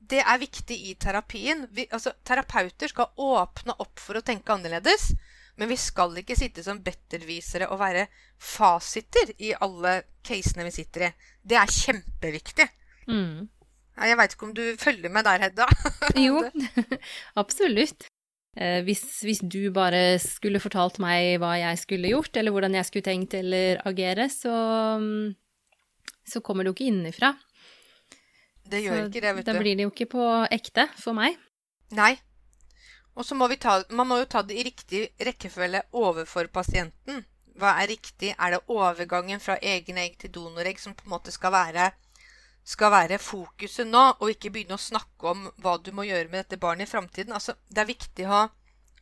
Det 0.07 0.19
er 0.23 0.41
viktig 0.41 0.77
i 0.89 0.95
terapien. 0.99 1.65
Vi, 1.71 1.87
altså, 1.91 2.13
terapeuter 2.27 2.91
skal 2.91 3.13
åpne 3.15 3.75
opp 3.83 3.99
for 3.99 4.19
å 4.19 4.25
tenke 4.25 4.55
annerledes. 4.55 5.11
Men 5.57 5.71
vi 5.71 5.77
skal 5.81 6.13
ikke 6.21 6.37
sitte 6.37 6.63
som 6.63 6.83
bettervisere 6.85 7.69
og 7.73 7.79
være 7.81 8.05
fasiter 8.37 9.31
i 9.41 9.55
alle 9.57 10.01
casene 10.25 10.67
vi 10.67 10.75
sitter 10.75 11.07
i. 11.07 11.13
Det 11.41 11.57
er 11.57 11.77
kjempeviktig. 11.79 12.67
Mm. 13.09 13.47
Jeg 13.97 14.17
veit 14.19 14.35
ikke 14.35 14.45
om 14.45 14.53
du 14.53 14.65
følger 14.77 15.09
med 15.09 15.25
der, 15.25 15.47
Hedda? 15.47 15.65
jo, 16.27 16.43
absolutt. 17.41 18.05
Eh, 18.57 18.81
hvis, 18.87 19.03
hvis, 19.21 19.41
du 19.45 19.69
bare 19.73 20.17
skulle 20.21 20.61
fortalt 20.61 20.97
meg 21.03 21.37
hva 21.41 21.53
jeg 21.59 21.81
skulle 21.81 22.13
gjort, 22.13 22.37
eller 22.39 22.55
hvordan 22.55 22.77
jeg 22.79 22.89
skulle 22.89 23.05
tenkt 23.05 23.37
eller 23.37 23.81
agere, 23.85 24.29
så, 24.33 24.53
så 26.25 26.41
kommer 26.41 26.65
det 26.65 26.73
jo 26.73 26.77
ikke 26.77 26.89
innenfra. 26.89 27.35
Det 28.67 28.81
gjør 28.83 28.97
så 28.97 29.03
ikke 29.05 29.21
det, 29.21 29.35
vet 29.35 29.45
du. 29.45 29.51
Da 29.51 29.59
blir 29.61 29.77
det 29.77 29.85
jo 29.85 29.93
ikke 29.93 30.09
på 30.17 30.31
ekte 30.51 30.89
for 30.97 31.15
meg. 31.15 31.37
Nei, 31.95 32.15
og 33.17 33.25
så 33.25 33.35
må 33.35 33.47
vi 33.49 33.57
ta, 33.57 33.79
man 33.89 34.09
må 34.09 34.19
jo 34.21 34.29
ta 34.29 34.43
det 34.45 34.59
i 34.59 34.65
riktig 34.67 35.07
rekkefølge 35.25 35.81
overfor 35.97 36.49
pasienten. 36.53 37.23
Hva 37.57 37.73
er 37.81 37.89
riktig? 37.89 38.35
Er 38.37 38.53
det 38.53 38.59
overgangen 38.69 39.41
fra 39.41 39.55
egen 39.57 39.97
egg 39.97 40.19
til 40.21 40.33
donoregg 40.35 40.77
som 40.81 40.93
på 40.93 41.07
en 41.07 41.15
måte 41.15 41.33
skal 41.33 41.55
være, 41.55 41.89
skal 42.67 42.91
være 42.91 43.17
fokuset 43.21 43.87
nå, 43.87 44.03
og 44.19 44.33
ikke 44.33 44.51
begynne 44.51 44.75
å 44.75 44.81
snakke 44.81 45.31
om 45.31 45.45
hva 45.63 45.77
du 45.79 45.93
må 45.95 46.03
gjøre 46.07 46.27
med 46.27 46.43
dette 46.43 46.59
barnet 46.59 46.87
i 46.87 46.91
framtiden? 46.91 47.33
Altså, 47.33 47.55
det 47.71 47.83
er 47.83 47.93
viktig 47.93 48.27
å, 48.27 48.47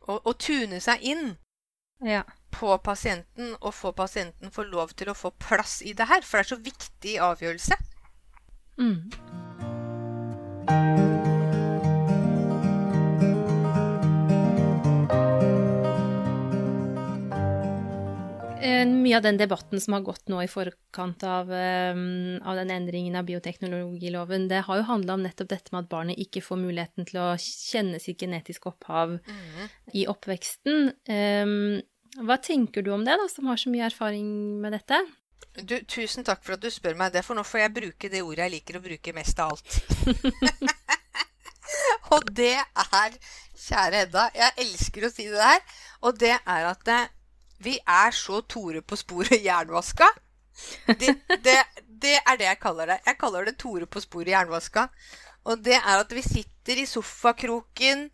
å, 0.06 0.20
å 0.22 0.32
tune 0.38 0.80
seg 0.82 1.02
inn 1.02 1.34
ja. 2.06 2.22
på 2.54 2.78
pasienten, 2.78 3.56
og 3.60 3.74
få 3.74 3.92
pasienten 3.96 4.54
få 4.54 4.62
lov 4.70 4.94
til 4.94 5.10
å 5.10 5.18
få 5.18 5.34
plass 5.42 5.80
i 5.82 5.96
det 5.98 6.06
her. 6.12 6.22
For 6.22 6.38
det 6.38 6.46
er 6.46 6.54
så 6.54 6.62
viktig 6.70 7.18
avgjørelse. 7.26 7.82
Mm. 8.76 11.15
Mye 18.90 19.16
av 19.18 19.24
den 19.24 19.38
debatten 19.40 19.80
som 19.82 19.96
har 19.96 20.04
gått 20.06 20.30
nå 20.32 20.40
i 20.42 20.50
forkant 20.50 21.24
av, 21.26 21.50
um, 21.50 22.38
av 22.42 22.58
den 22.60 22.72
endringen 22.74 23.18
av 23.18 23.26
bioteknologiloven, 23.28 24.48
det 24.50 24.62
har 24.68 24.80
jo 24.80 24.86
handla 24.90 25.16
om 25.16 25.26
nettopp 25.26 25.50
dette 25.52 25.74
med 25.74 25.84
at 25.84 25.90
barnet 25.92 26.22
ikke 26.22 26.44
får 26.44 26.60
muligheten 26.60 27.08
til 27.08 27.20
å 27.22 27.28
kjenne 27.40 28.00
sitt 28.02 28.22
genetiske 28.22 28.70
opphav 28.70 29.18
mm. 29.18 29.68
i 29.98 30.06
oppveksten. 30.10 30.90
Um, 31.10 31.78
hva 32.26 32.38
tenker 32.40 32.84
du 32.84 32.92
om 32.94 33.04
det, 33.04 33.16
da, 33.20 33.28
som 33.28 33.48
har 33.50 33.60
så 33.60 33.72
mye 33.72 33.86
erfaring 33.90 34.28
med 34.62 34.76
dette? 34.76 35.02
Du, 35.56 35.76
tusen 35.88 36.24
takk 36.24 36.42
for 36.44 36.56
at 36.56 36.64
du 36.64 36.68
spør 36.72 36.96
meg 36.98 37.14
det, 37.14 37.24
for 37.24 37.36
nå 37.36 37.44
får 37.46 37.62
jeg 37.64 37.74
bruke 37.76 38.10
det 38.12 38.22
ordet 38.24 38.46
jeg 38.46 38.54
liker 38.58 38.78
å 38.78 38.84
bruke 38.84 39.14
mest 39.16 39.40
av 39.40 39.54
alt. 39.54 39.78
og 42.16 42.28
det 42.36 42.54
er, 42.56 43.18
kjære 43.66 44.02
Edda, 44.06 44.26
jeg 44.36 44.66
elsker 44.66 45.08
å 45.08 45.12
si 45.12 45.28
det 45.30 45.40
der, 45.40 45.78
og 46.04 46.20
det 46.20 46.34
er 46.36 46.68
at 46.72 46.84
det, 46.88 47.00
vi 47.58 47.78
er 47.80 48.14
så 48.14 48.40
Tore 48.42 48.82
på 48.82 48.96
sporet 48.96 49.40
jernvaska. 49.48 50.08
Det, 50.86 51.14
det, 51.44 51.56
det, 51.86 52.16
er 52.16 52.36
det 52.38 52.48
jeg 52.48 52.60
kaller 52.62 52.94
det. 52.94 53.00
Jeg 53.06 53.18
kaller 53.20 53.48
det 53.48 53.56
Tore 53.60 53.86
på 53.86 54.00
sporet 54.00 54.32
jernvaska. 54.32 54.88
Og 55.46 55.62
det 55.62 55.76
er 55.76 56.00
at 56.00 56.10
vi 56.10 56.22
sitter 56.24 56.80
i 56.82 56.86
sofakroken 56.90 58.08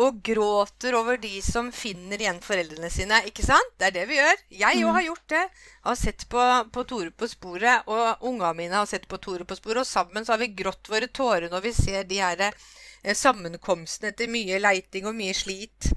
og 0.00 0.22
gråter 0.24 0.96
over 0.96 1.18
de 1.20 1.34
som 1.44 1.68
finner 1.74 2.22
igjen 2.22 2.40
foreldrene 2.44 2.88
sine. 2.92 3.20
Ikke 3.28 3.44
sant? 3.44 3.74
Det 3.76 3.90
er 3.90 3.96
det 3.98 4.06
vi 4.08 4.16
gjør. 4.16 4.40
Jeg 4.62 4.84
òg 4.86 4.96
har 4.96 5.06
gjort 5.10 5.26
det. 5.34 5.42
Jeg 5.42 5.88
har 5.90 6.00
sett 6.00 6.24
på, 6.32 6.46
på 6.72 6.86
Tore 6.88 7.12
på 7.12 7.28
sporet, 7.28 7.84
og 7.92 8.24
unga 8.30 8.54
mine 8.56 8.80
har 8.80 8.88
sett 8.88 9.04
på 9.10 9.20
Tore 9.20 9.44
på 9.44 9.58
sporet. 9.58 9.84
Og 9.84 9.90
sammen 9.90 10.24
så 10.24 10.34
har 10.34 10.40
vi 10.40 10.54
grått 10.56 10.88
våre 10.88 11.10
tårer 11.12 11.52
når 11.52 11.66
vi 11.68 11.76
ser 11.76 12.08
de 12.08 12.22
her 12.24 12.46
eh, 12.48 13.14
sammenkomstene 13.14 14.14
etter 14.14 14.32
mye 14.32 14.62
leiting 14.62 15.10
og 15.10 15.18
mye 15.18 15.36
slit. 15.36 15.92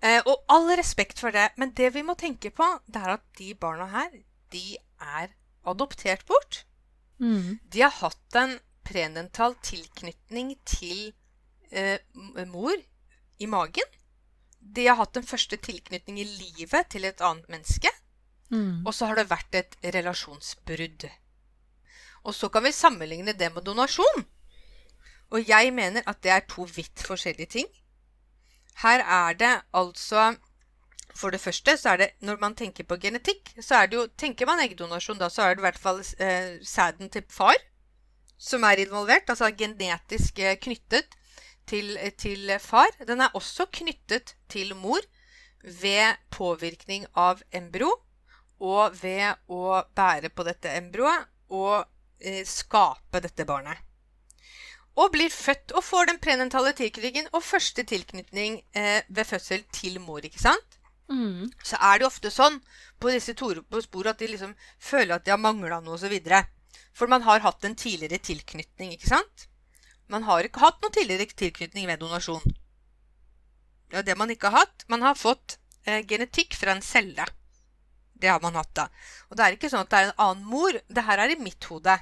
Eh, 0.00 0.22
og 0.24 0.46
all 0.48 0.70
respekt 0.80 1.20
for 1.20 1.34
det, 1.34 1.50
men 1.60 1.74
det 1.76 1.92
vi 1.94 2.02
må 2.06 2.16
tenke 2.16 2.52
på, 2.54 2.66
det 2.88 3.02
er 3.02 3.16
at 3.18 3.24
de 3.38 3.52
barna 3.54 3.88
her, 3.92 4.10
de 4.52 4.78
er 5.20 5.32
adoptert 5.68 6.24
bort. 6.28 6.64
Mm. 7.20 7.58
De 7.68 7.82
har 7.84 7.92
hatt 8.00 8.36
en 8.40 8.56
predental 8.86 9.54
tilknytning 9.62 10.54
til 10.64 11.12
eh, 11.70 11.98
mor 12.48 12.76
i 13.38 13.46
magen. 13.46 13.96
De 14.60 14.86
har 14.88 14.96
hatt 15.00 15.20
en 15.20 15.26
første 15.26 15.56
tilknytning 15.60 16.20
i 16.20 16.28
livet 16.28 16.88
til 16.92 17.04
et 17.04 17.20
annet 17.24 17.48
menneske. 17.52 17.92
Mm. 18.50 18.86
Og 18.86 18.94
så 18.96 19.10
har 19.10 19.20
det 19.20 19.30
vært 19.30 19.54
et 19.54 19.76
relasjonsbrudd. 19.94 21.06
Og 22.24 22.34
så 22.36 22.48
kan 22.52 22.64
vi 22.64 22.72
sammenligne 22.72 23.36
det 23.36 23.52
med 23.54 23.64
donasjon. 23.68 24.24
Og 25.30 25.48
jeg 25.48 25.72
mener 25.72 26.02
at 26.10 26.22
det 26.24 26.32
er 26.34 26.48
to 26.48 26.66
vidt 26.68 27.04
forskjellige 27.06 27.52
ting. 27.56 27.68
Her 28.80 29.02
er 29.04 29.34
det 29.36 29.54
altså 29.76 30.34
For 31.14 31.30
det 31.30 31.40
første 31.40 31.76
så 31.76 31.94
er 31.94 31.96
det 32.00 32.10
Når 32.24 32.38
man 32.40 32.54
tenker 32.56 32.84
på 32.84 32.96
genetikk, 32.96 33.52
så 33.60 33.82
er 33.82 33.90
det 33.90 33.98
jo 33.98 34.06
Tenker 34.16 34.46
man 34.48 34.62
eggdonasjon, 34.64 35.18
da, 35.20 35.28
så 35.28 35.42
er 35.42 35.54
det 35.54 35.64
i 35.64 35.68
hvert 35.68 35.80
fall 35.80 36.00
eh, 36.00 36.56
sæden 36.64 37.10
til 37.10 37.26
far 37.28 37.58
som 38.40 38.64
er 38.64 38.80
involvert. 38.80 39.28
Altså 39.28 39.50
genetisk 39.52 40.38
eh, 40.40 40.56
knyttet 40.56 41.16
til, 41.68 41.98
til 42.18 42.54
far. 42.60 42.88
Den 43.06 43.20
er 43.20 43.34
også 43.36 43.66
knyttet 43.72 44.34
til 44.48 44.74
mor 44.76 45.04
ved 45.60 46.16
påvirkning 46.32 47.04
av 47.14 47.42
embryo 47.52 47.90
og 48.60 48.96
ved 49.02 49.36
å 49.52 49.82
bære 49.96 50.32
på 50.32 50.44
dette 50.48 50.72
embryoet 50.76 51.28
og 51.52 51.84
eh, 52.20 52.44
skape 52.48 53.20
dette 53.20 53.44
barnet. 53.48 53.89
Og 54.98 55.12
blir 55.14 55.30
født 55.30 55.72
og 55.76 55.84
får 55.84 56.10
den 56.10 56.18
prenatale 56.22 56.72
tilknytningen 56.76 57.30
og 57.32 57.44
første 57.46 57.84
tilknytning 57.86 58.60
eh, 58.76 59.02
ved 59.08 59.24
fødsel 59.24 59.64
til 59.72 60.00
mor, 60.02 60.24
ikke 60.24 60.42
sant? 60.42 60.78
Mm. 61.10 61.50
Så 61.66 61.78
er 61.82 61.98
det 61.98 62.06
ofte 62.06 62.30
sånn 62.30 62.60
på 63.02 63.10
disse 63.10 63.34
to 63.38 63.52
på 63.70 63.82
spor 63.82 64.10
at 64.10 64.20
de 64.20 64.30
liksom 64.30 64.54
føler 64.78 65.16
at 65.16 65.26
de 65.26 65.34
har 65.34 65.42
mangla 65.42 65.80
noe 65.82 65.98
osv. 65.98 66.16
For 66.94 67.10
man 67.10 67.24
har 67.26 67.42
hatt 67.44 67.64
en 67.64 67.78
tidligere 67.78 68.22
tilknytning, 68.22 68.94
ikke 68.94 69.10
sant? 69.10 69.46
Man 70.10 70.26
har 70.26 70.46
ikke 70.46 70.62
hatt 70.62 70.80
noen 70.82 70.94
tidligere 70.94 71.30
tilknytning 71.38 71.86
ved 71.86 72.02
donasjon. 72.02 72.54
Det 73.90 73.98
er 74.00 74.06
det 74.06 74.18
man 74.18 74.30
ikke 74.30 74.50
har 74.50 74.66
hatt. 74.66 74.86
Man 74.90 75.02
har 75.02 75.18
fått 75.18 75.58
eh, 75.86 76.02
genetikk 76.06 76.54
fra 76.58 76.74
en 76.74 76.82
celle. 76.82 77.26
Det 78.20 78.28
har 78.28 78.42
man 78.42 78.58
hatt, 78.58 78.72
da. 78.76 78.88
Og 79.30 79.38
det 79.38 79.44
er 79.44 79.56
ikke 79.56 79.70
sånn 79.72 79.86
at 79.86 79.90
det 79.90 79.98
er 79.98 80.10
en 80.10 80.22
annen 80.26 80.46
mor. 80.50 80.76
Det 80.86 81.06
her 81.06 81.22
er 81.22 81.32
i 81.34 81.38
mitt 81.40 81.64
hode. 81.70 81.96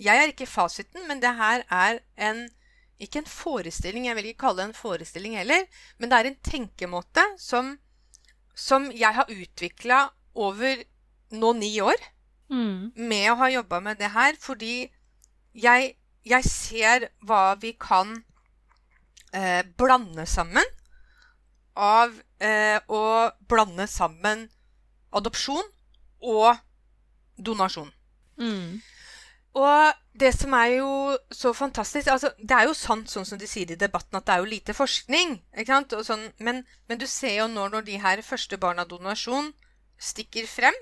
Jeg 0.00 0.16
er 0.16 0.32
ikke 0.32 0.46
fasiten, 0.48 1.06
men 1.08 1.20
det 1.22 1.34
her 1.36 1.62
er 1.68 2.00
en 2.16 2.48
Ikke 3.00 3.18
en 3.22 3.28
forestilling, 3.28 4.06
jeg 4.06 4.16
vil 4.16 4.26
ikke 4.28 4.42
kalle 4.44 4.60
det 4.60 4.68
en 4.68 4.74
forestilling 4.76 5.36
heller, 5.38 5.62
men 5.98 6.10
det 6.10 6.18
er 6.18 6.26
en 6.28 6.40
tenkemåte 6.44 7.22
som, 7.40 7.78
som 8.54 8.90
jeg 8.92 9.14
har 9.16 9.30
utvikla 9.32 10.00
over 10.34 10.82
nå 11.32 11.52
ni 11.56 11.80
år 11.80 11.96
Mm. 12.50 12.92
med 12.96 13.30
å 13.30 13.36
ha 13.38 13.48
jobba 13.48 13.78
med 13.80 13.98
det 14.02 14.10
her, 14.10 14.34
fordi 14.40 14.90
jeg, 15.54 15.94
jeg 16.26 16.44
ser 16.44 17.08
hva 17.22 17.54
vi 17.62 17.72
kan 17.78 18.24
eh, 19.32 19.62
blande 19.78 20.26
sammen 20.26 20.66
av 21.76 22.10
eh, 22.42 22.80
å 22.90 23.30
blande 23.48 23.86
sammen 23.86 24.48
adopsjon 25.14 25.62
og 26.20 26.58
donasjon. 27.38 27.92
Mm. 28.36 28.80
Og 29.58 29.92
det 30.20 30.30
som 30.36 30.52
er 30.54 30.76
jo 30.76 30.90
så 31.34 31.50
fantastisk 31.52 32.06
altså 32.12 32.30
Det 32.38 32.54
er 32.54 32.68
jo 32.68 32.74
sant 32.76 33.10
sånn 33.10 33.26
som 33.26 33.38
de 33.38 33.48
sier 33.50 33.70
i 33.72 33.78
debatten, 33.78 34.16
at 34.18 34.26
det 34.26 34.34
er 34.34 34.44
jo 34.44 34.50
lite 34.50 34.74
forskning. 34.76 35.40
ikke 35.56 35.72
sant? 35.72 35.94
Og 35.98 36.04
sånn, 36.06 36.28
men, 36.38 36.62
men 36.86 36.98
du 36.98 37.06
ser 37.10 37.34
jo 37.40 37.48
nå 37.50 37.66
når 37.72 37.86
de 37.88 37.98
her 37.98 38.22
første 38.22 38.58
barna 38.58 38.84
donasjon 38.84 39.52
stikker 39.98 40.46
frem 40.46 40.76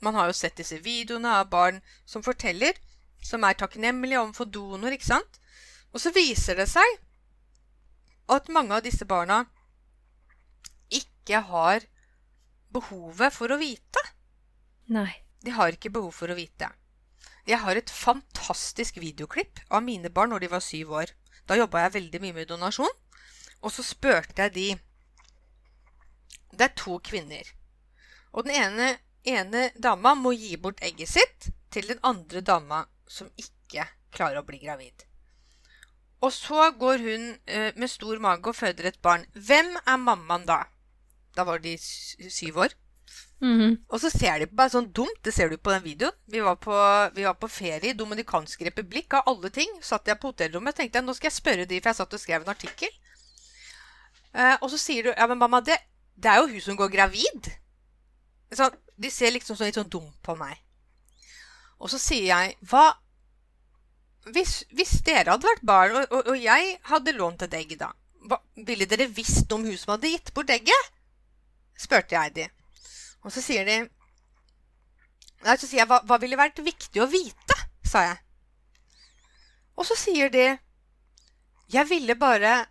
Man 0.00 0.14
har 0.14 0.28
jo 0.30 0.36
sett 0.36 0.56
disse 0.56 0.78
videoene 0.78 1.40
av 1.40 1.48
barn 1.50 1.80
som 2.06 2.22
forteller, 2.22 2.76
som 3.18 3.42
er 3.42 3.56
takknemlige 3.58 4.20
overfor 4.20 4.46
donor, 4.46 4.94
ikke 4.94 5.08
sant? 5.10 5.40
Og 5.90 5.98
så 5.98 6.12
viser 6.14 6.54
det 6.54 6.68
seg 6.70 7.00
at 8.30 8.50
mange 8.54 8.76
av 8.76 8.84
disse 8.84 9.08
barna 9.08 9.40
ikke 10.94 11.40
har 11.50 11.88
behovet 12.70 13.34
for 13.34 13.50
å 13.50 13.58
vite. 13.58 14.04
Nei. 14.94 15.10
De 15.42 15.50
har 15.54 15.74
ikke 15.74 15.90
behov 15.90 16.14
for 16.14 16.30
å 16.30 16.38
vite. 16.38 16.70
Jeg 17.48 17.62
har 17.62 17.78
et 17.80 17.90
fantastisk 17.90 18.98
videoklipp 19.00 19.62
av 19.72 19.80
mine 19.84 20.10
barn 20.12 20.34
når 20.34 20.44
de 20.44 20.50
var 20.52 20.64
syv 20.64 20.92
år. 21.00 21.12
Da 21.48 21.56
jobba 21.56 21.86
jeg 21.86 21.94
veldig 21.94 22.20
mye 22.20 22.36
med 22.36 22.50
donasjon. 22.50 22.96
Og 23.64 23.72
så 23.72 23.82
spurte 23.82 24.44
jeg 24.44 24.54
de 24.54 24.68
Det 26.52 26.66
er 26.66 26.74
to 26.76 26.98
kvinner. 27.04 27.48
Og 28.32 28.44
den 28.44 28.54
ene, 28.58 28.88
ene 29.24 29.70
dama 29.76 30.14
må 30.14 30.34
gi 30.36 30.56
bort 30.56 30.82
egget 30.84 31.08
sitt 31.08 31.48
til 31.72 31.88
den 31.88 32.00
andre 32.02 32.40
dama 32.40 32.84
som 33.08 33.30
ikke 33.36 33.86
klarer 34.12 34.42
å 34.42 34.46
bli 34.46 34.60
gravid. 34.60 35.04
Og 36.20 36.32
så 36.34 36.70
går 36.74 36.98
hun 37.04 37.26
eh, 37.46 37.72
med 37.76 37.88
stor 37.88 38.18
mage 38.18 38.50
og 38.50 38.56
føder 38.58 38.90
et 38.90 39.00
barn. 39.02 39.24
Hvem 39.32 39.76
er 39.86 39.96
mammaen 40.02 40.46
da? 40.48 40.64
Da 41.36 41.44
var 41.48 41.62
de 41.62 41.76
syv 41.78 42.58
år. 42.66 42.74
Mhm. 43.40 43.76
Og 43.88 44.00
så 44.02 44.10
ser 44.10 44.40
de 44.40 44.48
på 44.50 44.56
meg 44.58 44.72
sånn 44.72 44.88
dumt, 44.90 45.20
det 45.22 45.32
ser 45.34 45.52
du 45.52 45.56
på 45.56 45.70
den 45.70 45.84
videoen. 45.84 46.16
Vi 46.26 46.40
var 46.42 46.56
på, 46.58 46.74
vi 47.14 47.26
var 47.26 47.36
på 47.38 47.50
ferie 47.50 47.92
i 47.92 47.98
Dominikansk 47.98 48.64
republikk, 48.66 49.14
av 49.14 49.30
alle 49.30 49.50
ting. 49.54 49.70
Satt 49.82 50.10
jeg 50.10 50.18
på 50.18 50.32
hotellrommet 50.32 50.74
og 50.74 50.80
tenkte 50.80 50.98
jeg, 50.98 51.06
nå 51.06 51.14
skal 51.14 51.30
jeg 51.30 51.38
spørre 51.38 51.68
de, 51.68 51.78
for 51.78 51.92
jeg 51.92 52.00
satt 52.00 52.16
og 52.18 52.22
skrev 52.22 52.42
en 52.42 52.54
artikkel. 52.54 52.90
Eh, 54.34 54.56
og 54.60 54.68
så 54.72 54.80
sier 54.80 55.06
du 55.06 55.12
ja, 55.12 55.26
men 55.30 55.38
mamma, 55.38 55.62
det, 55.64 55.78
det 56.18 56.32
er 56.32 56.42
jo 56.42 56.50
hun 56.50 56.64
som 56.66 56.78
går 56.78 56.90
gravid. 56.92 57.50
Så 58.54 58.70
de 58.98 59.10
ser 59.12 59.34
liksom 59.34 59.56
sånn 59.56 59.70
litt 59.70 59.78
sånn 59.78 59.92
dumt 59.92 60.18
på 60.24 60.34
meg. 60.38 60.58
Og 61.78 61.92
så 61.92 62.00
sier 62.02 62.26
jeg 62.32 62.56
hva 62.66 62.88
Hvis, 64.34 64.64
hvis 64.74 64.98
dere 65.06 65.30
hadde 65.30 65.46
vært 65.46 65.62
barn, 65.64 65.94
og, 65.96 66.10
og, 66.12 66.26
og 66.34 66.36
jeg 66.36 66.72
hadde 66.90 67.14
lånt 67.16 67.46
et 67.46 67.54
egg, 67.56 67.70
da, 67.80 67.86
hva, 68.28 68.36
ville 68.66 68.84
dere 68.84 69.06
visst 69.08 69.48
om 69.54 69.62
hun 69.64 69.78
som 69.78 69.94
hadde 69.94 70.10
gitt 70.12 70.34
bort 70.36 70.50
egget? 70.52 70.90
spurte 71.78 72.18
jeg 72.18 72.34
de. 72.34 72.44
Og 73.24 73.34
så 73.34 73.44
sier 73.44 73.66
de 73.68 73.78
Nei, 75.38 75.54
så 75.54 75.68
sier 75.68 75.84
jeg 75.84 75.86
hva, 75.90 76.00
hva 76.02 76.16
ville 76.18 76.38
vært 76.38 76.58
viktig 76.66 77.02
å 77.02 77.10
vite? 77.10 77.54
sa 77.88 78.02
jeg. 78.04 78.18
Og 79.78 79.86
så 79.88 79.96
sier 79.96 80.32
de 80.32 80.46
Jeg 81.72 81.88
ville 81.88 82.16
bare 82.18 82.66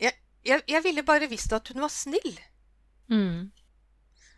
jeg, 0.00 0.14
jeg, 0.46 0.62
jeg 0.66 0.82
ville 0.84 1.04
bare 1.06 1.28
visst 1.30 1.52
at 1.52 1.68
hun 1.68 1.82
var 1.84 1.92
snill. 1.92 2.40
Mm. 3.10 3.50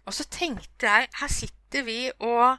Og 0.07 0.15
så 0.17 0.27
tenkte 0.27 0.89
jeg 0.89 1.11
Her 1.21 1.33
sitter 1.33 1.87
vi 1.87 1.99
og 2.19 2.59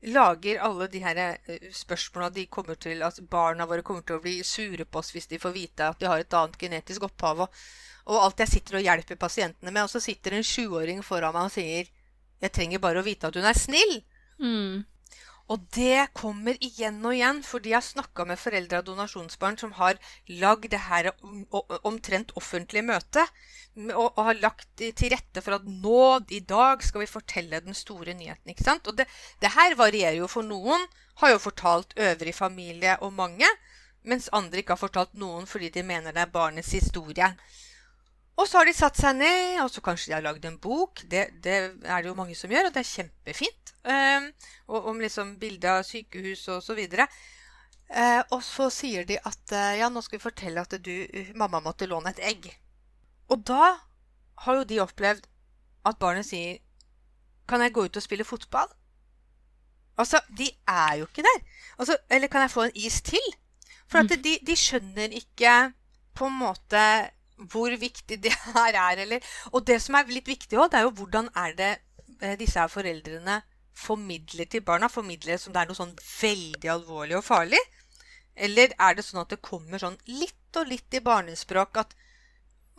lager 0.00 0.62
alle 0.64 0.86
de 0.88 1.02
her 1.04 1.18
eh, 1.20 1.66
spørsmåla 1.76 2.30
de 2.32 2.46
kommer 2.46 2.78
til 2.80 3.02
At 3.04 3.18
barna 3.28 3.66
våre 3.68 3.84
kommer 3.84 4.04
til 4.06 4.16
å 4.16 4.24
bli 4.24 4.38
sure 4.44 4.86
på 4.86 5.02
oss 5.02 5.12
hvis 5.12 5.28
de 5.28 5.40
får 5.42 5.52
vite 5.52 5.88
at 5.92 6.00
de 6.00 6.08
har 6.08 6.22
et 6.22 6.36
annet 6.38 6.56
genetisk 6.56 7.04
opphav. 7.10 7.44
Og, 7.44 7.62
og 8.08 8.22
alt 8.24 8.40
jeg 8.40 8.54
sitter 8.54 8.78
og 8.78 8.86
hjelper 8.86 9.20
pasientene 9.20 9.72
med. 9.74 9.84
Og 9.84 9.92
så 9.92 10.00
sitter 10.00 10.38
en 10.38 10.46
sjuåring 10.46 11.02
foran 11.04 11.36
meg 11.36 11.50
og 11.50 11.56
sier 11.58 11.90
Jeg 12.40 12.54
trenger 12.56 12.82
bare 12.82 13.02
å 13.02 13.06
vite 13.06 13.28
at 13.28 13.36
hun 13.36 13.48
er 13.48 13.58
snill. 13.58 14.00
Mm. 14.40 14.86
Og 15.50 15.62
det 15.74 16.12
kommer 16.14 16.54
igjen 16.62 17.00
og 17.02 17.16
igjen, 17.16 17.40
fordi 17.42 17.72
jeg 17.72 17.80
har 17.80 17.86
snakka 17.86 18.26
med 18.28 18.38
foreldre 18.38 18.78
av 18.78 18.84
donasjonsbarn 18.86 19.56
som 19.58 19.72
har 19.80 19.98
lagd 20.38 20.68
det 20.70 20.82
her 20.84 21.08
omtrent 21.90 22.30
offentlige 22.38 22.86
møtet, 22.86 23.32
og, 23.88 24.12
og 24.12 24.20
har 24.28 24.38
lagt 24.44 24.68
til 24.78 25.10
rette 25.10 25.42
for 25.42 25.58
at 25.58 25.66
nå, 25.66 26.20
i 26.30 26.38
dag, 26.46 26.84
skal 26.86 27.02
vi 27.02 27.10
fortelle 27.10 27.62
den 27.64 27.74
store 27.74 28.14
nyheten. 28.14 28.52
ikke 28.52 28.66
sant? 28.68 28.86
Og 28.86 29.00
det, 29.00 29.08
det 29.42 29.50
her 29.56 29.74
varierer 29.78 30.20
jo 30.20 30.30
for 30.30 30.46
noen. 30.46 30.86
Har 31.20 31.34
jo 31.34 31.42
fortalt 31.42 31.98
øvrig 31.98 32.32
familie 32.32 32.94
og 33.04 33.12
mange, 33.12 33.48
mens 34.06 34.30
andre 34.32 34.62
ikke 34.62 34.72
har 34.72 34.80
fortalt 34.80 35.18
noen 35.18 35.50
fordi 35.50 35.68
de 35.74 35.82
mener 35.84 36.14
det 36.14 36.22
er 36.22 36.32
barnets 36.32 36.70
historie. 36.72 37.34
Og 38.40 38.48
så 38.48 38.60
har 38.60 38.68
de 38.68 38.72
satt 38.72 38.96
seg 38.96 39.18
ned, 39.18 39.58
og 39.60 39.68
så 39.68 39.82
kanskje 39.84 40.10
de 40.10 40.16
har 40.16 40.24
lagd 40.24 40.46
en 40.48 40.56
bok. 40.60 41.02
Det, 41.04 41.26
det 41.44 41.56
er 41.84 42.00
det 42.00 42.08
jo 42.08 42.16
mange 42.16 42.36
som 42.38 42.52
gjør, 42.52 42.70
og 42.70 42.72
det 42.76 42.80
er 42.80 42.88
kjempefint. 42.88 43.74
Um, 43.84 44.30
om 44.80 45.00
liksom 45.00 45.34
bilde 45.40 45.68
av 45.68 45.84
sykehus 45.84 46.46
og 46.54 46.62
så 46.64 46.76
videre. 46.78 47.04
Uh, 47.90 48.22
og 48.32 48.40
så 48.46 48.70
sier 48.72 49.04
de 49.04 49.18
at 49.18 49.52
uh, 49.52 49.76
ja, 49.76 49.90
nå 49.92 50.00
skal 50.04 50.20
vi 50.20 50.24
fortelle 50.24 50.62
at 50.62 50.76
du, 50.80 50.94
mamma 51.36 51.60
måtte 51.64 51.88
låne 51.90 52.14
et 52.14 52.22
egg. 52.30 52.48
Og 53.28 53.44
da 53.44 53.74
har 54.46 54.60
jo 54.60 54.66
de 54.68 54.80
opplevd 54.80 55.26
at 55.86 56.00
barnet 56.00 56.28
sier 56.28 56.58
Kan 57.48 57.62
jeg 57.64 57.72
gå 57.74 57.82
ut 57.82 57.96
og 57.98 58.02
spille 58.04 58.24
fotball? 58.24 58.68
Altså, 59.98 60.20
de 60.38 60.46
er 60.70 61.00
jo 61.00 61.08
ikke 61.08 61.24
der. 61.26 61.40
Altså, 61.82 61.96
eller 62.08 62.30
kan 62.30 62.44
jeg 62.44 62.50
få 62.50 62.62
en 62.68 62.76
is 62.78 63.00
til? 63.02 63.32
For 63.90 64.04
at 64.04 64.12
de, 64.22 64.36
de 64.46 64.56
skjønner 64.56 65.10
ikke 65.18 65.72
på 66.14 66.28
en 66.30 66.36
måte 66.38 66.82
hvor 67.52 67.74
viktig 67.80 68.20
det 68.22 68.34
her 68.54 68.76
er. 68.76 69.04
Eller, 69.06 69.30
og 69.52 69.64
det 69.66 69.80
som 69.82 69.96
er 69.98 70.10
litt 70.12 70.28
viktig 70.28 70.58
òg, 70.60 70.74
er 70.74 70.86
jo 70.86 70.94
hvordan 71.00 71.30
er 71.38 71.56
det 71.58 71.70
eh, 72.20 72.36
disse 72.40 72.60
her 72.60 72.70
foreldrene 72.72 73.40
formidler 73.80 74.48
til 74.50 74.64
barna. 74.66 74.90
Formidler 74.92 75.36
det 75.36 75.42
som 75.42 75.54
det 75.54 75.62
er 75.62 75.70
noe 75.70 75.78
sånn 75.78 75.96
veldig 76.20 76.72
alvorlig 76.74 77.18
og 77.20 77.26
farlig? 77.26 77.62
Eller 78.36 78.74
er 78.78 78.96
det 78.96 79.04
sånn 79.06 79.22
at 79.22 79.32
det 79.32 79.42
kommer 79.44 79.80
sånn 79.80 79.98
litt 80.08 80.58
og 80.58 80.70
litt 80.70 80.94
i 80.96 81.04
barnespråk 81.04 81.82
at 81.84 81.96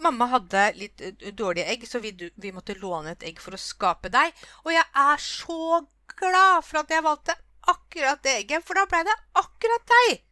Mamma 0.01 0.25
hadde 0.31 0.63
litt 0.79 1.01
eh, 1.05 1.29
dårlige 1.37 1.67
egg, 1.69 1.83
så 1.85 1.99
vi, 2.01 2.13
vi 2.17 2.53
måtte 2.55 2.73
låne 2.81 3.13
et 3.13 3.25
egg 3.29 3.41
for 3.43 3.53
å 3.53 3.61
skape 3.61 4.09
deg. 4.09 4.33
Og 4.65 4.73
jeg 4.73 4.85
er 4.97 5.21
så 5.21 5.81
glad 6.17 6.65
for 6.65 6.81
at 6.81 6.93
jeg 6.93 7.05
valgte 7.05 7.35
akkurat 7.69 8.23
det 8.25 8.33
egget, 8.39 8.65
for 8.65 8.77
da 8.77 8.87
ble 8.89 9.03
det 9.05 9.17
akkurat 9.37 9.93
deg. 9.93 10.23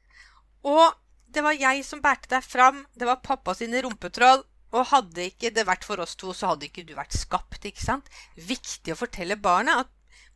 Og 0.73 0.87
det 1.33 1.43
var 1.45 1.57
jeg 1.57 1.83
som 1.85 2.01
bærte 2.03 2.31
deg 2.31 2.45
fram. 2.45 2.83
Det 2.95 3.07
var 3.09 3.23
pappa 3.25 3.55
sine 3.57 3.81
rumpetroll. 3.85 4.43
Og 4.69 4.85
hadde 4.91 5.25
ikke 5.31 5.49
det 5.53 5.65
vært 5.65 5.85
for 5.87 6.01
oss 6.03 6.13
to, 6.19 6.29
så 6.35 6.51
hadde 6.51 6.67
ikke 6.67 6.85
du 6.85 6.93
vært 6.97 7.15
skapt. 7.17 7.63
ikke 7.65 7.81
sant? 7.81 8.09
Viktig 8.37 8.93
å 8.93 8.99
fortelle 8.99 9.39
barnet 9.41 9.85
at 9.85 9.89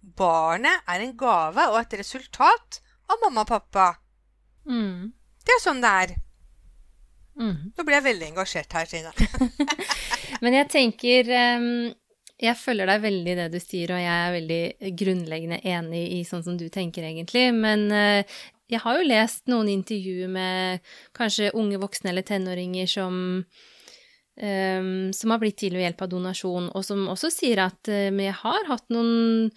barnet 0.04 0.82
er 0.89 1.04
en 1.04 1.14
gave 1.18 1.68
og 1.72 1.80
et 1.80 1.98
resultat 2.02 2.82
av 3.10 3.22
mamma 3.22 3.46
og 3.46 3.52
pappa. 3.52 3.88
Mm. 4.66 5.12
Det 5.44 5.54
er 5.54 5.62
sånn 5.62 5.84
det 5.84 5.91
er. 6.04 6.16
Mm. 7.39 7.74
Nå 7.74 7.86
ble 7.86 7.98
jeg 7.98 8.08
veldig 8.08 8.30
engasjert 8.32 8.74
her, 8.78 8.89
Trine. 8.89 9.14
Men 10.44 10.58
jeg 10.60 10.68
tenker 10.70 11.30
um, 11.58 11.68
Jeg 12.44 12.60
følger 12.60 12.89
deg 12.89 13.02
veldig 13.02 13.34
i 13.34 13.38
det 13.39 13.48
du 13.54 13.60
sier, 13.62 13.94
og 13.96 14.02
jeg 14.02 14.14
er 14.28 14.36
veldig 14.36 14.94
grunnleggende 15.00 15.62
enig 15.62 16.04
i 16.18 16.22
sånn 16.28 16.44
som 16.46 16.58
du 16.60 16.68
tenker, 16.74 17.06
egentlig. 17.08 17.48
Men 17.56 17.86
eh, 17.94 18.38
jeg 18.74 18.84
har 18.84 18.99
jo 18.99 19.05
lest 19.07 19.47
noen 19.51 19.69
intervjuer 19.71 20.32
med 20.32 20.93
kanskje 21.17 21.53
unge 21.57 21.80
voksne 21.82 22.11
eller 22.11 22.26
tenåringer 22.28 22.89
som 22.89 23.15
um, 24.41 24.91
som 25.13 25.34
har 25.34 25.41
blitt 25.41 25.61
til 25.61 25.78
ved 25.78 25.88
hjelp 25.88 26.03
av 26.05 26.11
donasjon, 26.11 26.69
og 26.74 26.86
som 26.86 27.07
også 27.13 27.32
sier 27.34 27.63
at 27.67 27.89
men 27.89 28.28
jeg 28.28 28.38
har 28.41 28.69
hatt 28.71 28.93
noen 28.93 29.49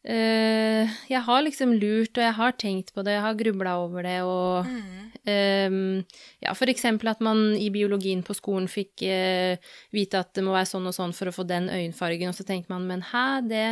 Uh, 0.00 0.88
jeg 1.12 1.20
har 1.26 1.42
liksom 1.44 1.74
lurt, 1.76 2.14
og 2.16 2.24
jeg 2.24 2.32
har 2.38 2.54
tenkt 2.56 2.94
på 2.96 3.02
det, 3.04 3.18
jeg 3.18 3.24
har 3.26 3.36
grubla 3.36 3.74
over 3.82 4.06
det, 4.08 4.16
og 4.24 4.64
mm. 4.64 5.10
um, 5.28 5.98
Ja, 6.40 6.54
for 6.56 6.72
eksempel 6.72 7.10
at 7.12 7.20
man 7.20 7.50
i 7.60 7.68
biologien 7.68 8.22
på 8.24 8.36
skolen 8.38 8.68
fikk 8.70 9.04
uh, 9.04 9.60
vite 9.92 10.22
at 10.22 10.32
det 10.32 10.46
må 10.46 10.56
være 10.56 10.70
sånn 10.72 10.88
og 10.88 10.96
sånn 10.96 11.12
for 11.16 11.28
å 11.28 11.34
få 11.36 11.44
den 11.44 11.68
øyenfargen, 11.68 12.32
og 12.32 12.38
så 12.38 12.48
tenker 12.48 12.72
man 12.72 12.88
men 12.88 13.04
hæ, 13.10 13.26
det 13.44 13.66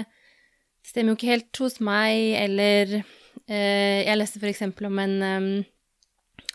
stemmer 0.85 1.15
jo 1.15 1.19
ikke 1.19 1.33
helt 1.33 1.63
hos 1.65 1.81
meg, 1.81 2.37
eller 2.43 2.99
Jeg 3.47 4.19
leste 4.19 4.41
eksempel 4.49 4.89
om 4.89 4.99
en 5.03 5.65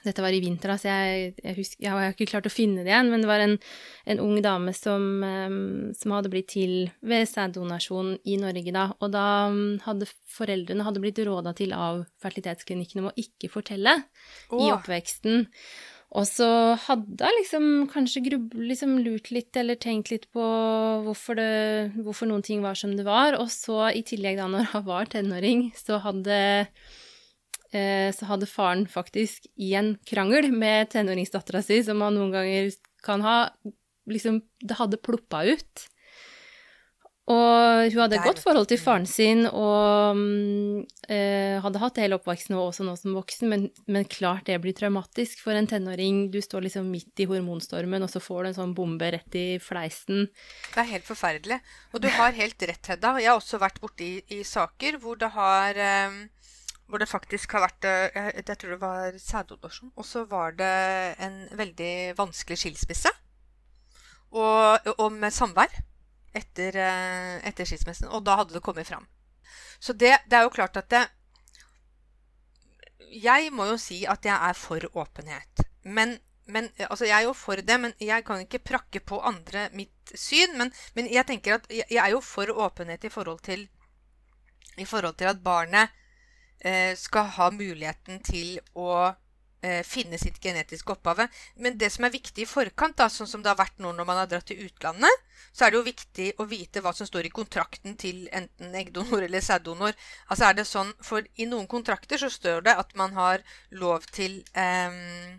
dette 0.03 0.23
var 0.23 0.35
i 0.35 0.41
vinter, 0.43 0.73
så 0.79 0.91
jeg, 0.91 1.33
jeg, 1.37 1.55
husker, 1.55 1.79
jeg 1.85 1.93
har 1.93 2.11
ikke 2.11 2.27
klart 2.27 2.47
å 2.49 2.51
finne 2.51 2.83
det 2.83 2.91
igjen, 2.91 3.09
men 3.11 3.23
det 3.23 3.29
var 3.29 3.43
en, 3.43 3.55
en 4.11 4.19
ung 4.23 4.35
dame 4.43 4.73
som, 4.75 5.05
som, 5.95 6.15
hadde 6.15 6.31
blitt 6.33 6.49
til 6.51 6.89
ved 7.07 7.23
sæddonasjon 7.31 8.17
i 8.27 8.35
Norge 8.41 8.73
da, 8.75 8.89
og 8.99 9.13
da 9.15 9.25
hadde 9.85 10.09
foreldrene 10.33 10.87
hadde 10.87 11.03
blitt 11.03 11.23
råda 11.23 11.55
til 11.55 11.75
av 11.77 12.03
fertilitetsklinikken 12.23 13.03
om 13.03 13.09
å 13.13 13.17
ikke 13.19 13.51
fortelle 13.53 13.95
oh. 14.49 14.59
i 14.59 14.73
oppveksten. 14.75 15.47
Og 16.13 16.27
så 16.29 16.47
hadde 16.83 17.25
jeg 17.25 17.39
liksom 17.39 17.63
kanskje 17.89 18.21
grub, 18.27 18.51
liksom 18.53 18.99
lurt 19.01 19.31
litt 19.33 19.57
eller 19.57 19.79
tenkt 19.81 20.11
litt 20.13 20.27
på 20.35 20.43
hvorfor, 21.07 21.39
det, 21.39 22.03
hvorfor 22.05 22.29
noen 22.29 22.45
ting 22.45 22.61
var 22.61 22.77
som 22.77 22.93
det 22.93 23.07
var, 23.07 23.39
og 23.39 23.49
så 23.49 23.87
i 23.89 24.03
tillegg 24.05 24.37
da 24.37 24.45
når 24.51 24.67
jeg 24.67 24.85
var 24.91 25.09
tenåring, 25.09 25.71
så 25.79 25.97
hadde 26.03 26.37
Eh, 27.73 28.11
så 28.13 28.27
hadde 28.29 28.45
faren 28.45 28.83
faktisk 28.85 29.47
i 29.57 29.71
en 29.73 29.95
krangel 30.05 30.51
med 30.53 30.91
tenåringsdattera 30.93 31.63
si, 31.65 31.79
som 31.85 32.03
han 32.05 32.13
noen 32.13 32.33
ganger 32.35 32.69
kan 33.03 33.23
ha, 33.25 33.37
liksom 34.09 34.43
Det 34.61 34.77
hadde 34.77 35.01
ploppa 35.01 35.41
ut. 35.47 35.87
Og 37.31 37.85
hun 37.87 38.01
hadde 38.01 38.17
et 38.17 38.25
godt 38.25 38.41
forhold 38.43 38.67
til 38.67 38.79
faren 38.81 39.05
sin 39.07 39.45
og 39.47 40.17
øh, 40.19 41.61
hadde 41.63 41.79
hatt 41.79 41.95
det 41.95 42.03
hele 42.03 42.17
oppveksten 42.17 42.57
og 42.57 42.65
også 42.65 42.83
nå 42.83 42.97
som 42.99 43.15
voksen, 43.15 43.47
men, 43.47 43.63
men, 43.87 44.03
klart 44.11 44.49
det 44.49 44.57
blir 44.59 44.75
traumatisk 44.75 45.39
for 45.39 45.55
en 45.55 45.69
tenåring. 45.69 46.25
Du 46.33 46.41
står 46.43 46.65
liksom 46.65 46.89
midt 46.91 47.23
i 47.23 47.27
hormonstormen, 47.29 48.03
og 48.03 48.11
så 48.11 48.19
får 48.19 48.43
du 48.43 48.49
en 48.49 48.57
sånn 48.57 48.73
bombe 48.75 49.07
rett 49.15 49.37
i 49.39 49.45
fleisen. 49.63 50.27
Det 50.73 50.83
er 50.83 50.89
helt 50.89 51.07
forferdelig. 51.07 51.61
Og 51.95 52.03
du 52.03 52.09
har 52.11 52.35
helt 52.35 52.67
rett, 52.67 52.91
Hedda. 52.91 53.15
Jeg 53.23 53.31
har 53.31 53.39
også 53.39 53.61
vært 53.63 53.79
borti 53.83 54.17
i 54.35 54.41
saker 54.43 54.99
hvor 54.99 55.15
det 55.23 55.31
har 55.37 55.79
øh, 55.79 56.19
hvor 56.91 56.99
det 56.99 57.07
faktisk 57.07 57.55
har 57.55 57.63
vært 57.63 57.87
eh, 57.87 58.03
Jeg, 58.11 58.43
jeg 58.49 58.59
tror 58.59 58.75
det 58.75 58.81
var 58.83 59.15
sæddonasjon. 59.29 59.95
Og 59.95 60.05
så 60.05 60.27
var 60.27 60.59
det 60.59 60.75
en 61.23 61.39
veldig 61.55 62.19
vanskelig 62.19 62.59
skilsmisse. 62.65 63.15
Og, 64.35 64.91
og 64.97 65.07
med 65.15 65.31
samvær 65.31 65.71
etter, 66.33 66.77
eh, 66.77 67.37
etter, 67.47 67.67
skilsmissen. 67.69 68.09
Og 68.09 68.23
da 68.25 68.37
hadde 68.41 68.55
det 68.55 68.63
kommet 68.65 68.87
fram. 68.87 69.07
Så 69.79 69.93
det, 69.93 70.15
det 70.29 70.37
er 70.37 70.47
jo 70.47 70.53
klart 70.53 70.77
at 70.79 70.89
det 70.89 71.03
Jeg 73.13 73.51
må 73.53 73.67
jo 73.69 73.77
si 73.77 74.05
at 74.09 74.25
jeg 74.25 74.33
er 74.33 74.55
for 74.57 74.81
åpenhet. 74.97 75.65
Men, 75.83 76.15
men, 76.45 76.69
altså 76.89 77.05
jeg 77.05 77.19
er 77.19 77.27
jo 77.27 77.33
for 77.37 77.55
det, 77.55 77.79
men 77.79 77.93
jeg 78.01 78.25
kan 78.25 78.41
ikke 78.41 78.63
prakke 78.63 78.99
på 78.99 79.19
andre 79.21 79.67
mitt 79.73 80.13
syn. 80.15 80.57
Men, 80.57 80.73
men 80.95 81.11
jeg 81.13 81.27
tenker 81.29 81.59
at 81.59 81.67
jeg, 81.69 81.85
jeg 81.91 82.01
er 82.01 82.15
jo 82.15 82.21
for 82.25 82.49
åpenhet 82.49 83.03
i 83.03 83.13
forhold 83.13 83.43
til, 83.45 83.67
i 84.77 84.85
forhold 84.85 85.19
til 85.19 85.29
at 85.29 85.43
barnet 85.43 85.93
Eh, 86.63 86.95
skal 86.95 87.27
ha 87.35 87.49
muligheten 87.51 88.21
til 88.23 88.55
å 88.79 88.91
eh, 89.03 89.15
finne 89.87 90.17
sitt 90.19 90.41
genetiske 90.43 90.91
opphav. 90.91 91.21
Men 91.55 91.77
det 91.79 91.89
som 91.93 92.03
er 92.03 92.13
viktig 92.13 92.43
i 92.43 92.49
forkant, 92.49 92.97
da, 92.99 93.07
sånn 93.09 93.29
som 93.29 93.43
det 93.43 93.51
har 93.51 93.59
vært 93.59 93.79
nå 93.83 93.93
når 93.95 94.07
man 94.09 94.19
har 94.19 94.27
dratt 94.31 94.49
til 94.49 94.65
utlandet, 94.65 95.21
så 95.53 95.65
er 95.65 95.71
det 95.71 95.79
jo 95.79 95.85
viktig 95.85 96.27
å 96.41 96.47
vite 96.49 96.81
hva 96.83 96.93
som 96.97 97.07
står 97.07 97.29
i 97.29 97.33
kontrakten 97.33 97.95
til 97.99 98.25
enten 98.33 98.75
eggdonor 98.75 99.25
eller 99.27 99.43
sæddonor. 99.43 99.95
Altså 100.27 100.49
er 100.49 100.59
det 100.59 100.67
sånn, 100.67 100.93
For 101.01 101.25
i 101.35 101.47
noen 101.49 101.67
kontrakter 101.71 102.19
så 102.19 102.29
står 102.33 102.65
det 102.67 102.75
at 102.83 102.95
man 102.99 103.15
har 103.17 103.43
lov 103.71 104.05
til 104.11 104.41
eh, 104.57 105.37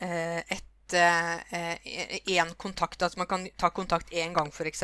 et 0.00 0.66
én 0.90 2.54
kontakt. 2.56 3.02
Altså 3.02 3.18
man 3.18 3.26
kan 3.26 3.48
ta 3.56 3.70
kontakt 3.70 4.12
én 4.12 4.34
gang, 4.34 4.50
f.eks. 4.50 4.82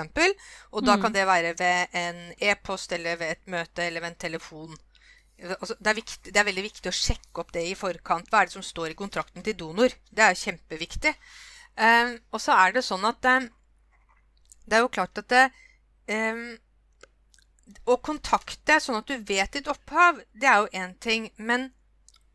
Og 0.70 0.84
da 0.84 0.96
mm. 0.96 1.02
kan 1.02 1.12
det 1.12 1.26
være 1.26 1.54
ved 1.58 1.86
en 1.92 2.32
e-post 2.38 2.92
eller 2.92 3.16
ved 3.16 3.30
et 3.30 3.46
møte 3.46 3.82
eller 3.82 4.00
ved 4.00 4.14
en 4.14 4.20
telefon. 4.26 4.76
Altså, 5.36 5.74
det, 5.78 5.90
er 5.90 5.98
viktig, 5.98 6.32
det, 6.32 6.38
er 6.40 6.48
veldig 6.48 6.64
viktig 6.64 6.88
å 6.88 6.96
sjekke 6.96 7.42
opp 7.42 7.52
det 7.52 7.66
i 7.68 7.74
forkant. 7.76 8.30
Hva 8.32 8.40
er 8.40 8.48
det 8.48 8.56
som 8.56 8.64
står 8.64 8.94
i 8.94 8.98
kontrakten 8.98 9.44
til 9.44 9.56
donor? 9.58 9.92
Det 10.08 10.24
er 10.24 10.38
kjempeviktig. 10.40 11.12
Um, 11.76 12.14
og 12.32 12.40
så 12.40 12.56
er 12.56 12.72
det 12.72 12.86
sånn 12.86 13.04
at 13.04 13.26
um, 13.28 13.50
Det 14.64 14.78
er 14.78 14.80
jo 14.80 14.88
klart 14.88 15.18
at 15.20 15.28
det, 15.28 15.42
um, 16.08 16.54
Å 17.84 17.98
kontakte 18.00 18.78
sånn 18.80 18.96
at 19.02 19.10
du 19.10 19.26
vet 19.28 19.52
ditt 19.52 19.68
opphav, 19.68 20.22
det 20.32 20.48
er 20.48 20.62
jo 20.62 20.70
én 20.72 20.94
ting. 21.04 21.28
Men 21.36 21.68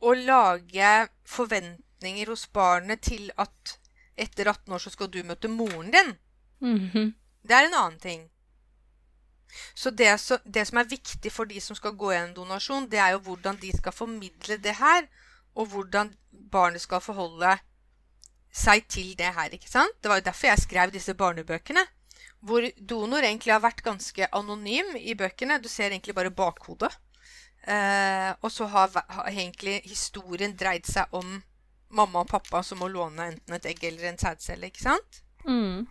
å 0.01 0.13
lage 0.17 0.91
forventninger 1.25 2.29
hos 2.29 2.45
barnet 2.53 3.01
til 3.09 3.31
at 3.41 3.79
etter 4.21 4.51
18 4.51 4.75
år 4.75 4.83
så 4.83 4.93
skal 4.93 5.09
du 5.09 5.23
møte 5.25 5.49
moren 5.49 5.91
din, 5.91 6.17
mm 6.61 6.89
-hmm. 6.89 7.13
det 7.41 7.55
er 7.55 7.65
en 7.65 7.73
annen 7.73 7.99
ting. 7.99 8.29
Så 9.75 9.91
det, 9.91 10.11
så 10.19 10.37
det, 10.45 10.67
som 10.67 10.79
er 10.81 10.89
viktig 10.89 11.31
for 11.31 11.49
de 11.49 11.61
som 11.61 11.75
skal 11.75 11.95
gå 11.97 12.11
gjennom 12.13 12.35
donasjon, 12.35 12.87
det 12.91 12.99
er 12.99 13.15
jo 13.15 13.23
hvordan 13.27 13.59
de 13.61 13.71
skal 13.77 13.95
formidle 13.95 14.57
det 14.57 14.75
her, 14.79 15.07
og 15.55 15.67
hvordan 15.73 16.13
barnet 16.51 16.81
skal 16.81 17.03
forholde 17.03 17.57
seg 18.51 18.85
til 18.91 19.13
det 19.17 19.33
her. 19.35 19.49
ikke 19.51 19.69
sant? 19.69 19.95
Det 20.03 20.09
var 20.09 20.19
jo 20.19 20.27
derfor 20.27 20.47
jeg 20.47 20.65
skrev 20.65 20.91
disse 20.91 21.13
barnebøkene. 21.13 21.83
Hvor 22.41 22.65
donor 22.89 23.23
egentlig 23.23 23.53
har 23.53 23.61
vært 23.63 23.83
ganske 23.85 24.27
anonym 24.33 24.95
i 24.97 25.13
bøkene. 25.15 25.59
Du 25.61 25.69
ser 25.69 25.91
egentlig 25.91 26.15
bare 26.15 26.31
bakhodet. 26.31 26.91
Eh, 27.67 28.31
og 28.41 28.51
så 28.51 28.65
har, 28.65 28.89
har, 29.07 29.27
egentlig 29.29 29.81
historien 29.85 30.55
dreid 30.57 30.87
seg 30.89 31.13
om 31.13 31.35
mamma 31.93 32.23
og 32.23 32.31
pappa 32.31 32.63
som 32.65 32.79
må 32.81 32.87
låne 32.89 33.27
enten 33.29 33.55
et 33.55 33.67
egg 33.69 33.83
eller 33.85 34.09
en 34.09 34.17
sædcelle. 34.17 34.71
ikke 34.71 34.81
sant? 34.81 35.21
Mm. 35.45 35.85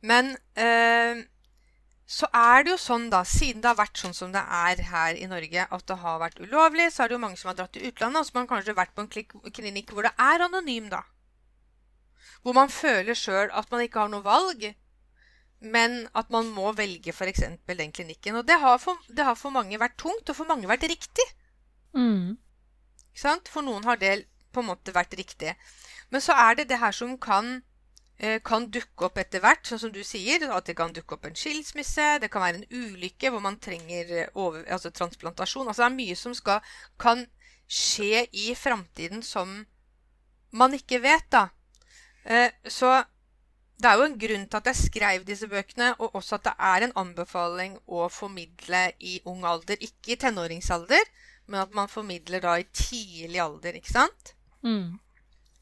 Men 0.00 0.36
eh, 0.54 1.24
så 2.08 2.24
er 2.32 2.64
det 2.64 2.72
jo 2.72 2.78
sånn, 2.80 3.10
da, 3.12 3.20
siden 3.28 3.60
det 3.60 3.68
har 3.68 3.76
vært 3.76 4.00
sånn 4.00 4.14
som 4.16 4.30
det 4.32 4.40
er 4.40 4.80
her 4.88 5.18
i 5.20 5.26
Norge, 5.28 5.66
at 5.76 5.82
det 5.90 5.96
har 6.00 6.20
vært 6.22 6.38
ulovlig, 6.40 6.86
så 6.94 7.04
er 7.04 7.10
det 7.10 7.18
jo 7.18 7.20
mange 7.20 7.36
som 7.36 7.50
har 7.50 7.58
dratt 7.58 7.74
til 7.76 7.84
utlandet, 7.90 8.22
og 8.22 8.24
så 8.24 8.32
har 8.32 8.38
man 8.38 8.48
kanskje 8.54 8.74
vært 8.78 8.94
på 8.96 9.04
en 9.04 9.52
klinikk 9.58 9.92
hvor 9.92 10.08
det 10.08 10.14
er 10.16 10.44
anonym, 10.46 10.86
da. 10.88 11.02
Hvor 12.40 12.56
man 12.56 12.72
føler 12.72 13.18
sjøl 13.18 13.52
at 13.52 13.68
man 13.68 13.84
ikke 13.84 14.00
har 14.00 14.12
noe 14.14 14.24
valg, 14.24 14.64
men 15.60 16.00
at 16.16 16.32
man 16.32 16.48
må 16.54 16.72
velge 16.78 17.12
f.eks. 17.12 17.44
den 17.66 17.92
klinikken. 17.92 18.40
Og 18.40 18.48
det 18.48 18.56
har, 18.62 18.78
for, 18.80 18.96
det 19.12 19.28
har, 19.28 19.36
for, 19.36 19.52
mange 19.52 19.76
vært 19.76 19.98
tungt, 20.00 20.30
og 20.30 20.38
for 20.38 20.48
mange 20.48 20.70
vært 20.70 20.88
riktig. 20.88 21.28
Mm. 21.92 22.38
Ikke 23.10 23.24
sant? 23.26 23.52
For 23.52 23.66
noen 23.66 23.84
har 23.84 24.00
det 24.00 24.22
på 24.54 24.64
en 24.64 24.70
måte 24.70 24.96
vært 24.96 25.18
riktig. 25.18 25.58
Men 26.08 26.24
så 26.24 26.32
er 26.40 26.56
det 26.56 26.70
det 26.70 26.80
her 26.80 26.94
som 26.94 27.18
kan 27.20 27.58
kan 28.18 28.64
dukke 28.74 29.06
opp 29.06 29.18
etter 29.22 29.42
hvert, 29.42 29.62
sånn 29.66 29.78
som 29.78 29.92
du 29.94 30.00
sier. 30.06 30.42
At 30.50 30.66
det 30.66 30.74
kan 30.78 30.94
dukke 30.94 31.14
opp 31.14 31.28
en 31.28 31.38
skilsmisse, 31.38 32.16
det 32.22 32.30
kan 32.32 32.42
være 32.42 32.62
en 32.62 32.70
ulykke 32.70 33.30
hvor 33.30 33.42
man 33.44 33.60
trenger 33.62 34.14
eh, 34.24 34.32
over, 34.34 34.64
altså 34.66 34.90
transplantasjon. 34.90 35.68
Altså 35.68 35.84
det 35.84 35.90
er 35.90 35.98
mye 36.00 36.16
som 36.18 36.34
skal, 36.34 36.64
kan 36.98 37.26
skje 37.68 38.24
i 38.32 38.48
framtiden 38.58 39.22
som 39.22 39.60
man 40.50 40.74
ikke 40.74 40.98
vet, 41.04 41.28
da. 41.30 41.46
Eh, 42.24 42.50
så 42.66 42.96
det 43.78 43.86
er 43.86 44.00
jo 44.00 44.08
en 44.08 44.18
grunn 44.18 44.46
til 44.50 44.58
at 44.58 44.70
jeg 44.72 44.80
skrev 44.80 45.26
disse 45.28 45.46
bøkene, 45.46 45.92
og 46.02 46.16
også 46.18 46.40
at 46.40 46.48
det 46.48 46.54
er 46.70 46.86
en 46.88 46.96
anbefaling 46.98 47.76
å 47.86 48.08
formidle 48.10 48.88
i 48.98 49.20
ung 49.30 49.44
alder. 49.46 49.78
Ikke 49.78 50.16
i 50.16 50.18
tenåringsalder, 50.18 51.06
men 51.46 51.62
at 51.62 51.76
man 51.76 51.92
formidler 51.92 52.42
da 52.42 52.56
i 52.58 52.66
tidlig 52.74 53.38
alder, 53.44 53.78
ikke 53.78 53.94
sant? 53.94 54.34
Mm. 54.66 54.98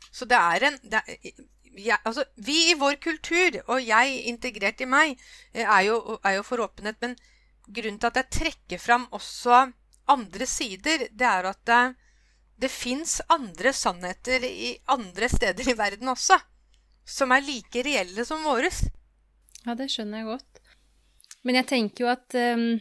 Så 0.08 0.24
det 0.24 0.40
er 0.40 0.70
en 0.70 0.80
det 0.88 1.02
er, 1.04 1.44
ja, 1.76 1.98
altså, 2.04 2.24
Vi 2.36 2.70
i 2.70 2.74
vår 2.78 2.98
kultur, 3.02 3.60
og 3.66 3.82
jeg 3.82 4.22
integrert 4.30 4.80
i 4.80 4.88
meg, 4.88 5.20
eh, 5.52 5.64
er 5.64 5.82
jo, 5.88 6.18
er 6.24 6.38
jo 6.38 6.42
for 6.46 6.64
åpenhet. 6.64 6.98
Men 7.00 7.16
grunnen 7.66 8.00
til 8.00 8.10
at 8.10 8.20
jeg 8.22 8.32
trekker 8.40 8.82
fram 8.82 9.06
også 9.16 9.66
andre 10.08 10.46
sider, 10.46 11.08
det 11.10 11.26
er 11.26 11.48
at 11.50 11.62
det, 11.66 11.80
det 12.62 12.70
fins 12.70 13.20
andre 13.28 13.72
sannheter 13.72 14.44
i 14.46 14.76
andre 14.88 15.28
steder 15.28 15.68
i 15.68 15.78
verden 15.78 16.08
også. 16.08 16.38
Som 17.06 17.32
er 17.32 17.44
like 17.46 17.82
reelle 17.86 18.24
som 18.26 18.42
våres. 18.42 18.82
Ja, 19.66 19.74
det 19.78 19.90
skjønner 19.92 20.22
jeg 20.22 20.30
godt. 20.30 20.62
Men 21.46 21.60
jeg 21.60 21.68
tenker 21.70 22.04
jo 22.04 22.10
at 22.10 22.34
um, 22.58 22.80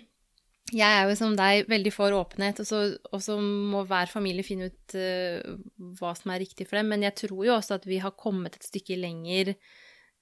jeg 0.74 0.90
er 0.90 1.10
jo 1.10 1.18
som 1.20 1.36
deg 1.38 1.68
veldig 1.70 1.92
for 1.94 2.16
åpenhet, 2.18 2.60
og 2.64 2.66
så, 2.66 2.80
og 3.14 3.22
så 3.22 3.36
må 3.42 3.84
hver 3.86 4.10
familie 4.10 4.46
finne 4.46 4.72
ut 4.72 4.96
uh, 4.98 5.58
hva 6.00 6.16
som 6.18 6.34
er 6.34 6.42
riktig 6.42 6.66
for 6.66 6.80
dem. 6.80 6.90
Men 6.90 7.06
jeg 7.06 7.18
tror 7.22 7.44
jo 7.46 7.54
også 7.54 7.78
at 7.78 7.86
vi 7.86 8.00
har 8.02 8.16
kommet 8.18 8.58
et 8.58 8.66
stykke 8.66 8.98
lenger 8.98 9.54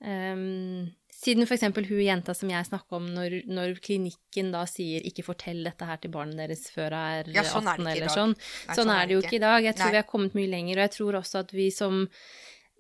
um, 0.04 0.92
siden 1.24 1.48
f.eks. 1.48 1.64
hun 1.64 2.04
jenta 2.04 2.36
som 2.36 2.52
jeg 2.52 2.68
snakka 2.68 2.98
om, 2.98 3.08
når, 3.16 3.38
når, 3.48 3.78
klinikken 3.84 4.52
da 4.52 4.66
sier 4.68 5.06
'ikke 5.06 5.24
fortell 5.24 5.64
dette 5.64 5.88
her 5.88 6.02
til 6.04 6.12
barnet 6.12 6.42
deres 6.42 6.68
før 6.74 6.92
det 6.92 7.04
er 7.16 7.32
ja, 7.38 7.46
sånn 7.48 7.70
18' 7.70 7.92
eller 7.94 8.12
sånn. 8.12 8.36
Nei, 8.36 8.76
sånn, 8.76 8.92
er 8.92 9.08
det 9.08 9.16
jo 9.16 9.24
ikke 9.24 9.40
i 9.40 9.46
dag. 9.46 9.60
Jeg 9.64 9.78
tror 9.78 9.88
Nei. 9.88 9.96
vi 9.96 10.02
har 10.02 10.10
kommet 10.10 10.36
mye 10.36 10.52
lenger, 10.52 10.76
og 10.76 10.86
jeg 10.88 10.96
tror 10.98 11.20
også 11.22 11.46
at 11.46 11.56
vi 11.56 11.70
som 11.72 12.08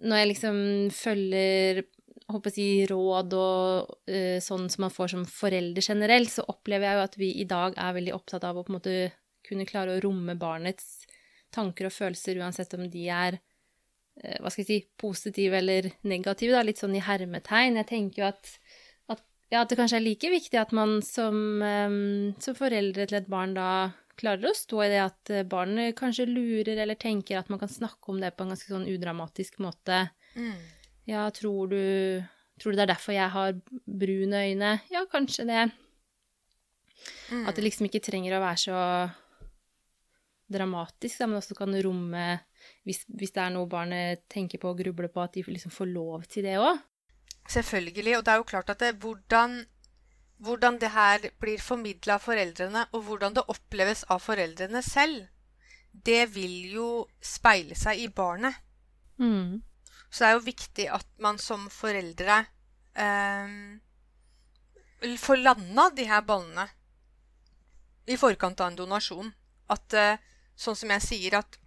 Når 0.03 0.17
jeg 0.19 0.27
liksom 0.27 0.55
følger 0.91 1.83
håper 2.31 2.53
si, 2.53 2.67
råd 2.89 3.33
og 3.37 3.93
uh, 4.09 4.37
sånn 4.43 4.67
som 4.71 4.85
man 4.85 4.93
får 4.93 5.13
som 5.15 5.25
forelder 5.29 5.85
generelt, 5.85 6.31
så 6.31 6.45
opplever 6.49 6.87
jeg 6.87 6.97
jo 6.97 7.07
at 7.07 7.17
vi 7.19 7.31
i 7.41 7.47
dag 7.49 7.77
er 7.79 7.97
veldig 7.97 8.13
opptatt 8.15 8.45
av 8.47 8.59
å 8.59 8.65
på 8.65 8.73
en 8.73 8.77
måte 8.79 8.97
kunne 9.43 9.67
klare 9.67 9.97
å 9.97 10.03
romme 10.03 10.37
barnets 10.39 11.03
tanker 11.53 11.89
og 11.89 11.95
følelser, 11.95 12.39
uansett 12.41 12.73
om 12.77 12.85
de 12.89 13.07
er 13.11 13.39
uh, 13.39 14.37
hva 14.39 14.51
skal 14.53 14.63
jeg 14.63 14.69
si, 14.69 14.79
positive 14.99 15.59
eller 15.59 15.91
negative, 16.07 16.55
da, 16.55 16.63
litt 16.65 16.81
sånn 16.81 16.95
i 16.97 17.03
hermetegn. 17.03 17.81
Jeg 17.81 17.89
tenker 17.91 18.23
jo 18.23 18.29
at, 18.29 18.53
at, 19.13 19.25
ja, 19.53 19.63
at 19.63 19.73
det 19.73 19.79
kanskje 19.81 19.99
er 19.99 20.07
like 20.07 20.31
viktig 20.33 20.61
at 20.61 20.73
man 20.75 21.01
som, 21.05 21.35
um, 21.59 22.31
som 22.43 22.57
foreldre 22.57 23.09
til 23.09 23.19
et 23.19 23.29
barn 23.31 23.57
da 23.57 23.73
klarer 24.19 24.51
å 24.51 24.55
stå 24.55 24.83
i 24.85 24.91
det 24.91 24.99
at 25.01 25.31
barnet 25.49 25.95
kanskje 25.97 26.27
lurer 26.29 26.77
eller 26.77 26.97
tenker 27.01 27.39
at 27.39 27.47
man 27.49 27.57
kan 27.57 27.71
snakke 27.71 28.13
om 28.13 28.19
det 28.21 28.35
på 28.37 28.45
en 28.45 28.53
ganske 28.53 28.69
sånn 28.69 28.85
udramatisk 28.91 29.57
måte. 29.65 30.03
Mm. 30.37 30.59
Ja, 31.09 31.27
tror 31.35 31.67
du 31.73 32.23
Tror 32.61 32.71
du 32.71 32.77
det 32.77 32.83
er 32.85 32.93
derfor 32.93 33.15
jeg 33.15 33.31
har 33.33 33.55
brune 33.89 34.39
øyne? 34.45 34.75
Ja, 34.93 35.01
kanskje 35.09 35.43
det. 35.49 35.63
Mm. 37.31 37.47
At 37.49 37.57
det 37.57 37.63
liksom 37.65 37.87
ikke 37.87 38.03
trenger 38.03 38.37
å 38.37 38.43
være 38.43 38.61
så 38.61 38.77
dramatisk, 40.53 41.17
da, 41.17 41.27
men 41.27 41.39
også 41.39 41.57
kan 41.57 41.73
romme 41.83 42.23
hvis, 42.85 43.03
hvis, 43.09 43.33
det 43.33 43.41
er 43.41 43.53
noe 43.55 43.67
barnet 43.67 44.23
tenker 44.31 44.61
på 44.61 44.71
og 44.71 44.79
grubler 44.79 45.09
på, 45.11 45.23
at 45.23 45.35
de 45.35 45.43
liksom 45.47 45.73
får 45.73 45.89
lov 45.91 46.27
til 46.31 46.45
det 46.45 46.55
òg. 46.61 46.79
Selvfølgelig. 47.49 48.17
Og 48.19 48.23
det 48.23 48.33
er 48.33 48.39
jo 48.39 48.47
klart 48.47 48.71
at 48.71 48.83
det, 48.83 48.93
hvordan, 49.03 49.57
hvordan 50.45 50.79
det 50.79 50.93
her 50.93 51.27
blir 51.41 51.63
formidla 51.63 52.19
av 52.19 52.23
foreldrene, 52.23 52.85
og 52.93 53.05
hvordan 53.09 53.35
det 53.35 53.47
oppleves 53.51 54.05
av 54.13 54.23
foreldrene 54.23 54.83
selv, 54.85 55.25
det 55.91 56.25
vil 56.33 56.55
jo 56.73 56.87
speile 57.23 57.75
seg 57.77 58.05
i 58.05 58.09
barnet. 58.13 58.55
Mm. 59.21 59.61
Så 60.13 60.21
det 60.21 60.29
er 60.29 60.37
jo 60.37 60.45
viktig 60.45 60.85
at 60.93 61.07
man 61.25 61.39
som 61.41 61.65
foreldre 61.73 62.43
eh, 63.01 63.53
får 65.17 65.41
landa 65.41 65.87
de 65.97 66.05
her 66.05 66.21
ballene 66.27 66.67
i 68.05 68.17
forkant 68.19 68.61
av 68.61 68.69
en 68.69 68.77
donasjon. 68.77 69.31
At 69.73 69.95
eh, 69.97 70.21
sånn 70.59 70.77
som 70.77 70.93
jeg 70.93 71.05
sier, 71.07 71.39
at, 71.39 71.57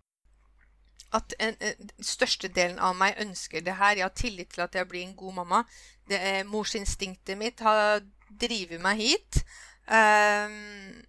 at 1.17 1.35
en, 1.43 1.59
en, 1.59 1.91
størstedelen 1.99 2.79
av 2.79 2.95
meg 2.99 3.19
ønsker 3.25 3.65
det 3.67 3.79
her. 3.81 3.99
Jeg 3.99 4.07
har 4.07 4.15
tillit 4.15 4.55
til 4.55 4.63
at 4.67 4.79
jeg 4.79 4.89
blir 4.93 5.07
en 5.09 5.19
god 5.19 5.41
mamma. 5.41 5.65
Det 6.07 6.21
er 6.21 6.47
Morsinstinktet 6.47 7.39
mitt 7.41 7.65
har 7.67 7.99
drevet 8.31 8.83
meg 8.83 9.03
hit. 9.03 9.43
Um, 9.91 11.03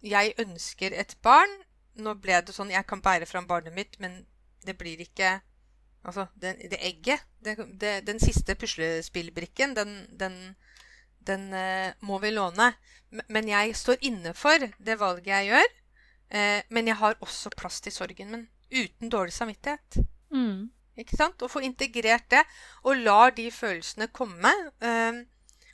jeg 0.00 0.34
ønsker 0.40 0.96
et 0.96 1.16
barn. 1.24 1.52
Nå 2.00 2.14
ble 2.16 2.38
det 2.40 2.54
sånn 2.56 2.72
Jeg 2.72 2.86
kan 2.88 3.02
bære 3.04 3.28
fram 3.28 3.44
barnet 3.44 3.74
mitt, 3.76 3.98
men 4.00 4.22
det 4.64 4.78
blir 4.80 5.00
ikke 5.04 5.42
Altså, 6.02 6.26
det, 6.34 6.56
det 6.70 6.78
egget 6.82 7.22
det, 7.44 7.56
det, 7.80 8.06
Den 8.06 8.20
siste 8.20 8.54
puslespillbrikken, 8.58 9.76
den, 9.76 10.06
den, 10.18 10.56
den 11.26 11.52
uh, 11.54 11.92
må 12.00 12.18
vi 12.18 12.30
låne. 12.30 12.72
Men 13.28 13.48
jeg 13.48 13.76
står 13.76 14.02
inne 14.02 14.34
for 14.34 14.66
det 14.78 14.98
valget 15.00 15.30
jeg 15.30 15.50
gjør. 15.52 15.72
Uh, 16.32 16.60
men 16.70 16.90
jeg 16.90 16.96
har 16.96 17.18
også 17.20 17.52
plass 17.56 17.80
til 17.80 17.92
sorgen 17.92 18.30
min. 18.30 18.48
Uten 18.72 19.12
dårlig 19.12 19.32
samvittighet. 19.32 20.02
Mm. 20.32 20.70
Ikke 20.98 21.16
sant? 21.16 21.42
Å 21.42 21.48
få 21.48 21.62
integrert 21.64 22.28
det, 22.32 22.42
og 22.84 22.98
lar 23.00 23.32
de 23.36 23.46
følelsene 23.52 24.10
komme. 24.12 24.52
Uh, 24.82 25.22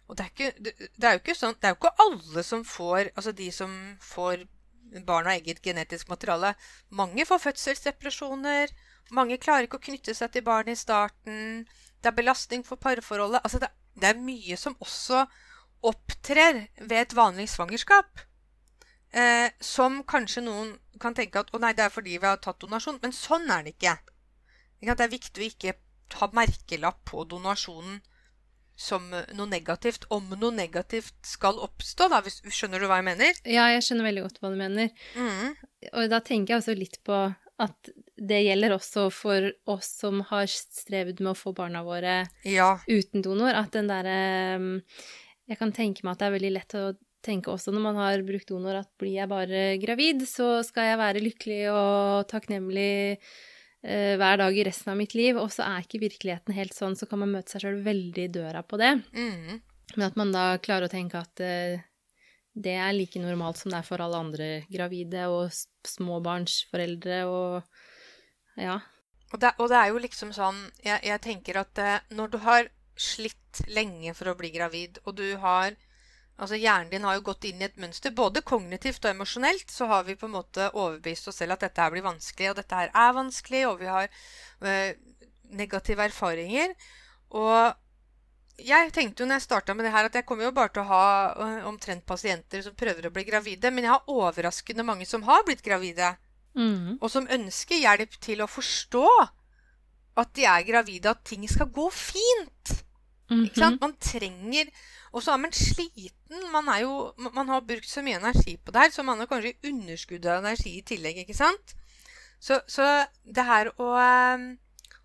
og 0.08 0.16
det 0.16 0.24
er, 0.24 0.30
ikke, 0.34 0.52
det 0.96 1.04
er, 1.04 1.16
jo 1.16 1.20
ikke 1.20 1.34
sånn 1.36 1.56
Det 1.60 1.68
er 1.68 1.74
jo 1.74 1.76
ikke 1.82 2.00
alle 2.00 2.42
som 2.46 2.62
får 2.64 3.10
Altså 3.12 3.34
de 3.36 3.50
som 3.52 3.74
får 4.00 4.46
barn 5.04 5.26
av 5.28 5.36
eget 5.36 5.60
genetisk 5.60 6.08
materiale. 6.08 6.54
Mange 6.88 7.26
får 7.28 7.42
fødselsdepresjoner. 7.42 8.70
Mange 9.14 9.38
klarer 9.40 9.66
ikke 9.66 9.80
å 9.80 9.86
knytte 9.88 10.14
seg 10.16 10.32
til 10.34 10.44
barnet 10.46 10.76
i 10.76 10.80
starten. 10.80 11.66
Det 11.98 12.10
er 12.10 12.16
belastning 12.16 12.64
for 12.66 12.80
parforholdet. 12.80 13.40
Altså 13.44 13.60
det, 13.62 13.70
det, 13.96 14.12
er 14.12 14.22
mye 14.22 14.58
som 14.60 14.76
også 14.84 15.24
opptrer 15.88 16.66
ved 16.80 16.98
et 17.00 17.16
vanlig 17.16 17.48
svangerskap. 17.52 18.24
Eh, 19.08 19.48
som 19.64 20.02
kanskje 20.04 20.44
noen 20.44 20.74
kan 21.00 21.16
tenke 21.16 21.40
at 21.40 21.54
å 21.54 21.60
nei, 21.62 21.72
det 21.72 21.86
er 21.86 21.94
fordi 21.94 22.18
vi 22.18 22.28
har 22.28 22.40
tatt 22.42 22.60
donasjon. 22.60 23.00
Men 23.02 23.16
sånn 23.16 23.48
er 23.50 23.64
det 23.64 23.76
ikke. 23.76 23.96
Det 24.84 24.94
er 24.94 25.16
viktig 25.16 25.42
å 25.42 25.48
ikke 25.48 25.76
ha 26.18 26.30
merkelapp 26.36 27.02
på 27.08 27.24
donasjonen 27.28 28.00
som 28.78 29.08
noe 29.10 29.50
negativt, 29.50 30.04
om 30.14 30.28
noe 30.38 30.54
negativt 30.54 31.16
skal 31.26 31.58
oppstå, 31.64 32.06
da, 32.12 32.20
hvis, 32.22 32.38
skjønner 32.54 32.78
du 32.78 32.86
hva 32.86 33.00
jeg 33.00 33.08
mener? 33.08 33.40
Ja, 33.42 33.64
jeg 33.74 33.82
skjønner 33.82 34.06
veldig 34.06 34.22
godt 34.28 34.38
hva 34.38 34.52
du 34.52 34.58
mener. 34.60 34.92
Mm. 35.18 35.56
Og 35.90 36.12
da 36.12 36.20
tenker 36.22 36.54
jeg 36.54 36.62
også 36.62 36.76
litt 36.78 37.00
på 37.06 37.16
at 37.58 37.90
det 38.18 38.40
gjelder 38.42 38.74
også 38.74 39.08
for 39.14 39.50
oss 39.70 39.90
som 40.00 40.22
har 40.30 40.48
strevd 40.50 41.22
med 41.22 41.32
å 41.32 41.38
få 41.38 41.52
barna 41.56 41.84
våre 41.86 42.20
ja. 42.46 42.72
uten 42.88 43.22
donor. 43.24 43.54
At 43.54 43.74
den 43.76 43.90
derre 43.90 44.16
ehm, 44.56 44.72
Jeg 45.48 45.60
kan 45.60 45.72
tenke 45.72 46.04
meg 46.04 46.16
at 46.16 46.22
det 46.22 46.26
er 46.28 46.34
veldig 46.34 46.54
lett 46.56 46.74
å 46.76 46.88
tenke 47.24 47.52
også 47.52 47.72
når 47.74 47.82
man 47.82 47.98
har 47.98 48.24
brukt 48.26 48.50
donor, 48.50 48.80
at 48.82 48.90
blir 49.00 49.16
jeg 49.16 49.30
bare 49.30 49.62
gravid, 49.82 50.22
så 50.28 50.58
skal 50.66 50.92
jeg 50.92 51.00
være 51.00 51.22
lykkelig 51.24 51.62
og 51.72 52.28
takknemlig 52.30 53.16
uh, 53.16 54.14
hver 54.20 54.38
dag 54.42 54.58
i 54.58 54.66
resten 54.68 54.92
av 54.92 55.00
mitt 55.00 55.16
liv. 55.18 55.38
Og 55.40 55.50
så 55.54 55.66
er 55.66 55.84
ikke 55.84 56.02
virkeligheten 56.04 56.56
helt 56.56 56.76
sånn, 56.76 56.96
så 56.98 57.08
kan 57.10 57.22
man 57.24 57.32
møte 57.34 57.54
seg 57.54 57.66
sjøl 57.66 57.82
veldig 57.86 58.28
i 58.28 58.32
døra 58.38 58.62
på 58.62 58.80
det. 58.80 58.94
Mm. 59.16 59.58
Men 59.96 60.06
at 60.10 60.18
man 60.20 60.34
da 60.34 60.50
klarer 60.62 60.88
å 60.88 60.92
tenke 60.92 61.20
at 61.20 61.42
uh, 61.42 61.80
det 62.58 62.74
er 62.76 62.96
like 62.96 63.20
normalt 63.22 63.60
som 63.60 63.72
det 63.72 63.80
er 63.80 63.86
for 63.86 64.02
alle 64.02 64.18
andre 64.18 64.48
gravide 64.70 65.28
og 65.32 65.54
småbarnsforeldre 65.88 67.22
og 67.30 67.78
ja. 68.58 68.78
Og 69.32 69.40
det, 69.42 69.52
og 69.58 69.68
det 69.70 69.76
er 69.76 69.90
jo 69.92 70.00
liksom 70.00 70.30
sånn 70.32 70.58
Jeg, 70.80 71.02
jeg 71.04 71.20
tenker 71.20 71.58
at 71.60 71.80
eh, 71.82 71.98
når 72.16 72.30
du 72.32 72.38
har 72.46 72.70
slitt 72.98 73.60
lenge 73.70 74.14
for 74.16 74.30
å 74.30 74.38
bli 74.38 74.50
gravid, 74.54 74.98
og 75.04 75.18
du 75.20 75.36
har 75.42 75.76
Altså 76.38 76.54
Hjernen 76.54 76.90
din 76.92 77.02
har 77.02 77.16
jo 77.16 77.24
gått 77.26 77.48
inn 77.48 77.58
i 77.58 77.66
et 77.66 77.80
mønster. 77.82 78.12
Både 78.14 78.44
kognitivt 78.46 79.02
og 79.02 79.10
emosjonelt 79.10 79.72
så 79.74 79.88
har 79.90 80.04
vi 80.06 80.14
på 80.14 80.28
en 80.28 80.36
måte 80.36 80.68
overbevist 80.70 81.26
oss 81.32 81.40
selv 81.42 81.56
at 81.56 81.64
dette 81.66 81.82
her 81.82 81.90
blir 81.90 82.04
vanskelig, 82.06 82.52
og 82.52 82.60
dette 82.60 82.78
her 82.78 82.92
er 82.94 83.16
vanskelig, 83.16 83.62
og 83.66 83.80
vi 83.80 83.88
har 83.90 84.06
eh, 84.06 84.92
negative 85.50 86.06
erfaringer. 86.06 86.76
Og 87.34 87.74
jeg 88.70 88.92
tenkte 88.94 89.24
jo 89.24 89.28
når 89.28 89.40
jeg 89.40 89.46
starta 89.48 89.74
med 89.74 89.88
det 89.88 89.92
her, 89.96 90.06
at 90.06 90.14
jeg 90.14 90.26
kommer 90.28 90.46
jo 90.46 90.54
bare 90.54 90.70
til 90.76 90.84
å 90.84 90.90
ha 90.92 91.02
uh, 91.34 91.66
omtrent 91.70 92.06
pasienter 92.06 92.62
som 92.62 92.78
prøver 92.78 93.06
å 93.06 93.14
bli 93.14 93.26
gravide. 93.26 93.74
Men 93.74 93.86
jeg 93.86 93.94
har 93.96 94.14
overraskende 94.14 94.86
mange 94.86 95.10
som 95.10 95.26
har 95.26 95.42
blitt 95.46 95.66
gravide. 95.66 96.14
Mm. 96.58 96.98
Og 96.98 97.10
som 97.10 97.28
ønsker 97.30 97.78
hjelp 97.78 98.18
til 98.24 98.42
å 98.42 98.50
forstå 98.50 99.06
at 100.18 100.30
de 100.34 100.46
er 100.50 100.66
gravide, 100.66 101.10
at 101.10 101.24
ting 101.24 101.46
skal 101.48 101.70
gå 101.70 101.88
fint. 101.94 102.74
Mm 103.30 103.38
-hmm. 103.38 103.44
Ikke 103.44 103.60
sant? 103.60 103.80
Man 103.80 103.96
trenger 104.00 104.70
Og 105.12 105.22
så 105.22 105.32
er 105.32 105.36
man 105.36 105.52
sliten. 105.52 106.52
Man, 106.52 106.68
er 106.68 106.78
jo, 106.78 107.12
man 107.32 107.48
har 107.48 107.60
brukt 107.60 107.88
så 107.88 108.02
mye 108.02 108.16
energi 108.16 108.56
på 108.56 108.72
det 108.72 108.80
her, 108.80 108.90
så 108.90 109.02
man 109.02 109.18
har 109.18 109.26
kanskje 109.26 109.54
underskudd 109.64 110.26
av 110.26 110.44
energi 110.44 110.78
i 110.78 110.82
tillegg. 110.82 111.16
ikke 111.16 111.34
sant? 111.34 111.74
Så, 112.40 112.60
så 112.66 113.06
det 113.24 113.44
her 113.44 113.70
å 113.78 113.96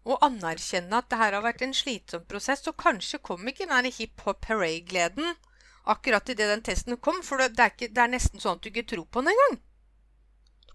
å, 0.04 0.18
anerkjenne 0.26 0.98
at 0.98 1.10
det 1.10 1.20
her 1.20 1.34
har 1.34 1.44
vært 1.46 1.64
en 1.66 1.74
slitsom 1.74 2.26
prosess. 2.30 2.68
Og 2.68 2.78
kanskje 2.78 3.22
kom 3.24 3.48
ikke 3.48 3.70
den 3.70 3.92
hiphop 3.92 4.46
hooray-gleden 4.50 5.36
akkurat 5.94 6.30
idet 6.30 6.50
den 6.50 6.66
testen 6.66 6.98
kom. 6.98 7.22
For 7.24 7.38
det 7.38 7.60
er, 7.60 7.72
ikke, 7.72 7.92
det 7.94 8.04
er, 8.04 8.12
nesten 8.12 8.44
sånn 8.44 8.60
at 8.60 8.66
du 8.66 8.72
ikke 8.72 8.88
tror 8.94 9.06
på 9.06 9.24
den 9.24 9.34
engang. 9.34 9.62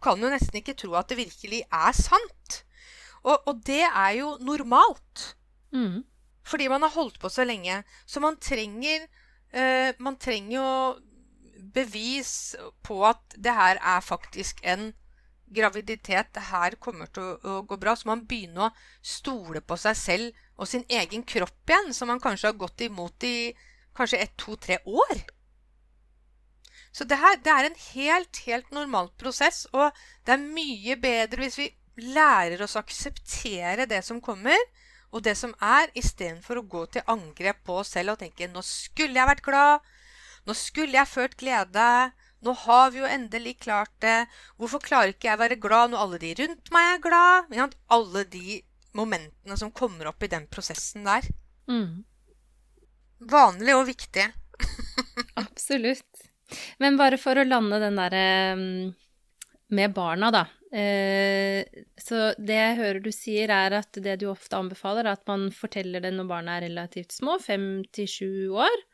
Kan 0.03 0.23
jo 0.23 0.31
nesten 0.31 0.61
ikke 0.61 0.77
tro 0.79 0.95
at 0.99 1.11
det 1.11 1.19
virkelig 1.19 1.65
er 1.73 1.97
sant. 1.97 2.63
Og, 3.25 3.35
og 3.49 3.63
det 3.67 3.83
er 3.83 4.13
jo 4.21 4.37
normalt. 4.41 5.35
Mm. 5.75 6.05
Fordi 6.47 6.69
man 6.69 6.83
har 6.83 6.95
holdt 6.95 7.19
på 7.21 7.29
så 7.29 7.45
lenge. 7.45 7.83
Så 8.07 8.21
man 8.21 8.39
trenger 8.41 9.05
uh, 9.53 9.93
Man 9.99 10.17
trenger 10.17 10.57
jo 10.57 10.71
bevis 11.75 12.57
på 12.87 13.03
at 13.07 13.35
det 13.37 13.53
her 13.53 13.79
er 13.83 14.01
faktisk 14.01 14.61
en 14.65 14.93
graviditet, 15.55 16.35
det 16.35 16.43
her 16.51 16.77
kommer 16.81 17.09
til 17.13 17.25
å, 17.25 17.35
å, 17.43 17.63
gå 17.69 17.77
bra. 17.81 17.95
Så 17.97 18.09
man 18.09 18.25
begynner 18.29 18.69
å 18.69 18.75
stole 19.03 19.61
på 19.61 19.77
seg 19.81 19.97
selv 19.97 20.45
og 20.59 20.69
sin 20.71 20.85
egen 20.89 21.25
kropp 21.29 21.71
igjen, 21.71 21.93
som 21.95 22.11
man 22.13 22.23
kanskje 22.23 22.53
har 22.53 22.61
gått 22.61 22.85
imot 22.87 23.25
i 23.27 23.53
kanskje 23.97 24.23
ett, 24.25 24.37
to, 24.39 24.57
tre 24.57 24.79
år. 24.85 25.25
Så 26.93 27.05
det, 27.05 27.19
her, 27.21 27.37
det 27.45 27.53
er 27.53 27.69
en 27.69 27.81
helt, 27.93 28.41
helt 28.47 28.71
normal 28.75 29.11
prosess, 29.21 29.67
og 29.73 29.93
det 30.27 30.35
er 30.35 30.45
mye 30.45 30.97
bedre 31.01 31.45
hvis 31.45 31.59
vi 31.61 31.69
lærer 32.15 32.63
oss 32.65 32.77
å 32.79 32.83
akseptere 32.83 33.87
det 33.91 34.01
som 34.07 34.23
kommer, 34.25 34.59
og 35.11 35.25
det 35.25 35.35
som 35.41 35.55
er, 35.65 35.91
istedenfor 35.97 36.61
å 36.61 36.69
gå 36.69 36.85
til 36.93 37.07
angrep 37.09 37.63
på 37.65 37.79
oss 37.83 37.95
selv 37.97 38.15
og 38.15 38.23
tenke 38.23 38.49
'nå 38.49 38.63
skulle 38.65 39.17
jeg 39.17 39.31
vært 39.31 39.45
glad', 39.45 39.85
'nå 40.47 40.55
skulle 40.55 40.99
jeg 40.99 41.15
følt 41.15 41.37
glede', 41.41 42.13
nå 42.41 42.55
har 42.55 42.91
vi 42.95 43.01
jo 43.01 43.09
endelig 43.09 43.57
klart 43.65 43.91
det. 44.05 44.29
Hvorfor 44.57 44.83
klarer 44.85 45.15
ikke 45.15 45.29
jeg 45.29 45.39
å 45.39 45.43
være 45.43 45.59
glad 45.63 45.91
når 45.91 46.05
alle 46.05 46.21
de 46.23 46.35
rundt 46.39 46.71
meg 46.75 46.91
er 46.93 47.03
glad? 47.03 47.57
Alle 47.91 48.25
de 48.31 48.61
momentene 48.95 49.59
som 49.59 49.75
kommer 49.75 50.11
opp 50.13 50.23
i 50.23 50.31
den 50.31 50.47
prosessen 50.47 51.09
der. 51.09 51.27
Mm. 51.67 52.05
Vanlig 53.19 53.75
og 53.75 53.89
viktig. 53.91 54.29
Absolutt. 55.45 56.18
Men 56.83 56.99
bare 57.01 57.19
for 57.21 57.39
å 57.39 57.47
lande 57.47 57.81
den 57.83 57.99
derre 57.99 58.29
mm, 58.59 58.95
med 59.77 59.97
barna, 59.97 60.31
da. 60.35 60.45
Eh, 60.69 61.65
så 61.97 62.33
det 62.37 62.57
jeg 62.59 62.79
hører 62.81 63.01
du 63.05 63.11
sier, 63.15 63.53
er 63.53 63.79
at 63.81 64.01
det 64.05 64.19
du 64.21 64.29
ofte 64.33 64.59
anbefaler, 64.59 65.07
er 65.07 65.17
at 65.17 65.27
man 65.29 65.49
forteller 65.55 66.05
det 66.05 66.13
når 66.17 66.29
barna 66.29 66.59
er 66.59 66.69
relativt 66.69 67.17
små, 67.17 67.39
fem 67.43 67.69
til 67.93 68.09
sju 68.11 68.31
år. 68.57 68.87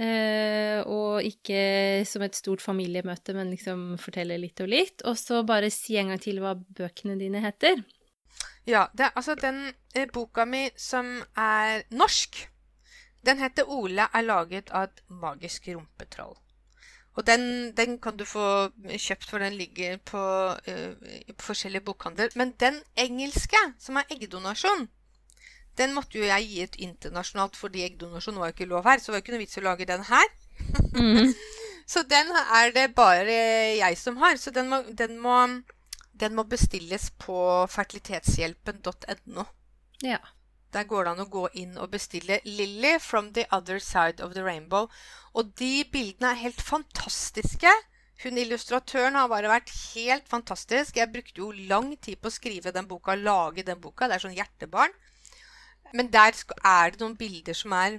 Eh, 0.00 0.80
og 0.88 1.20
ikke 1.26 2.02
som 2.08 2.24
et 2.24 2.36
stort 2.36 2.62
familiemøte, 2.64 3.34
men 3.36 3.52
liksom 3.52 3.98
fortelle 4.00 4.38
litt 4.40 4.62
og 4.64 4.70
litt. 4.72 5.04
Og 5.08 5.18
så 5.20 5.42
bare 5.46 5.72
si 5.72 5.98
en 6.00 6.12
gang 6.12 6.22
til 6.22 6.40
hva 6.42 6.54
bøkene 6.56 7.18
dine 7.20 7.42
heter. 7.44 7.82
Ja, 8.68 8.86
det 8.96 9.08
er 9.08 9.18
altså 9.18 9.34
den 9.36 9.66
eh, 9.94 10.08
boka 10.12 10.46
mi 10.48 10.68
som 10.78 11.18
er 11.36 11.84
norsk, 11.92 12.38
den 13.26 13.38
heter 13.38 13.64
'Ole 13.64 14.08
er 14.14 14.20
laget 14.20 14.70
av 14.70 14.82
et 14.82 15.02
magisk 15.08 15.68
rumpetroll'. 15.68 16.38
Og 17.14 17.26
den, 17.26 17.76
den, 17.76 17.98
kan 18.00 18.16
du 18.16 18.24
få 18.24 18.70
kjøpt, 18.88 19.30
for 19.30 19.38
den 19.38 19.52
ligger 19.52 19.96
på, 19.96 20.22
uh, 20.48 21.34
på 21.36 21.44
forskjellige 21.44 21.84
bokhandler. 21.84 22.32
Men 22.34 22.54
den 22.60 22.80
engelske, 22.96 23.60
som 23.78 23.96
er 23.96 24.08
eggdonasjon, 24.10 24.88
den 25.78 25.94
måtte 25.94 26.18
jo 26.18 26.24
jeg 26.24 26.48
gi 26.48 26.64
ut 26.64 26.78
internasjonalt 26.86 27.56
fordi 27.56 27.84
eggdonasjon 27.84 28.40
var 28.40 28.50
jo 28.50 28.56
ikke 28.56 28.70
lov 28.70 28.88
her. 28.88 28.98
Så 28.98 29.10
det 29.10 29.14
var 29.14 29.20
jo 29.20 29.24
ikke 29.24 29.36
noe 29.36 29.44
vits 29.44 29.60
å 29.60 29.66
lage 29.66 29.88
den 29.88 30.04
her. 30.08 30.32
Mm. 30.96 31.34
så 31.92 32.04
den 32.08 32.32
er 32.42 32.72
det 32.74 32.88
bare 32.96 33.38
jeg 33.76 33.98
som 34.00 34.16
har. 34.20 34.36
Så 34.40 34.50
den 34.50 34.72
må, 34.72 34.82
den 34.88 35.18
må, 35.20 35.38
den 36.20 36.36
må 36.36 36.44
bestilles 36.48 37.10
på 37.20 37.36
fertilitetshjelpen.no. 37.72 39.46
Ja. 40.04 40.20
Der 40.72 40.84
går 40.88 41.04
det 41.04 41.12
an 41.12 41.24
å 41.26 41.30
gå 41.30 41.46
inn 41.60 41.76
og 41.78 41.90
bestille 41.92 42.40
'Lily 42.44 42.98
from 43.00 43.32
the 43.32 43.44
other 43.52 43.78
side 43.78 44.20
of 44.24 44.34
the 44.34 44.44
rainbow'. 44.44 44.88
Og 45.34 45.52
de 45.58 45.84
bildene 45.92 46.30
er 46.32 46.42
helt 46.44 46.62
fantastiske. 46.62 47.72
Hun 48.22 48.38
illustratøren 48.38 49.14
har 49.18 49.28
bare 49.28 49.50
vært 49.50 49.72
helt 49.94 50.28
fantastisk. 50.28 50.96
Jeg 50.96 51.12
brukte 51.12 51.40
jo 51.42 51.50
lang 51.52 51.96
tid 52.00 52.20
på 52.22 52.30
å 52.30 52.36
skrive 52.36 52.72
den 52.72 52.86
boka, 52.88 53.16
lage 53.18 53.64
den 53.66 53.80
boka. 53.80 54.06
Det 54.08 54.16
er 54.16 54.24
sånn 54.24 54.36
hjertebarn. 54.36 54.92
Men 55.92 56.10
der 56.12 56.32
er 56.64 56.92
det 56.92 57.00
noen 57.02 57.16
bilder 57.18 57.56
som 57.56 57.74
er 57.76 57.98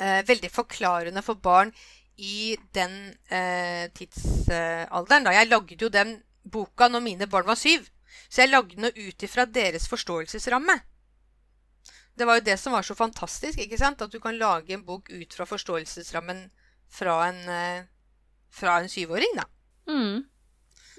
eh, 0.00 0.22
veldig 0.26 0.50
forklarende 0.50 1.22
for 1.22 1.34
barn 1.34 1.70
i 2.16 2.56
den 2.74 3.14
eh, 3.28 3.90
tidsalderen. 3.94 5.26
Eh, 5.26 5.38
Jeg 5.38 5.50
lagde 5.50 5.78
jo 5.80 5.88
den 5.92 6.16
boka 6.42 6.88
når 6.88 7.04
mine 7.04 7.26
barn 7.30 7.46
var 7.46 7.60
syv. 7.60 7.86
Så 8.28 8.42
jeg 8.42 8.50
lagde 8.50 8.76
den 8.76 8.90
ut 8.90 9.22
ifra 9.22 9.44
deres 9.44 9.88
forståelsesramme. 9.90 10.80
Det 12.14 12.26
var 12.28 12.38
jo 12.38 12.46
det 12.46 12.56
som 12.60 12.72
var 12.72 12.86
så 12.86 12.94
fantastisk, 12.94 13.58
ikke 13.58 13.78
sant? 13.78 14.02
at 14.02 14.12
du 14.12 14.20
kan 14.22 14.38
lage 14.38 14.74
en 14.74 14.84
bok 14.86 15.10
ut 15.10 15.34
fra 15.34 15.46
forståelsesrammen 15.50 16.46
fra 16.90 17.16
en, 17.26 17.40
eh, 17.48 17.86
fra 18.50 18.78
en 18.80 18.88
syvåring. 18.88 19.34
da. 19.36 19.44
Mm. 19.90 20.24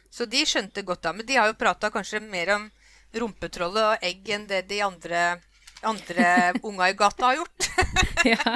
Så 0.09 0.25
de 0.25 0.45
skjønte 0.45 0.83
godt 0.83 1.03
da. 1.03 1.13
Men 1.13 1.25
de 1.25 1.35
har 1.35 1.47
jo 1.47 1.59
prata 1.59 1.89
kanskje 1.91 2.19
mer 2.23 2.51
om 2.55 2.69
rumpetrollet 3.15 3.83
og 3.83 4.03
egg 4.03 4.29
enn 4.29 4.47
det 4.47 4.65
de 4.69 4.81
andre, 4.83 5.41
andre 5.87 6.53
unger 6.63 6.87
i 6.87 6.95
gata 6.97 7.25
har 7.29 7.37
gjort. 7.39 7.67
ja, 8.31 8.55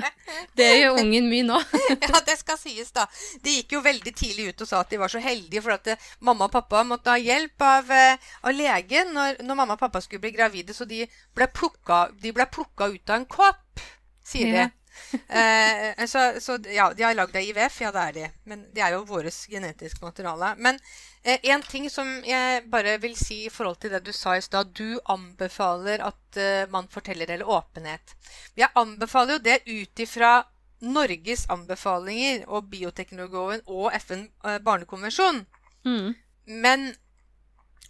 det 0.57 0.69
gjør 0.79 0.97
ungen 1.03 1.29
min 1.31 1.49
nå. 1.51 1.59
ja, 1.89 2.21
det 2.25 2.37
skal 2.39 2.59
sies, 2.61 2.91
da. 2.95 3.05
De 3.43 3.59
gikk 3.59 3.77
jo 3.77 3.83
veldig 3.85 4.13
tidlig 4.15 4.49
ut 4.51 4.65
og 4.65 4.71
sa 4.71 4.81
at 4.83 4.93
de 4.93 5.01
var 5.01 5.11
så 5.11 5.21
heldige 5.23 5.63
for 5.65 5.75
at 5.75 5.91
eh, 5.93 6.09
mamma 6.25 6.49
og 6.49 6.55
pappa 6.55 6.83
måtte 6.87 7.13
ha 7.13 7.19
hjelp 7.21 7.65
av, 7.65 7.93
eh, 7.93 8.31
av 8.43 8.55
legen 8.55 9.13
når, 9.15 9.39
når, 9.43 9.61
mamma 9.61 9.77
og 9.77 9.83
pappa 9.83 10.01
skulle 10.03 10.23
bli 10.25 10.33
gravide, 10.35 10.75
så 10.75 10.87
de 10.89 11.05
ble 11.37 11.49
plukka, 11.53 12.07
de 12.21 12.33
ble 12.35 12.49
plukka 12.51 12.89
ut 12.91 13.13
av 13.13 13.21
en 13.21 13.29
kopp, 13.29 13.85
sier 14.25 14.53
de. 14.55 14.67
eh, 15.39 16.05
så, 16.09 16.31
så, 16.43 16.57
ja, 16.73 16.89
de 16.93 17.05
har 17.05 17.15
lagd 17.17 17.35
av 17.35 17.45
IVF, 17.45 17.81
ja 17.85 17.91
det 17.95 18.05
er 18.07 18.17
de. 18.17 18.25
Men 18.49 18.65
det 18.75 18.83
er 18.83 18.95
jo 18.95 19.05
vårt 19.09 19.45
genetiske 19.49 20.03
materiale. 20.03 20.55
Men 20.57 20.79
en 21.23 21.63
ting 21.67 21.89
som 21.91 22.07
jeg 22.23 22.63
bare 22.71 22.95
vil 23.01 23.15
si 23.19 23.43
i 23.45 23.51
forhold 23.51 23.79
til 23.81 23.91
det 23.91 24.03
du 24.05 24.13
sa 24.15 24.37
i 24.37 24.43
stad. 24.43 24.71
Du 24.73 24.99
anbefaler 25.09 26.03
at 26.05 26.39
uh, 26.39 26.71
man 26.71 26.87
forteller 26.91 27.29
eller 27.29 27.49
åpenhet. 27.49 28.15
Jeg 28.55 28.71
anbefaler 28.75 29.37
jo 29.37 29.43
det 29.43 29.59
ut 29.67 29.99
ifra 29.99 30.43
Norges 30.79 31.43
anbefalinger 31.51 32.45
og 32.47 32.69
bioteknologloven 32.71 33.65
og 33.67 33.91
FN 33.99 34.29
uh, 34.45 34.57
barnekonvensjon. 34.63 35.43
Mm. 35.83 36.15
Men 36.45 36.93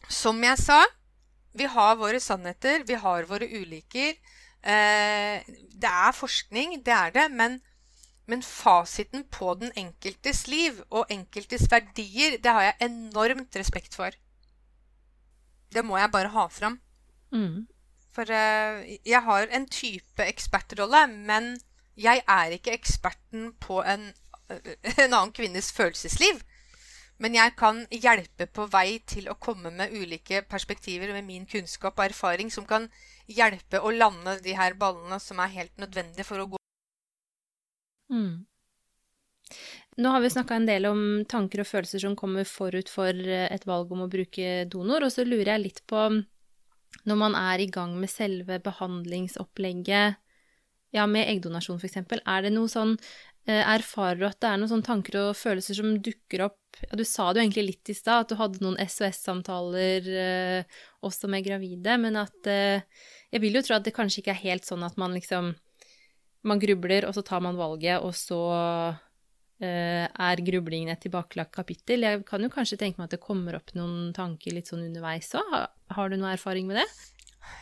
som 0.10 0.42
jeg 0.44 0.58
sa, 0.58 0.82
vi 1.54 1.70
har 1.70 1.98
våre 2.02 2.20
sannheter, 2.20 2.84
vi 2.88 2.98
har 2.98 3.30
våre 3.30 3.46
uliker. 3.46 4.18
Det 4.60 5.90
er 5.90 6.14
forskning, 6.14 6.82
det 6.86 6.94
er 6.94 7.14
det, 7.16 7.26
men 7.32 7.56
men 8.30 8.44
fasiten 8.46 9.26
på 9.34 9.56
den 9.58 9.72
enkeltes 9.80 10.46
liv 10.48 10.78
og 10.90 11.10
enkeltes 11.10 11.66
verdier, 11.72 12.38
det 12.38 12.54
har 12.54 12.68
jeg 12.68 12.90
enormt 12.90 13.58
respekt 13.58 13.98
for. 13.98 14.14
Det 15.74 15.84
må 15.86 15.98
jeg 15.98 16.12
bare 16.14 16.32
ha 16.34 16.46
fram. 16.54 16.78
Mm. 17.34 17.66
For 18.14 18.30
uh, 18.30 18.86
jeg 18.86 19.22
har 19.26 19.50
en 19.54 19.66
type 19.70 20.26
ekspertrolle, 20.26 21.08
men 21.10 21.56
jeg 21.98 22.22
er 22.28 22.56
ikke 22.56 22.74
eksperten 22.78 23.52
på 23.62 23.82
en, 23.82 24.12
en 24.94 25.10
annen 25.10 25.34
kvinnes 25.36 25.72
følelsesliv. 25.74 26.42
Men 27.20 27.36
jeg 27.36 27.56
kan 27.60 27.82
hjelpe 27.92 28.48
på 28.48 28.70
vei 28.72 29.02
til 29.10 29.28
å 29.28 29.36
komme 29.42 29.74
med 29.76 29.92
ulike 29.92 30.46
perspektiver 30.48 31.12
med 31.18 31.28
min 31.28 31.50
kunnskap 31.50 31.98
og 32.00 32.06
erfaring 32.06 32.54
som 32.54 32.70
kan 32.70 32.88
hjelpe 33.28 33.82
å 33.84 33.92
lande 33.92 34.38
de 34.46 34.56
her 34.56 34.78
ballene 34.80 35.20
som 35.20 35.42
er 35.44 35.52
helt 35.58 35.76
nødvendige 35.82 36.30
for 36.30 36.40
å 36.40 36.48
gå 36.54 36.59
Mm. 38.10 38.46
Nå 40.00 40.10
har 40.14 40.22
vi 40.24 40.30
snakka 40.32 40.56
en 40.56 40.68
del 40.70 40.86
om 40.88 41.00
tanker 41.30 41.64
og 41.64 41.68
følelser 41.68 42.04
som 42.04 42.16
kommer 42.18 42.48
forut 42.48 42.90
for 42.92 43.10
eh, 43.10 43.48
et 43.52 43.66
valg 43.68 43.92
om 43.92 44.06
å 44.06 44.12
bruke 44.12 44.66
donor, 44.72 45.04
og 45.04 45.14
så 45.14 45.26
lurer 45.28 45.56
jeg 45.56 45.66
litt 45.66 45.82
på 45.90 46.10
når 47.10 47.18
man 47.20 47.36
er 47.38 47.62
i 47.62 47.70
gang 47.72 47.96
med 48.00 48.12
selve 48.12 48.60
behandlingsopplegget, 48.64 50.20
ja, 50.96 51.06
med 51.06 51.28
eggdonasjon 51.30 51.78
f.eks., 51.78 52.00
er 52.18 52.46
det 52.46 52.52
noe 52.56 52.70
sånn 52.72 52.96
eh, 53.46 53.62
Erfarer 53.62 54.18
du 54.18 54.26
at 54.26 54.40
det 54.42 54.50
er 54.50 54.58
noen 54.58 54.72
sånne 54.72 54.88
tanker 54.88 55.20
og 55.22 55.38
følelser 55.38 55.78
som 55.78 55.92
dukker 56.02 56.48
opp 56.48 56.80
ja, 56.82 56.96
Du 56.98 57.04
sa 57.06 57.28
det 57.30 57.42
jo 57.42 57.46
egentlig 57.46 57.66
litt 57.68 57.92
i 57.94 57.98
stad, 57.98 58.24
at 58.26 58.32
du 58.32 58.40
hadde 58.40 58.64
noen 58.64 58.80
SOS-samtaler 58.82 60.10
eh, 60.24 60.80
også 61.06 61.30
med 61.30 61.46
gravide, 61.46 62.00
men 62.02 62.18
at 62.18 62.50
eh, 62.50 62.82
Jeg 63.30 63.44
vil 63.44 63.60
jo 63.60 63.66
tro 63.66 63.78
at 63.78 63.86
det 63.86 63.94
kanskje 63.94 64.24
ikke 64.24 64.34
er 64.34 64.46
helt 64.48 64.66
sånn 64.66 64.86
at 64.88 64.98
man 64.98 65.14
liksom 65.14 65.54
man 66.48 66.60
grubler, 66.62 67.08
og 67.08 67.16
så 67.16 67.24
tar 67.26 67.42
man 67.44 67.58
valget, 67.60 68.00
og 68.04 68.14
så 68.16 68.40
uh, 68.94 70.06
er 70.08 70.44
grublingen 70.46 70.92
et 70.94 71.02
tilbakelagt 71.04 71.54
kapittel. 71.56 72.06
Jeg 72.08 72.24
kan 72.28 72.44
jo 72.44 72.52
kanskje 72.54 72.80
tenke 72.80 73.02
meg 73.02 73.10
at 73.10 73.18
det 73.18 73.24
kommer 73.24 73.60
opp 73.60 73.74
noen 73.78 74.14
tanker 74.16 74.56
litt 74.56 74.72
sånn 74.72 74.86
underveis 74.88 75.34
òg. 75.36 75.52
Har, 75.54 75.68
har, 75.98 76.10
du 76.10 76.20
noe 76.20 76.34
erfaring 76.38 76.70
med 76.70 76.82
det? 76.82 76.88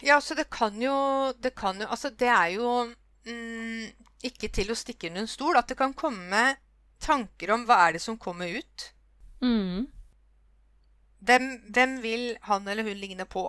Ja, 0.05 0.17
altså 0.17 0.35
det 0.35 0.49
kan 0.51 0.75
jo 0.81 0.93
Det, 1.39 1.53
kan 1.55 1.77
jo, 1.79 1.87
altså 1.87 2.09
det 2.09 2.27
er 2.27 2.49
jo 2.57 2.71
mm, 3.29 3.85
ikke 4.27 4.49
til 4.53 4.73
å 4.73 4.77
stikke 4.77 5.09
under 5.09 5.23
en 5.23 5.31
stol 5.31 5.57
at 5.57 5.69
det 5.69 5.77
kan 5.79 5.95
komme 5.97 6.57
tanker 7.01 7.53
om 7.53 7.63
hva 7.67 7.85
er 7.85 7.97
det 7.97 8.01
som 8.03 8.17
kommer 8.19 8.49
ut. 8.51 8.89
Mm. 9.41 9.87
Hvem, 11.27 11.47
hvem, 11.73 11.95
vil 12.01 12.27
han 12.45 12.67
eller 12.67 12.85
hun 12.85 12.99
ligne 12.99 13.25
på? 13.29 13.45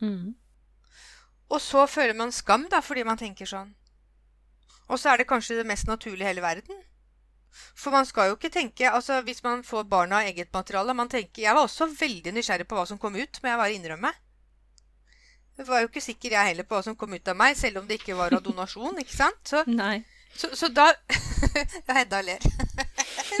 Mm. 0.00 0.34
Og 1.46 1.60
så 1.62 1.86
føler 1.88 2.16
man 2.16 2.32
skam, 2.34 2.66
da, 2.68 2.82
fordi 2.84 3.04
man 3.06 3.20
tenker 3.20 3.48
sånn 3.48 3.70
og 4.88 4.98
så 5.00 5.12
er 5.12 5.22
det 5.22 5.28
kanskje 5.30 5.56
det 5.58 5.66
mest 5.66 5.88
naturlige 5.88 6.24
i 6.26 6.30
hele 6.30 6.44
verden. 6.44 6.78
For 7.76 7.90
man 7.94 8.04
skal 8.04 8.28
jo 8.28 8.34
ikke 8.36 8.50
tenke 8.52 8.90
altså 8.90 9.22
Hvis 9.24 9.38
man 9.44 9.62
får 9.64 9.86
barna 9.88 10.18
av 10.20 10.26
eget 10.28 10.50
materiale 10.52 10.92
man 10.92 11.08
tenker, 11.08 11.40
Jeg 11.42 11.54
var 11.56 11.64
også 11.64 11.86
veldig 11.88 12.34
nysgjerrig 12.36 12.66
på 12.68 12.76
hva 12.76 12.84
som 12.86 12.98
kom 13.00 13.14
ut, 13.16 13.38
må 13.42 13.48
jeg 13.48 13.60
bare 13.62 13.72
innrømme. 13.72 14.10
Jeg 15.56 15.66
var 15.70 15.80
jo 15.80 15.88
ikke 15.88 16.02
sikker 16.04 16.34
jeg 16.36 16.50
heller 16.50 16.66
på 16.68 16.76
hva 16.76 16.82
som 16.84 16.96
kom 17.00 17.14
ut 17.16 17.28
av 17.32 17.36
meg, 17.38 17.56
selv 17.56 17.80
om 17.80 17.86
det 17.88 17.96
ikke 18.00 18.16
var 18.18 18.34
av 18.36 18.42
donasjon. 18.48 18.98
ikke 19.00 19.16
sant? 19.16 19.40
Så, 19.48 19.62
Nei. 19.72 20.02
så, 20.36 20.52
så 20.52 20.68
da 20.68 20.90
Ja, 21.88 21.94
Hedda 21.96 22.20
ler. 22.26 22.44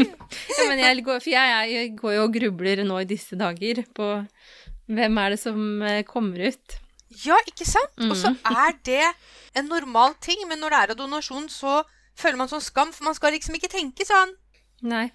ja, 0.00 0.64
men 0.68 0.80
jeg 0.80 1.04
går, 1.04 1.20
for 1.20 1.30
jeg, 1.32 1.70
jeg 1.74 1.92
går 2.00 2.16
jo 2.16 2.24
og 2.24 2.34
grubler 2.38 2.82
nå 2.88 3.02
i 3.02 3.08
disse 3.08 3.36
dager 3.36 3.82
på 3.96 4.08
hvem 4.86 5.18
er 5.20 5.34
det 5.34 5.40
som 5.42 5.60
eh, 5.82 6.02
kommer 6.08 6.48
ut. 6.48 6.76
Ja, 7.24 7.36
ikke 7.48 7.66
sant? 7.68 7.94
Mm. 8.00 8.10
Og 8.10 8.18
så 8.20 8.32
er 8.50 8.74
det 8.84 9.04
en 9.56 9.70
normal 9.70 10.16
ting. 10.20 10.42
Men 10.48 10.60
når 10.60 10.72
det 10.72 10.80
er 10.80 10.94
av 10.94 10.98
donasjon, 11.00 11.48
så 11.52 11.80
føler 12.16 12.40
man 12.40 12.50
sånn 12.50 12.64
skam, 12.64 12.92
for 12.92 13.08
man 13.08 13.16
skal 13.16 13.34
liksom 13.36 13.56
ikke 13.58 13.72
tenke 13.72 14.06
sånn. 14.08 14.34
Nei. 14.84 15.06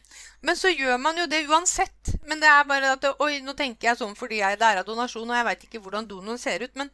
Men 0.42 0.58
så 0.58 0.72
gjør 0.74 0.98
man 0.98 1.20
jo 1.22 1.28
det 1.30 1.44
uansett. 1.50 2.16
Men 2.28 2.42
det 2.42 2.50
er 2.50 2.68
bare 2.70 2.96
at 2.96 3.06
Oi, 3.22 3.42
nå 3.46 3.54
tenker 3.58 3.92
jeg 3.92 4.00
sånn 4.00 4.16
fordi 4.18 4.42
jeg 4.42 4.58
er 4.58 4.82
av 4.82 4.88
donasjon, 4.88 5.30
og 5.30 5.38
jeg 5.38 5.48
veit 5.50 5.68
ikke 5.68 5.82
hvordan 5.84 6.08
donoren 6.10 6.42
ser 6.42 6.66
ut. 6.66 6.74
Men 6.80 6.90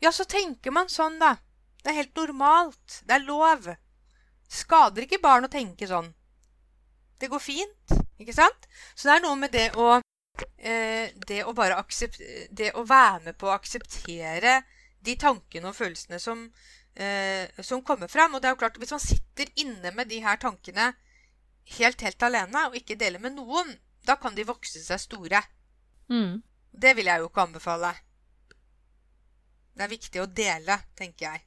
ja, 0.00 0.12
så 0.12 0.24
tenker 0.28 0.72
man 0.72 0.88
sånn, 0.92 1.18
da. 1.20 1.36
Det 1.82 1.92
er 1.92 2.00
helt 2.00 2.16
normalt. 2.18 3.00
Det 3.06 3.18
er 3.18 3.26
lov. 3.26 3.68
Skader 4.48 5.06
ikke 5.06 5.22
barn 5.22 5.46
å 5.46 5.52
tenke 5.52 5.88
sånn. 5.90 6.12
Det 7.20 7.30
går 7.32 7.40
fint, 7.40 7.94
ikke 8.20 8.34
sant? 8.36 8.66
Så 8.94 9.08
det 9.08 9.16
er 9.16 9.24
noe 9.24 9.38
med 9.40 9.52
det 9.54 9.70
å 9.80 9.96
eh, 10.58 11.12
Det 11.28 11.42
å 11.44 11.54
bare 11.56 11.78
akseptere 11.80 12.46
Det 12.50 12.72
å 12.74 12.84
være 12.86 13.28
med 13.28 13.38
på 13.38 13.48
å 13.48 13.54
akseptere 13.54 14.62
de 15.06 15.14
tankene 15.20 15.70
og 15.70 15.76
følelsene 15.76 16.18
som 16.18 16.40
eh, 16.96 17.62
som 17.62 17.82
kommer 17.82 18.08
fram. 18.08 18.34
Og 18.34 18.42
det 18.42 18.48
er 18.48 18.54
jo 18.54 18.60
klart, 18.60 18.78
hvis 18.80 18.94
man 18.94 19.02
sitter 19.02 19.50
inne 19.62 19.92
med 19.94 20.08
de 20.08 20.20
her 20.24 20.40
tankene 20.40 20.92
helt, 21.78 22.02
helt 22.02 22.22
alene 22.22 22.68
og 22.68 22.76
ikke 22.78 22.98
deler 22.98 23.22
med 23.22 23.36
noen, 23.36 23.74
da 24.06 24.16
kan 24.20 24.34
de 24.34 24.46
vokse 24.46 24.82
seg 24.82 25.02
store. 25.02 25.42
Mm. 26.08 26.42
Det 26.70 26.94
vil 26.96 27.10
jeg 27.10 27.22
jo 27.22 27.30
ikke 27.30 27.46
anbefale. 27.46 27.92
Det 29.76 29.84
er 29.84 29.92
viktig 29.92 30.22
å 30.22 30.30
dele, 30.30 30.78
tenker 30.96 31.26
jeg. 31.28 31.42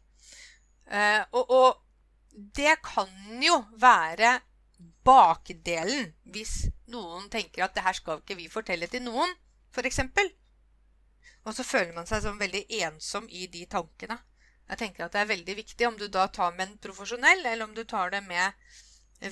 Eh, 0.89 1.21
og, 1.33 1.49
og 1.49 2.35
det 2.57 2.77
kan 2.85 3.09
jo 3.43 3.61
være 3.81 4.37
bakdelen 5.05 6.13
hvis 6.33 6.69
noen 6.91 7.29
tenker 7.31 7.65
at 7.65 7.75
det 7.75 7.83
her 7.85 7.97
skal 7.97 8.21
ikke 8.21 8.37
vi 8.39 8.49
fortelle 8.51 8.87
til 8.91 9.03
noen, 9.05 9.31
f.eks. 9.73 10.01
Og 11.47 11.55
så 11.55 11.65
føler 11.65 11.93
man 11.95 12.07
seg 12.09 12.23
sånn 12.23 12.39
veldig 12.39 12.65
ensom 12.83 13.27
i 13.31 13.47
de 13.51 13.65
tankene. 13.69 14.19
Jeg 14.69 14.81
tenker 14.83 15.05
at 15.05 15.15
det 15.15 15.23
er 15.23 15.31
veldig 15.31 15.55
viktig 15.57 15.87
om 15.87 15.97
du 15.97 16.07
da 16.13 16.27
tar 16.29 16.53
med 16.55 16.67
en 16.67 16.77
profesjonell, 16.83 17.41
eller 17.41 17.65
om 17.65 17.73
du 17.73 17.83
tar 17.89 18.11
det 18.13 18.21
med 18.27 18.53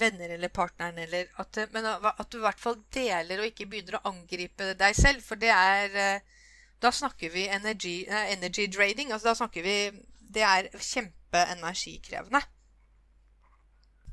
venner 0.02 0.34
eller 0.36 0.52
partneren, 0.52 0.98
eller 1.00 1.30
at, 1.40 1.60
men 1.72 1.86
at 1.88 2.26
du 2.32 2.40
i 2.40 2.44
hvert 2.44 2.60
fall 2.60 2.80
deler 2.94 3.40
og 3.40 3.52
ikke 3.52 3.68
begynner 3.70 4.00
å 4.00 4.10
angripe 4.12 4.74
deg 4.80 4.98
selv. 4.98 5.24
For 5.24 5.40
det 5.40 5.54
er 5.54 5.96
eh, 5.96 6.34
Da 6.78 6.92
snakker 6.94 7.32
vi 7.34 7.48
energy, 7.50 8.04
eh, 8.06 8.34
energy 8.34 8.68
draining. 8.68 9.12
Altså 9.12 9.32
da 9.32 9.36
snakker 9.40 9.64
vi 9.66 9.78
Det 10.20 10.44
er 10.44 10.68
kjempeenergikrevende. 10.74 12.42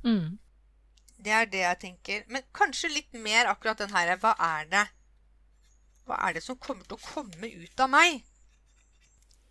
Mm. 0.04 0.38
Det 1.24 1.32
er 1.32 1.48
det 1.48 1.62
jeg 1.62 1.80
tenker. 1.80 2.22
Men 2.28 2.44
kanskje 2.56 2.92
litt 2.92 3.16
mer 3.16 3.48
akkurat 3.52 3.80
den 3.80 3.94
her 3.94 4.14
Hva 4.20 4.34
er 4.36 4.70
det 4.70 4.84
Hva 6.04 6.20
er 6.28 6.36
det 6.36 6.44
som 6.44 6.60
kommer 6.60 6.84
til 6.84 6.98
å 6.98 7.04
komme 7.04 7.48
ut 7.48 7.80
av 7.80 7.92
meg? 7.92 8.22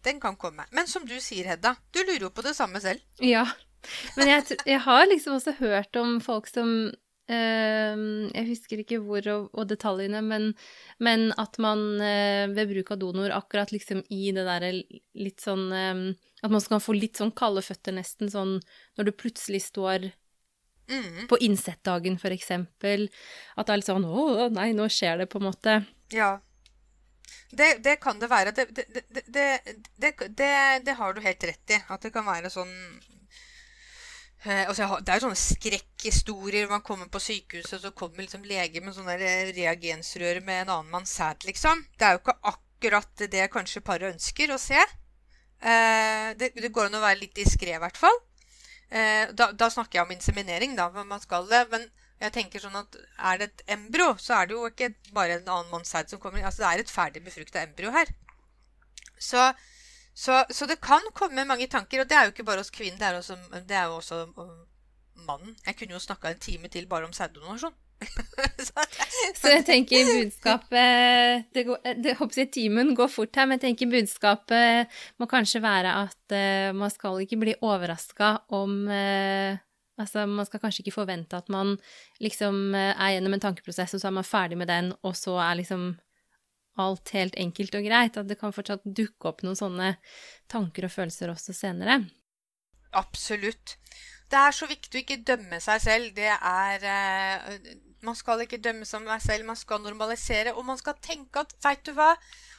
Den 0.03 0.19
kan 0.19 0.35
komme. 0.35 0.65
Men 0.75 0.89
som 0.91 1.05
du 1.07 1.15
sier, 1.23 1.47
Hedda, 1.47 1.77
du 1.95 2.01
lurer 2.03 2.27
jo 2.27 2.33
på 2.35 2.43
det 2.43 2.53
samme 2.57 2.81
selv. 2.83 3.01
Ja. 3.23 3.45
Men 4.17 4.29
jeg, 4.29 4.57
jeg 4.67 4.79
har 4.83 5.07
liksom 5.09 5.37
også 5.37 5.55
hørt 5.57 5.95
om 5.99 6.19
folk 6.23 6.47
som 6.47 6.69
øh, 6.87 8.03
Jeg 8.29 8.45
husker 8.47 8.79
ikke 8.83 8.99
hvor 9.03 9.25
og, 9.31 9.49
og 9.51 9.67
detaljene, 9.71 10.21
men, 10.23 10.51
men 11.03 11.31
at 11.39 11.59
man 11.63 11.83
øh, 11.99 12.53
ved 12.55 12.71
bruk 12.71 12.93
av 12.95 13.01
donor 13.01 13.35
akkurat 13.35 13.73
liksom 13.75 14.03
i 14.07 14.31
det 14.35 14.45
derre 14.47 14.71
litt 15.19 15.43
sånn 15.43 15.65
øh, 15.67 16.03
At 16.43 16.53
man 16.53 16.63
skal 16.63 16.83
få 16.83 16.95
litt 16.95 17.19
sånn 17.19 17.35
kalde 17.35 17.63
føtter, 17.65 17.95
nesten 17.97 18.31
sånn 18.31 18.59
når 18.95 19.09
du 19.09 19.15
plutselig 19.19 19.65
står 19.67 20.11
Mhm. 20.89 21.27
på 21.27 21.37
innsettdagen, 21.37 22.17
for 22.19 22.33
eksempel. 22.35 23.07
At 23.55 23.67
det 23.67 23.73
er 23.73 23.77
litt 23.77 23.87
sånn 23.87 24.05
Å, 24.05 24.49
nei, 24.51 24.73
nå 24.75 24.89
skjer 24.91 25.23
det, 25.23 25.29
på 25.31 25.39
en 25.39 25.47
måte. 25.47 25.85
Ja. 26.11 26.39
Det, 27.53 27.77
det 27.85 27.99
kan 28.01 28.19
det 28.19 28.29
være. 28.29 28.51
Det, 28.51 28.65
det, 28.75 28.85
det, 28.89 29.03
det, 29.27 29.47
det, 29.97 30.13
det, 30.29 30.53
det 30.85 30.95
har 30.97 31.13
du 31.13 31.21
helt 31.21 31.43
rett 31.43 31.75
i. 31.75 31.79
At 31.87 32.01
det 32.01 32.11
kan 32.13 32.25
være 32.25 32.49
sånn 32.49 32.71
eh, 34.45 34.65
altså 34.67 34.97
Det 34.99 35.13
er 35.13 35.21
jo 35.21 35.27
sånne 35.27 35.39
skrekkhistorier. 35.39 36.67
Man 36.71 36.81
kommer 36.85 37.11
på 37.13 37.21
sykehuset, 37.21 37.79
så 37.81 37.93
kommer 37.95 38.25
liksom 38.25 38.43
lege 38.47 38.81
med 38.81 38.97
sånne 38.97 39.17
reagensrør 39.53 40.41
med 40.43 40.65
en 40.65 40.75
annen 40.79 40.91
manns 40.91 41.13
sæd, 41.15 41.45
liksom. 41.47 41.85
Det 41.97 42.09
er 42.09 42.17
jo 42.17 42.23
ikke 42.23 42.39
akkurat 42.53 43.25
det 43.31 43.47
kanskje 43.53 43.85
paret 43.85 44.15
ønsker 44.15 44.51
å 44.51 44.59
se. 44.61 44.81
Eh, 45.63 46.29
det, 46.39 46.51
det 46.57 46.73
går 46.73 46.89
an 46.89 46.99
å 46.99 47.05
være 47.05 47.21
litt 47.21 47.37
diskré, 47.37 47.77
i 47.77 47.81
hvert 47.81 47.99
fall. 48.01 48.17
Eh, 48.93 49.31
da, 49.33 49.49
da 49.57 49.69
snakker 49.73 49.99
jeg 49.99 50.05
om 50.05 50.13
inseminering, 50.13 50.75
da, 50.77 50.89
men 50.93 51.07
man 51.09 51.21
skal 51.23 51.47
det. 51.49 51.63
Men 51.71 51.87
jeg 52.21 52.35
tenker 52.35 52.61
sånn 52.61 52.77
at 52.77 52.97
er 53.31 53.39
det 53.41 53.47
et 53.49 53.63
embryo, 53.75 54.13
så 54.21 54.37
er 54.37 54.49
det 54.49 54.57
jo 54.57 54.67
ikke 54.69 54.91
bare 55.15 55.39
en 55.39 55.49
annen 55.49 55.71
manns 55.73 55.93
sæd 55.93 56.13
som 56.13 56.21
kommer 56.21 56.39
inn. 56.39 56.47
Altså 56.49 56.63
det 56.63 56.69
er 56.69 56.83
et 56.83 56.93
ferdig 56.93 57.23
befrukta 57.25 57.63
embryo 57.63 57.93
her. 57.95 58.11
Så, 59.17 59.47
så, 60.13 60.43
så 60.51 60.67
det 60.69 60.81
kan 60.83 61.03
komme 61.17 61.47
mange 61.49 61.67
tanker, 61.71 62.03
og 62.03 62.09
det 62.09 62.17
er 62.17 62.27
jo 62.27 62.35
ikke 62.35 62.45
bare 62.47 62.61
hos 62.61 62.73
kvinnen, 62.75 62.99
det 62.99 63.07
er, 63.07 63.17
også, 63.17 63.37
det 63.69 63.77
er 63.79 63.89
jo 63.89 63.97
også 63.97 64.19
um, 64.35 64.53
mannen. 65.25 65.55
Jeg 65.65 65.77
kunne 65.79 65.97
jo 65.97 66.03
snakka 66.03 66.31
en 66.31 66.43
time 66.43 66.69
til 66.71 66.87
bare 66.91 67.07
om 67.09 67.15
sæddonasjon. 67.15 67.75
Så- 69.39 69.51
jeg 69.53 69.65
tenker 69.67 70.09
budskapet 70.09 71.45
det 71.55 71.65
går, 71.67 71.83
det, 72.03 72.15
jeg 72.37 72.49
Timen 72.53 72.93
går 72.97 73.11
fort 73.11 73.35
her, 73.35 73.47
men 73.47 73.59
jeg 73.59 73.67
tenker 73.67 73.91
budskapet 73.91 74.95
må 75.21 75.27
kanskje 75.31 75.61
være 75.63 75.93
at 76.03 76.35
uh, 76.35 76.71
man 76.77 76.91
skal 76.93 77.21
ikke 77.23 77.39
bli 77.41 77.55
overraska 77.61 78.37
om 78.55 78.83
uh, 78.89 79.61
Altså, 79.93 80.23
man 80.25 80.41
skal 80.47 80.57
kanskje 80.57 80.81
ikke 80.81 80.95
forvente 80.95 81.37
at 81.37 81.51
man 81.53 81.75
liksom 82.17 82.73
uh, 82.73 82.95
er 82.97 83.11
gjennom 83.13 83.35
en 83.35 83.43
tankeprosess, 83.43 83.93
og 83.93 84.01
så 84.01 84.09
er 84.09 84.15
man 84.15 84.25
ferdig 84.25 84.57
med 84.57 84.65
den, 84.71 84.87
og 85.05 85.13
så 85.13 85.35
er 85.37 85.59
liksom 85.59 85.91
alt 86.81 87.13
helt 87.13 87.37
enkelt 87.37 87.77
og 87.77 87.85
greit. 87.85 88.17
At 88.17 88.29
det 88.29 88.39
kan 88.39 88.55
fortsatt 88.55 88.85
dukke 88.85 89.29
opp 89.29 89.43
noen 89.45 89.59
sånne 89.59 89.91
tanker 90.51 90.87
og 90.87 90.95
følelser 90.95 91.33
også 91.33 91.53
senere. 91.53 91.99
Absolutt. 92.93 93.77
Det 94.33 94.39
er 94.41 94.53
så 94.57 94.65
viktig 94.65 94.97
å 94.97 95.01
ikke 95.03 95.19
dømme 95.29 95.59
seg 95.61 95.81
selv. 95.83 96.13
Det 96.17 96.31
er 96.33 96.85
eh, 96.89 97.73
Man 98.01 98.17
skal 98.17 98.41
ikke 98.41 98.57
dømme 98.57 98.87
seg 98.89 99.05
selv, 99.21 99.45
man 99.45 99.59
skal 99.59 99.83
normalisere. 99.83 100.55
Og 100.57 100.65
man 100.65 100.79
skal 100.79 100.97
tenke 101.05 101.43
at, 101.43 101.53
veit 101.61 101.83
du 101.85 101.91
hva? 101.93 102.15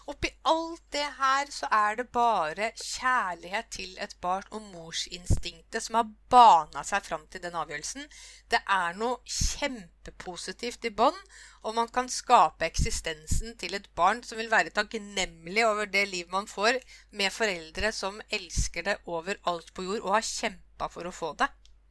Oppi 0.07 0.29
alt 0.47 0.83
det 0.93 1.07
her 1.18 1.49
så 1.51 1.66
er 1.72 1.97
det 1.99 2.05
bare 2.14 2.68
kjærlighet 2.77 3.70
til 3.72 3.97
et 4.05 4.14
barn 4.22 4.45
og 4.53 4.68
morsinstinktet 4.75 5.83
som 5.83 5.97
har 5.99 6.12
bana 6.31 6.85
seg 6.87 7.09
fram 7.09 7.25
til 7.33 7.43
den 7.43 7.57
avgjørelsen. 7.57 8.07
Det 8.53 8.61
er 8.77 9.01
noe 9.01 9.18
kjempepositivt 9.25 10.87
i 10.87 10.93
bånn, 10.95 11.18
og 11.64 11.75
man 11.81 11.89
kan 11.89 12.12
skape 12.12 12.68
eksistensen 12.68 13.57
til 13.59 13.75
et 13.81 13.89
barn 13.97 14.22
som 14.29 14.39
vil 14.39 14.53
være 14.53 14.77
takknemlig 14.77 15.66
over 15.66 15.91
det 15.91 16.07
liv 16.12 16.31
man 16.31 16.47
får 16.53 16.79
med 17.16 17.35
foreldre 17.35 17.91
som 17.97 18.22
elsker 18.29 18.87
det 18.93 18.99
over 19.09 19.41
alt 19.49 19.75
på 19.75 19.89
jord 19.89 20.05
og 20.05 20.18
har 20.20 20.33
kjempa 20.35 20.93
for 20.93 21.09
å 21.09 21.16
få 21.25 21.35
det. 21.41 21.49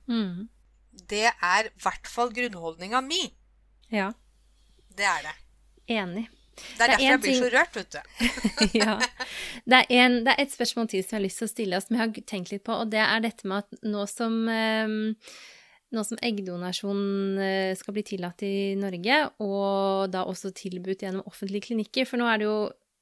Mm. 0.10 0.48
Det 1.10 1.26
er 1.32 1.70
i 1.70 1.74
hvert 1.84 2.08
fall 2.10 2.32
grunnholdninga 2.36 3.02
mi. 3.06 3.24
Ja, 3.94 4.12
Det 4.94 5.06
er 5.06 5.22
det. 5.26 5.36
enig. 5.96 6.28
Det 6.54 6.64
er 6.64 6.78
Det 6.78 6.84
er 6.84 6.92
derfor 6.92 7.04
jeg 7.04 7.20
blir 7.20 7.32
blir 7.32 7.40
så 7.42 7.50
rørt, 7.54 7.76
vet 7.76 7.96
du. 7.96 8.02
ja. 8.84 9.00
Det 9.66 9.80
er, 9.80 9.86
en, 10.04 10.20
det 10.26 10.36
er 10.36 10.44
et 10.44 10.54
spørsmål 10.54 10.88
til 10.92 11.02
som 11.02 11.16
jeg 11.16 11.20
har 11.20 11.26
lyst 11.26 11.42
til 11.42 11.48
å 11.48 11.54
stille, 11.54 11.82
som 11.82 11.96
jeg 11.96 12.02
har 12.04 12.28
tenkt 12.30 12.52
litt 12.54 12.64
på, 12.68 12.76
og 12.78 12.92
det 12.94 13.02
er 13.02 13.24
dette 13.26 13.50
med 13.50 13.64
at 13.66 13.82
nå 13.90 14.04
som, 14.12 14.36
um, 14.46 15.00
nå 15.94 16.04
som 16.06 16.22
eggdonasjon 16.22 17.02
eh, 17.42 17.74
skal 17.78 17.98
bli 17.98 18.06
tillatt 18.06 18.46
i 18.46 18.54
Norge, 18.78 19.18
og 19.42 20.14
da 20.14 20.24
også 20.30 20.54
tilbudt 20.54 21.06
gjennom 21.06 21.26
offentlige 21.30 21.72
klinikker, 21.72 22.06
for 22.10 22.22
nå 22.22 22.30
er 22.30 22.42
det 22.42 22.48
jo 22.50 22.60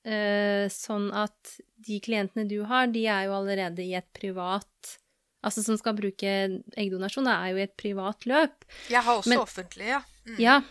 eh, 0.07 0.65
sånn 0.71 1.11
at 1.11 1.57
de 1.87 1.99
klientene 2.03 2.47
du 2.47 2.61
har, 2.71 2.87
de 2.87 3.03
er 3.07 3.27
jo 3.27 3.35
allerede 3.35 3.83
i 3.83 3.95
et 3.99 4.07
privat 4.15 4.95
Altså 5.43 5.63
som 5.65 5.77
skal 5.79 5.95
bruke 5.97 6.31
eggdonasjon, 6.77 7.25
det 7.25 7.33
er 7.33 7.47
jo 7.51 7.57
i 7.57 7.63
et 7.65 7.77
privat 7.77 8.25
løp. 8.29 8.65
Jeg 8.89 9.01
har 9.01 9.17
også 9.21 9.29
Men- 9.29 9.39
offentlig, 9.39 9.87
ja. 9.87 10.01
Mm. 10.27 10.39
Ja, 10.39 10.61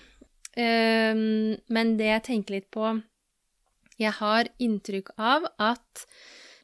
Um, 0.59 1.57
men 1.71 1.93
det 1.97 2.09
jeg 2.09 2.23
tenker 2.27 2.57
litt 2.57 2.71
på 2.75 2.83
Jeg 4.01 4.11
har 4.17 4.49
inntrykk 4.59 5.13
av 5.17 5.45
at, 5.63 6.03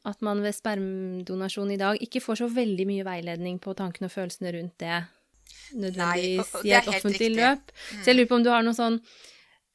at 0.03 0.21
man 0.21 0.41
ved 0.43 0.51
spermdonasjon 0.57 1.71
i 1.71 1.77
dag 1.79 2.01
ikke 2.03 2.19
får 2.19 2.41
så 2.41 2.49
veldig 2.51 2.85
mye 2.89 3.05
veiledning 3.07 3.61
på 3.63 3.71
tankene 3.79 4.09
og 4.09 4.11
følelsene 4.11 4.51
rundt 4.57 4.75
det 4.83 4.97
nødvendigvis 5.79 6.51
og 6.59 6.65
i 6.67 6.73
et 6.75 6.87
offentlig 6.91 7.29
riktig. 7.29 7.39
løp. 7.39 7.71
Mm. 7.71 8.01
Så 8.03 8.05
jeg 8.11 8.15
lurer 8.17 8.27
på 8.33 8.35
om 8.41 8.43
du 8.43 8.51
har 8.51 8.67
noe 8.67 8.77
sånn 8.77 8.99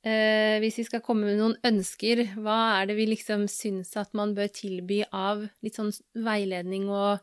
Uh, 0.03 0.59
Hvis 0.59 0.81
vi 0.81 0.85
skal 0.89 1.01
komme 1.01 1.29
med 1.29 1.37
noen 1.39 1.53
ønsker, 1.63 2.25
hva 2.43 2.81
er 2.83 2.89
det 2.91 2.97
vi 2.99 3.05
liksom 3.07 3.45
syns 3.47 3.93
at 3.97 4.11
man 4.19 4.33
bør 4.35 4.49
tilby 4.51 5.05
av 5.15 5.45
litt 5.63 5.77
sånn 5.79 5.93
veiledning 6.19 6.89
og 6.91 7.21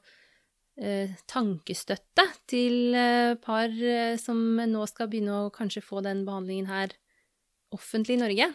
tankestøtte 1.28 2.26
til 2.48 2.96
eh, 2.96 3.36
par 3.44 3.68
eh, 3.68 4.16
som 4.22 4.40
nå 4.58 4.86
skal 4.88 5.10
begynne 5.12 5.46
å 5.46 5.52
kanskje 5.54 5.84
få 5.84 6.04
den 6.06 6.26
behandlingen 6.28 6.70
her 6.72 6.96
offentlig 7.76 8.18
i 8.18 8.24
Norge? 8.24 8.50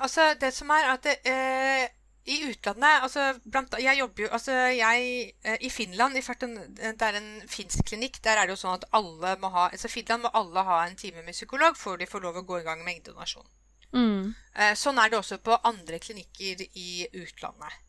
Altså, 0.00 0.32
det 0.40 0.52
som 0.54 0.70
er 0.74 0.92
at 0.92 1.04
det, 1.04 1.18
eh, 1.28 1.88
i 2.24 2.38
utlandet 2.48 3.02
altså, 3.04 3.34
blant, 3.44 3.74
Jeg 3.80 3.98
jobber 3.98 4.22
jo 4.24 4.28
altså, 4.32 4.52
jeg, 4.72 5.32
eh, 5.44 5.58
I 5.60 5.70
Finland, 5.70 6.16
i 6.16 6.22
Ferten, 6.24 6.56
det 6.76 7.02
er 7.02 7.18
en 7.18 7.42
finsk 7.48 7.84
klinikk, 7.90 8.22
der 8.24 8.38
er 8.38 8.46
det 8.46 8.56
jo 8.56 8.62
sånn 8.62 8.78
at 8.78 8.88
alle 8.96 9.34
må 9.42 9.50
ha 9.52 9.68
altså 9.68 9.90
Finland 9.92 10.24
må 10.24 10.32
alle 10.32 10.64
ha 10.64 10.80
en 10.86 10.96
time 10.96 11.22
med 11.22 11.36
psykolog 11.36 11.76
før 11.76 12.00
de 12.00 12.08
får 12.08 12.24
lov 12.24 12.40
å 12.40 12.46
gå 12.48 12.62
i 12.62 12.66
gang 12.66 12.84
med 12.84 12.96
eggdonasjon. 12.96 13.46
Mm. 13.94 14.34
Eh, 14.56 14.72
sånn 14.78 14.98
er 14.98 15.10
det 15.10 15.20
også 15.20 15.38
på 15.44 15.58
andre 15.68 16.00
klinikker 16.02 16.64
i 16.64 17.04
utlandet. 17.12 17.83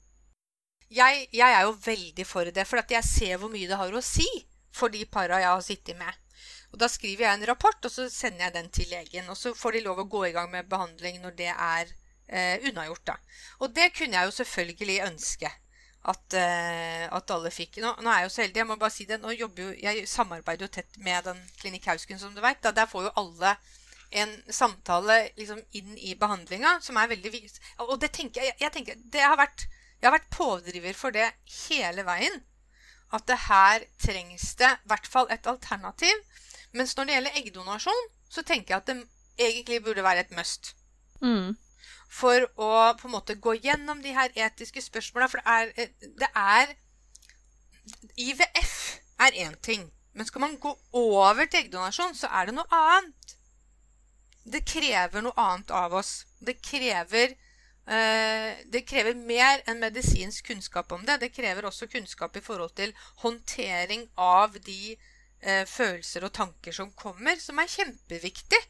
Jeg, 0.93 1.27
jeg 1.33 1.51
er 1.51 1.65
jo 1.65 1.73
veldig 1.85 2.25
for 2.27 2.51
det, 2.53 2.67
for 2.67 2.93
jeg 2.93 3.07
ser 3.07 3.39
hvor 3.41 3.49
mye 3.49 3.67
det 3.69 3.79
har 3.79 3.95
å 3.95 4.03
si 4.05 4.27
for 4.75 4.91
de 4.91 5.05
para 5.09 5.39
jeg 5.41 5.49
har 5.49 5.65
sittet 5.65 5.97
med. 5.97 6.21
Og 6.73 6.79
Da 6.79 6.89
skriver 6.91 7.25
jeg 7.25 7.39
en 7.39 7.47
rapport, 7.47 7.85
og 7.87 7.91
så 7.91 8.09
sender 8.11 8.45
jeg 8.45 8.53
den 8.53 8.69
til 8.69 8.89
legen. 8.91 9.29
Og 9.31 9.37
så 9.39 9.53
får 9.55 9.77
de 9.77 9.85
lov 9.85 10.01
å 10.03 10.09
gå 10.11 10.25
i 10.27 10.33
gang 10.35 10.49
med 10.51 10.67
behandling 10.69 11.21
når 11.23 11.37
det 11.37 11.51
er 11.53 11.93
eh, 12.27 12.57
unnagjort. 12.67 13.05
da. 13.07 13.15
Og 13.63 13.71
det 13.73 13.93
kunne 13.95 14.17
jeg 14.17 14.27
jo 14.27 14.35
selvfølgelig 14.41 14.97
ønske 15.05 15.51
at, 16.11 16.33
eh, 16.37 17.05
at 17.07 17.31
alle 17.31 17.51
fikk. 17.53 17.79
Nå, 17.81 17.95
nå 18.03 18.11
er 18.11 18.19
jeg 18.21 18.27
jo 18.27 18.33
så 18.35 18.43
heldig, 18.43 18.61
jeg 18.61 18.69
må 18.69 18.77
bare 18.81 18.93
si 18.93 19.07
det, 19.09 19.21
nå 19.21 19.33
jo, 19.33 19.49
jeg 19.79 20.03
samarbeider 20.09 20.67
jo 20.67 20.73
tett 20.77 20.99
med 21.01 21.25
den 21.29 21.41
Klinikk 21.61 21.87
Hausken, 21.89 22.19
som 22.19 22.35
du 22.35 22.43
vet. 22.43 22.61
Der 22.75 22.91
får 22.91 23.07
jo 23.07 23.15
alle 23.23 23.55
en 24.15 24.35
samtale 24.53 25.17
liksom 25.37 25.59
inn 25.75 25.95
i 25.97 26.13
behandlinga 26.19 26.77
som 26.83 26.97
er 26.99 27.09
veldig 27.11 27.31
viktig. 27.33 27.63
Og 27.87 27.97
det 28.01 28.11
tenker 28.15 28.45
jeg, 28.45 28.57
jeg 28.61 28.71
tenker, 28.75 28.99
det 29.11 29.23
har 29.23 29.39
vært, 29.39 29.65
jeg 30.05 30.11
har 30.11 30.19
vært 30.19 30.35
pådriver 30.37 30.93
for 30.93 31.09
det 31.15 31.25
hele 31.49 32.05
veien. 32.05 32.43
At 33.13 33.25
det 33.25 33.37
her 33.47 33.85
trengs 34.01 34.51
det 34.59 34.69
i 34.69 34.89
hvert 34.91 35.07
fall 35.09 35.29
et 35.33 35.47
alternativ. 35.49 36.19
Mens 36.77 36.93
når 36.97 37.07
det 37.07 37.15
gjelder 37.15 37.37
eggdonasjon, 37.39 38.09
så 38.29 38.43
tenker 38.45 38.75
jeg 38.75 38.83
at 38.83 38.91
det 38.91 39.47
egentlig 39.47 39.81
burde 39.83 40.03
være 40.05 40.25
et 40.25 40.35
must. 40.37 40.75
Mm. 41.21 41.55
for 42.11 42.43
å 42.61 42.69
på 42.99 43.07
en 43.07 43.13
måte 43.15 43.35
gå 43.41 43.55
gjennom 43.63 44.01
de 44.03 44.11
her 44.13 44.31
etiske 44.35 44.81
spørsmåla. 44.83 45.27
For 45.31 45.41
det 45.41 45.47
er, 45.51 45.89
det 46.21 46.29
er 46.35 46.75
IVF 48.21 48.75
er 49.19 49.39
én 49.45 49.55
ting. 49.61 49.89
Men 50.13 50.27
skal 50.27 50.45
man 50.45 50.59
gå 50.59 50.71
over 50.93 51.45
til 51.45 51.63
eggdonasjon, 51.63 52.15
så 52.15 52.29
er 52.31 52.45
det 52.47 52.55
noe 52.55 52.69
annet. 52.71 53.35
Det 54.45 54.61
krever 54.69 55.25
noe 55.25 55.35
annet 55.35 55.73
av 55.73 55.97
oss. 55.97 56.25
Det 56.39 56.61
krever 56.61 57.33
det 57.85 58.81
krever 58.89 59.13
mer 59.13 59.61
enn 59.69 59.77
medisinsk 59.77 60.47
kunnskap 60.47 60.91
om 60.95 61.03
det. 61.05 61.19
Det 61.21 61.33
krever 61.35 61.67
også 61.69 61.87
kunnskap 61.91 62.37
i 62.37 62.41
forhold 62.41 62.73
til 62.79 62.95
håndtering 63.21 64.07
av 64.17 64.57
de 64.65 64.95
eh, 65.45 65.65
følelser 65.69 66.25
og 66.25 66.33
tanker 66.33 66.73
som 66.73 66.91
kommer, 66.97 67.37
som 67.41 67.59
er 67.61 67.69
kjempeviktig. 67.69 68.61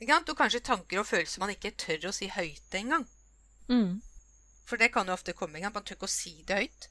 Og 0.00 0.36
kanskje 0.36 0.62
tanker 0.64 1.02
og 1.02 1.08
følelser 1.08 1.42
man 1.42 1.52
ikke 1.52 1.74
tør 1.76 2.08
å 2.08 2.14
si 2.14 2.30
høyt 2.32 2.78
engang. 2.78 3.04
Mm. 3.68 4.00
For 4.68 4.80
det 4.80 4.92
kan 4.94 5.08
jo 5.08 5.16
ofte 5.18 5.34
komme. 5.36 5.58
Ikke? 5.58 5.74
Man 5.74 5.84
tør 5.84 5.98
ikke 5.98 6.08
å 6.08 6.14
si 6.14 6.38
det 6.48 6.62
høyt. 6.62 6.88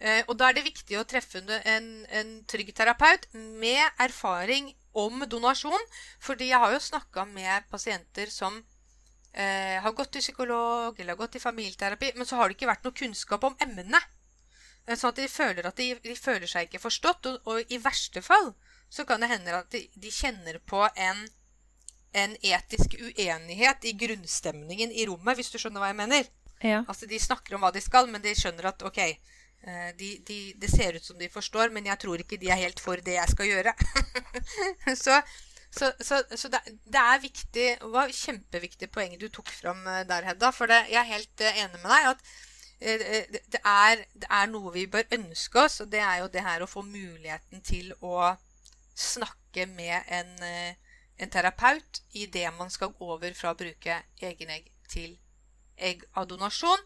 Eh, 0.00 0.22
og 0.26 0.38
da 0.40 0.48
er 0.48 0.56
det 0.56 0.64
viktig 0.64 0.96
å 0.96 1.04
treffe 1.04 1.42
en, 1.44 1.88
en 2.08 2.30
trygg 2.48 2.72
terapeut 2.74 3.28
med 3.36 3.84
erfaring 4.00 4.72
om 4.96 5.22
donasjon. 5.28 5.86
Fordi 6.18 6.50
jeg 6.50 6.62
har 6.64 6.74
jo 6.74 6.82
snakka 6.82 7.28
med 7.28 7.68
pasienter 7.70 8.32
som 8.32 8.62
eh, 9.32 9.82
har 9.82 9.92
gått 9.92 10.12
til 10.16 10.24
psykolog 10.24 10.98
eller 10.98 11.14
har 11.14 11.20
gått 11.20 11.36
til 11.36 11.44
familieterapi, 11.44 12.12
men 12.16 12.26
så 12.26 12.40
har 12.40 12.48
det 12.48 12.58
ikke 12.58 12.70
vært 12.70 12.86
noe 12.86 12.96
kunnskap 13.02 13.44
om 13.46 13.56
emnene. 13.62 14.00
Eh, 14.86 14.96
sånn 14.96 15.12
at 15.12 15.20
de 15.20 15.28
føler 15.30 15.66
at 15.68 15.78
de, 15.78 15.92
de 16.02 16.16
føler 16.18 16.50
seg 16.50 16.68
ikke 16.68 16.82
forstått. 16.82 17.28
Og, 17.30 17.50
og, 17.50 17.72
i 17.72 17.80
verste 17.82 18.22
fall 18.24 18.52
så 18.90 19.06
kan 19.06 19.22
det 19.22 19.30
hende 19.30 19.54
at 19.54 19.70
de, 19.74 19.84
de 19.94 20.10
kjenner 20.10 20.58
på 20.66 20.82
en, 20.96 21.26
en, 22.18 22.36
etisk 22.42 22.96
uenighet 22.98 23.86
i 23.86 23.94
grunnstemningen 23.98 24.90
i 24.92 25.06
rommet, 25.06 25.38
hvis 25.38 25.52
du 25.52 25.60
skjønner 25.60 25.84
hva 25.84 25.92
jeg 25.92 26.00
mener. 26.00 26.30
Ja. 26.60 26.82
Altså 26.86 27.06
De 27.08 27.20
snakker 27.20 27.56
om 27.56 27.62
hva 27.64 27.70
de 27.74 27.82
skal, 27.84 28.10
men 28.10 28.24
de 28.24 28.34
skjønner 28.36 28.72
at 28.72 28.82
ok, 28.84 28.98
eh, 29.06 29.92
de, 30.00 30.16
de, 30.26 30.40
det 30.60 30.72
ser 30.72 30.98
ut 30.98 31.06
som 31.06 31.20
de 31.20 31.30
forstår, 31.32 31.70
men 31.72 31.86
jeg 31.86 32.02
tror 32.02 32.20
ikke 32.20 32.40
de 32.40 32.50
er 32.50 32.64
helt 32.64 32.82
for 32.82 33.00
det 33.04 33.14
jeg 33.16 33.36
skal 33.36 33.52
gjøre. 33.52 33.76
så 35.04 35.20
så, 35.70 35.92
så, 36.00 36.22
så 36.36 36.48
det, 36.48 36.60
det, 36.84 36.98
er 37.00 37.22
viktig 37.22 37.66
Det 37.80 37.90
var 37.92 38.10
kjempeviktig 38.10 38.90
poeng 38.90 39.14
du 39.18 39.28
tok 39.30 39.50
fram 39.54 39.86
eh, 39.86 40.06
der, 40.08 40.26
Hedda. 40.26 40.50
For 40.54 40.70
det, 40.70 40.82
jeg 40.90 40.98
er 41.00 41.12
helt 41.12 41.44
uh, 41.44 41.60
enig 41.62 41.82
med 41.82 41.90
deg 41.94 42.08
at 42.10 42.24
uh, 42.24 43.36
det, 43.54 43.60
er, 43.62 44.04
det, 44.14 44.28
er, 44.28 44.50
noe 44.50 44.74
vi 44.74 44.86
bør 44.90 45.06
ønske 45.14 45.62
oss, 45.62 45.80
og 45.84 45.92
det 45.92 46.02
er 46.02 46.22
jo 46.24 46.32
det 46.32 46.44
her 46.46 46.64
å 46.64 46.70
få 46.70 46.82
muligheten 46.86 47.62
til 47.62 47.92
å 48.00 48.32
snakke 48.98 49.64
med 49.70 50.10
en, 50.12 50.34
en 51.16 51.30
terapeut 51.32 52.02
idet 52.18 52.50
man 52.58 52.70
skal 52.70 52.92
over 53.00 53.32
fra 53.38 53.54
å 53.54 53.58
bruke 53.58 53.96
egenegg 54.20 54.66
til 54.90 55.14
egg 55.78 56.02
av 56.12 56.28
donasjon. 56.28 56.82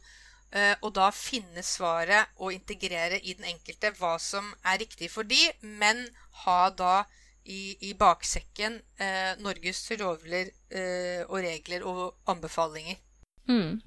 Og 0.87 0.93
da 0.95 1.09
finne 1.11 1.64
svaret 1.66 2.30
og 2.39 2.55
integrere 2.55 3.18
i 3.18 3.35
den 3.35 3.49
enkelte 3.51 3.91
hva 3.99 4.12
som 4.22 4.53
er 4.62 4.78
riktig 4.85 5.09
for 5.11 5.26
de, 5.26 5.41
men 5.66 6.05
ha 6.45 6.68
da 6.70 7.01
i, 7.45 7.76
i 7.88 7.92
baksekken 7.99 8.78
eh, 9.01 9.32
Norges 9.45 9.82
rovler 10.01 10.49
eh, 10.72 11.24
og 11.28 11.40
regler 11.45 11.84
og 11.88 12.07
anbefalinger. 12.30 13.01
Mm. 13.45 13.80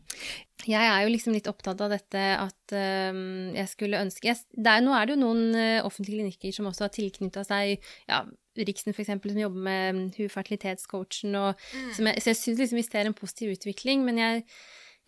Jeg 0.68 0.86
er 0.86 1.02
jo 1.02 1.10
liksom 1.10 1.34
litt 1.34 1.48
opptatt 1.50 1.80
av 1.82 1.90
dette 1.90 2.24
at 2.38 2.74
um, 2.78 3.56
jeg 3.56 3.70
skulle 3.72 4.02
ønske 4.04 4.30
jeg, 4.30 4.44
der, 4.54 4.84
Nå 4.86 4.94
er 4.94 5.08
det 5.08 5.16
jo 5.16 5.22
noen 5.24 5.56
uh, 5.56 5.86
offentlige 5.88 6.20
klinikker 6.20 6.54
som 6.54 6.68
også 6.70 6.86
har 6.86 6.94
tilknytta 6.94 7.42
seg 7.48 7.88
ja, 8.06 8.20
Riksen 8.58 8.94
f.eks., 8.94 9.10
som 9.10 9.40
jobber 9.42 9.64
med 9.66 10.18
hun 10.18 10.30
fertilitetscoachen, 10.34 11.38
og 11.38 11.58
mm. 11.58 11.90
som 11.98 12.10
jeg, 12.10 12.22
så 12.22 12.32
jeg 12.32 12.40
syns 12.42 12.62
liksom 12.62 12.82
vi 12.82 12.86
ser 12.86 13.10
en 13.10 13.18
positiv 13.18 13.54
utvikling, 13.54 14.06
men 14.06 14.22
jeg, 14.22 14.46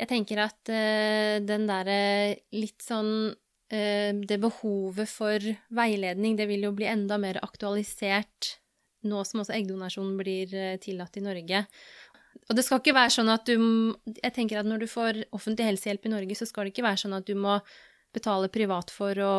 jeg 0.02 0.12
tenker 0.16 0.44
at 0.48 0.74
uh, 0.74 1.38
den 1.46 1.70
derre 1.70 2.02
litt 2.56 2.86
sånn 2.86 3.14
det 3.70 4.40
behovet 4.42 5.10
for 5.12 5.44
veiledning, 5.70 6.38
det 6.40 6.48
vil 6.50 6.64
jo 6.66 6.72
bli 6.74 6.88
enda 6.90 7.20
mer 7.22 7.38
aktualisert 7.46 8.56
nå 9.08 9.24
som 9.28 9.44
også 9.44 9.56
eggdonasjon 9.56 10.16
blir 10.20 10.54
eh, 10.56 10.78
tillatt 10.82 11.18
i 11.20 11.24
Norge. 11.24 11.64
Og 12.50 12.58
det 12.58 12.66
skal 12.66 12.82
ikke 12.82 12.96
være 12.98 13.14
sånn 13.14 13.30
at 13.32 13.46
du 13.48 13.56
Jeg 14.24 14.34
tenker 14.36 14.60
at 14.60 14.68
når 14.68 14.84
du 14.84 14.88
får 14.90 15.22
offentlig 15.36 15.68
helsehjelp 15.68 16.08
i 16.08 16.14
Norge, 16.16 16.36
så 16.36 16.48
skal 16.50 16.66
det 16.66 16.74
ikke 16.74 16.88
være 16.88 17.04
sånn 17.04 17.18
at 17.18 17.28
du 17.28 17.36
må 17.38 17.60
betale 18.14 18.50
privat 18.50 18.90
for 18.90 19.20
å, 19.22 19.34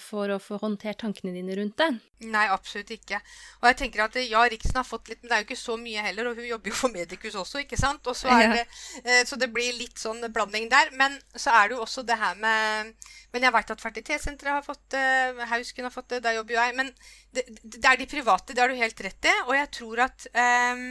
for 0.00 0.28
å 0.34 0.38
få 0.42 0.58
håndtert 0.60 0.98
tankene 1.00 1.32
dine 1.32 1.54
rundt 1.56 1.78
det. 1.80 1.88
Nei, 2.28 2.44
absolutt 2.52 2.90
ikke. 2.92 3.16
Og 3.62 3.68
jeg 3.70 3.78
tenker 3.80 4.02
at 4.04 4.18
ja, 4.20 4.42
Riksen 4.52 4.76
har 4.76 4.84
fått 4.84 5.08
litt, 5.08 5.22
men 5.22 5.30
det 5.30 5.36
er 5.36 5.42
jo 5.42 5.48
ikke 5.48 5.60
så 5.60 5.76
mye 5.80 6.04
heller. 6.04 6.28
Og 6.28 6.40
hun 6.40 6.48
jobber 6.50 6.72
jo 6.72 6.76
for 6.76 6.92
Medicus 6.92 7.38
også, 7.40 7.62
ikke 7.64 7.78
sant. 7.80 8.04
Og 8.04 8.18
så, 8.18 8.28
er 8.34 8.52
det, 8.52 8.64
ja. 9.06 9.20
så 9.28 9.38
det 9.40 9.48
blir 9.54 9.72
litt 9.78 9.96
sånn 10.00 10.20
blanding 10.34 10.68
der. 10.72 10.92
Men 11.00 11.16
så 11.32 11.54
er 11.56 11.70
det 11.70 11.78
jo 11.78 11.84
også 11.86 12.04
det 12.08 12.18
her 12.20 12.36
med 12.40 12.92
Men 13.32 13.46
jeg 13.46 13.54
veit 13.54 13.72
at 13.72 13.82
Fertilitetssenteret 13.84 14.58
har 14.58 14.66
fått 14.66 14.82
det, 14.92 15.04
eh, 15.30 15.46
Hausken 15.54 15.86
har 15.86 15.94
fått 15.94 16.10
det, 16.12 16.24
der 16.26 16.36
jobber 16.36 16.56
jo 16.56 16.60
jeg. 16.60 16.76
Men 16.76 16.90
det, 17.32 17.46
det, 17.62 17.84
er 17.86 18.00
de 18.00 18.10
private, 18.10 18.52
det 18.52 18.60
har 18.60 18.68
du 18.68 18.76
helt 18.76 19.06
rett 19.06 19.30
i. 19.30 19.36
Og 19.46 19.54
jeg 19.56 19.70
tror 19.78 20.04
at 20.10 20.26
um, 20.34 20.90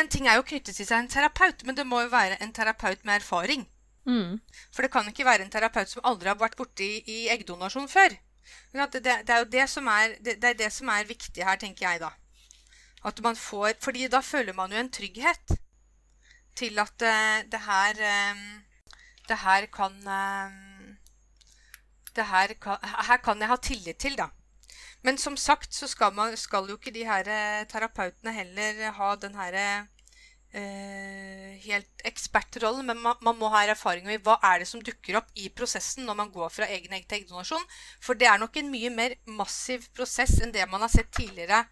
en 0.00 0.08
ting 0.08 0.30
er 0.30 0.38
jo 0.38 0.46
å 0.46 0.48
knytte 0.48 0.72
til 0.72 0.86
seg 0.86 1.02
en 1.02 1.10
terapeut, 1.10 1.66
men 1.66 1.76
det 1.76 1.84
må 1.84 2.04
jo 2.04 2.12
være 2.14 2.38
en 2.40 2.54
terapeut 2.56 3.04
med 3.04 3.18
erfaring. 3.20 3.66
Mm. 4.08 4.40
For 4.72 4.82
det 4.82 4.92
kan 4.92 5.08
ikke 5.08 5.26
være 5.28 5.44
en 5.44 5.52
terapeut 5.52 5.90
som 5.90 6.04
aldri 6.08 6.30
har 6.30 6.38
vært 6.40 6.56
borti 6.56 6.90
i 7.06 7.20
eggdonasjon 7.32 7.88
før. 7.90 8.16
Det, 8.72 9.02
det, 9.04 9.28
er 9.28 9.42
jo 9.42 9.50
det 9.52 9.66
som 9.70 9.86
er, 9.86 10.16
det, 10.24 10.38
det, 10.42 10.50
er 10.50 10.58
det 10.58 10.70
som 10.72 10.88
er 10.88 11.08
viktig 11.08 11.44
her, 11.44 11.58
tenker 11.60 11.86
jeg 11.86 12.00
da. 12.02 12.10
At 13.04 13.20
man 13.24 13.36
får, 13.36 13.74
fordi 13.80 14.08
da 14.12 14.20
føler 14.24 14.56
man 14.56 14.72
jo 14.72 14.80
en 14.80 14.92
trygghet 14.92 15.54
til 16.56 16.78
at 16.78 17.06
uh, 17.06 17.38
det 17.52 17.60
her 17.64 18.00
um, 18.32 18.42
Det 19.28 19.38
her 19.38 19.66
kan 19.72 19.94
um, 19.94 20.96
det 22.16 22.26
her 22.26 22.52
her 23.06 23.16
kan 23.22 23.38
jeg 23.38 23.48
ha 23.48 23.56
tillit 23.56 23.96
til, 23.96 24.16
da. 24.18 24.26
Men 25.02 25.18
som 25.18 25.36
sagt 25.36 25.74
så 25.74 25.86
skal, 25.86 26.12
man, 26.12 26.36
skal 26.36 26.66
jo 26.68 26.76
ikke 26.76 26.90
de 26.90 27.04
her 27.06 27.64
terapeutene 27.64 28.32
heller 28.32 28.90
ha 28.90 29.14
den 29.16 29.34
herre 29.34 29.86
eh, 30.52 31.56
helt 31.64 32.04
ekspertrollen, 32.06 32.86
men 32.86 33.00
man, 33.02 33.18
man, 33.24 33.38
må 33.38 33.50
ha 33.52 33.64
erfaring 33.68 34.06
med 34.08 34.22
hva 34.26 34.38
er 34.52 34.62
det 34.62 34.68
som 34.70 34.82
dukker 34.84 35.20
opp 35.20 35.30
i 35.38 35.50
prosessen 35.54 36.06
når 36.08 36.18
man 36.22 36.32
går 36.34 36.52
fra 36.52 36.68
egen 36.70 36.94
egg 36.96 37.06
til 37.08 37.20
eggdonasjon. 37.20 37.66
For 38.02 38.18
det 38.18 38.28
er 38.30 38.40
nok 38.42 38.56
en 38.60 38.72
mye 38.72 38.92
mer 38.94 39.16
massiv 39.30 39.86
prosess 39.96 40.38
enn 40.40 40.54
det 40.54 40.66
man 40.70 40.84
har 40.84 40.92
sett 40.92 41.12
tidligere. 41.16 41.64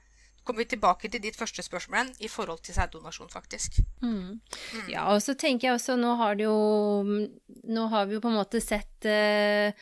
Kommer 0.44 0.64
vi 0.64 0.72
tilbake 0.72 1.10
til 1.12 1.20
ditt 1.20 1.36
første 1.36 1.62
spørsmål 1.64 2.14
i 2.24 2.28
forhold 2.32 2.62
til 2.64 2.76
sæddonasjon, 2.76 3.28
faktisk. 3.28 3.82
Mm. 4.00 4.38
Mm. 4.40 4.86
Ja, 4.88 5.08
og 5.12 5.20
så 5.20 5.34
tenker 5.36 5.68
jeg 5.68 5.76
også 5.76 5.98
Nå 6.00 6.14
har 6.16 6.38
det 6.38 6.46
jo 6.46 7.02
Nå 7.68 7.88
har 7.92 8.06
vi 8.08 8.16
jo 8.16 8.22
på 8.24 8.30
en 8.30 8.38
måte 8.38 8.62
sett 8.64 9.04
eh, 9.04 9.76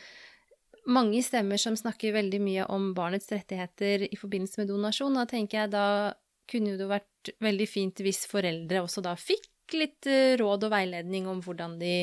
mange 0.87 1.21
stemmer 1.23 1.59
som 1.59 1.75
snakker 1.75 2.15
veldig 2.15 2.39
mye 2.43 2.65
om 2.71 2.91
barnets 2.95 3.31
rettigheter 3.31 4.07
i 4.07 4.19
forbindelse 4.19 4.61
med 4.61 4.71
donasjon. 4.71 5.15
Da 5.19 5.25
tenker 5.29 5.61
jeg 5.61 5.73
da 5.75 5.87
kunne 6.49 6.73
jo 6.73 6.79
det 6.79 6.89
vært 6.89 7.31
veldig 7.43 7.67
fint 7.69 8.01
hvis 8.03 8.25
foreldre 8.31 8.83
også 8.85 9.03
da 9.05 9.15
fikk 9.19 9.47
litt 9.75 10.07
eh, 10.07 10.35
råd 10.39 10.67
og 10.67 10.73
veiledning 10.73 11.27
om 11.27 11.41
hvordan 11.43 11.77
de 11.81 11.93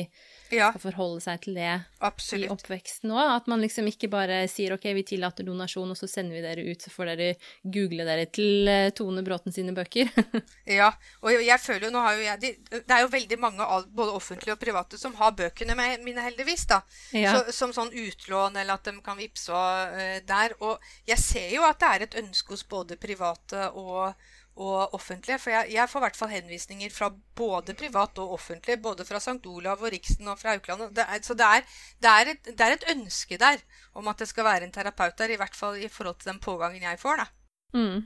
ja. 0.53 0.69
skal 0.69 0.81
forholde 0.83 1.21
seg 1.23 1.41
til 1.45 1.57
det 1.57 1.71
Absolutt. 2.05 2.45
i 2.45 2.51
oppveksten 2.53 3.13
òg. 3.13 3.23
At 3.39 3.49
man 3.51 3.63
liksom 3.63 3.87
ikke 3.89 4.09
bare 4.11 4.43
sier 4.51 4.75
ok, 4.75 4.87
vi 4.97 5.05
tillater 5.07 5.47
donasjon, 5.47 5.93
og 5.93 5.99
så 5.99 6.09
sender 6.09 6.37
vi 6.37 6.43
dere 6.45 6.65
ut, 6.67 6.85
så 6.85 6.93
får 6.93 7.11
dere 7.13 7.29
google 7.63 8.05
dere 8.07 8.27
til 8.35 8.69
eh, 8.71 8.91
Tone 8.97 9.23
Bråten 9.25 9.55
sine 9.55 9.73
bøker. 9.75 10.11
ja, 10.79 10.91
og 11.23 11.33
jeg 11.33 11.59
føler 11.63 11.87
jo, 11.87 11.93
nå 11.95 12.05
har 12.05 12.19
jo 12.19 12.25
jeg 12.25 12.55
Det 12.71 12.83
er 12.85 13.03
jo 13.05 13.11
veldig 13.15 13.39
mange, 13.41 13.69
både 13.95 14.15
offentlige 14.19 14.55
og 14.55 14.61
private, 14.61 14.99
som 15.01 15.17
har 15.19 15.35
bøkene 15.37 15.77
mine, 15.77 16.21
heldigvis, 16.25 16.67
da. 16.69 16.81
Ja. 17.15 17.35
Så, 17.35 17.55
som 17.55 17.75
sånn 17.75 17.93
utlån, 17.93 18.57
eller 18.61 18.77
at 18.77 18.87
de 18.87 18.95
kan 19.05 19.19
vippse 19.19 19.53
uh, 19.55 20.17
der. 20.27 20.55
Og 20.65 20.81
jeg 21.09 21.21
ser 21.21 21.51
jo 21.55 21.65
at 21.67 21.81
det 21.81 21.91
er 21.91 22.05
et 22.05 22.17
ønske 22.23 22.55
hos 22.55 22.65
både 22.69 22.99
private 23.01 23.69
og 23.73 24.13
og 24.55 24.93
offentlige. 24.95 25.37
For 25.41 25.53
jeg, 25.53 25.71
jeg 25.75 25.91
får 25.91 25.99
i 25.99 26.05
hvert 26.05 26.19
fall 26.19 26.31
henvisninger 26.31 26.91
fra 26.93 27.09
både 27.35 27.75
privat 27.77 28.19
og 28.23 28.35
offentlig. 28.37 28.77
Både 28.81 29.05
fra 29.07 29.19
St. 29.19 29.41
Olav 29.51 29.83
og 29.83 29.91
Riksen 29.91 30.27
og 30.31 30.39
fra 30.39 30.55
Haukeland. 30.55 30.87
Så 31.23 31.37
det 31.37 31.47
er, 31.47 31.65
det, 32.01 32.11
er 32.11 32.33
et, 32.33 32.51
det 32.51 32.67
er, 32.67 32.77
et, 32.77 32.89
ønske 32.95 33.39
der 33.41 33.63
om 33.93 34.07
at 34.11 34.21
det 34.21 34.29
skal 34.31 34.47
være 34.47 34.67
en 34.67 34.75
terapeut 34.75 35.17
der. 35.19 35.35
I 35.35 35.39
hvert 35.41 35.55
fall 35.55 35.79
i 35.79 35.91
forhold 35.91 36.21
til 36.21 36.31
den 36.31 36.39
pågangen 36.39 36.83
jeg 36.83 37.01
får. 37.01 37.23
da. 37.23 37.27
Mm. 37.75 38.05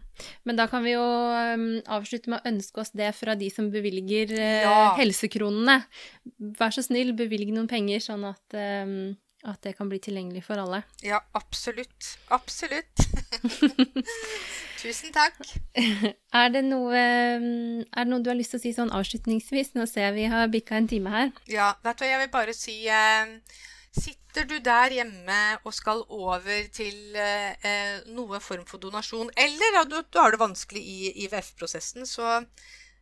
Men 0.50 0.58
da 0.58 0.66
kan 0.66 0.82
vi 0.82 0.96
jo 0.96 1.06
um, 1.06 1.66
avslutte 1.94 2.32
med 2.32 2.40
å 2.40 2.50
ønske 2.50 2.82
oss 2.82 2.90
det 2.98 3.12
fra 3.14 3.36
de 3.38 3.52
som 3.54 3.70
bevilger 3.70 4.34
uh, 4.34 4.62
ja. 4.66 4.78
helsekronene. 4.98 5.84
Vær 6.58 6.74
så 6.74 6.82
snill, 6.86 7.14
bevilg 7.18 7.54
noen 7.54 7.70
penger, 7.70 8.02
sånn 8.02 8.26
at 8.32 8.58
um, 8.58 9.12
at 9.48 9.62
det 9.64 9.78
kan 9.78 9.88
bli 9.88 10.02
tilgjengelig 10.04 10.44
for 10.50 10.60
alle. 10.60 10.82
Ja, 11.06 11.22
absolutt. 11.38 12.18
Absolutt. 12.36 13.09
Tusen 14.82 15.12
takk. 15.12 15.40
Er 16.40 16.52
det, 16.54 16.62
noe, 16.64 16.96
er 16.96 17.42
det, 17.42 18.08
noe, 18.10 18.22
du 18.24 18.30
har 18.32 18.38
lyst 18.38 18.54
til 18.54 18.60
å 18.60 18.64
si 18.64 18.72
sånn 18.76 18.94
avslutningsvis? 18.96 19.74
Nå 19.76 19.88
ser 19.90 20.08
jeg 20.08 20.16
vi 20.18 20.28
har 20.32 20.52
bikka 20.52 20.78
en 20.78 20.88
time 20.90 21.12
her. 21.14 21.34
Ja, 21.52 21.74
vet 21.84 22.00
du 22.00 22.06
jeg 22.08 22.22
vil 22.22 22.32
bare 22.34 22.56
si 22.56 22.78
eh, 22.88 23.34
Sitter 23.90 24.46
du 24.46 24.60
der 24.64 24.94
hjemme 24.94 25.40
og 25.66 25.74
skal 25.74 26.04
over 26.06 26.68
til 26.72 27.18
eh, 27.18 27.56
eh 27.66 27.96
noe 28.14 28.40
form 28.40 28.68
for 28.70 28.82
donasjon, 28.82 29.32
eller 29.34 29.82
du, 29.90 29.98
du, 30.06 30.20
har 30.22 30.32
det 30.32 30.40
vanskelig 30.40 30.84
i 30.86 31.14
IVF-prosessen, 31.26 32.06
så 32.08 32.38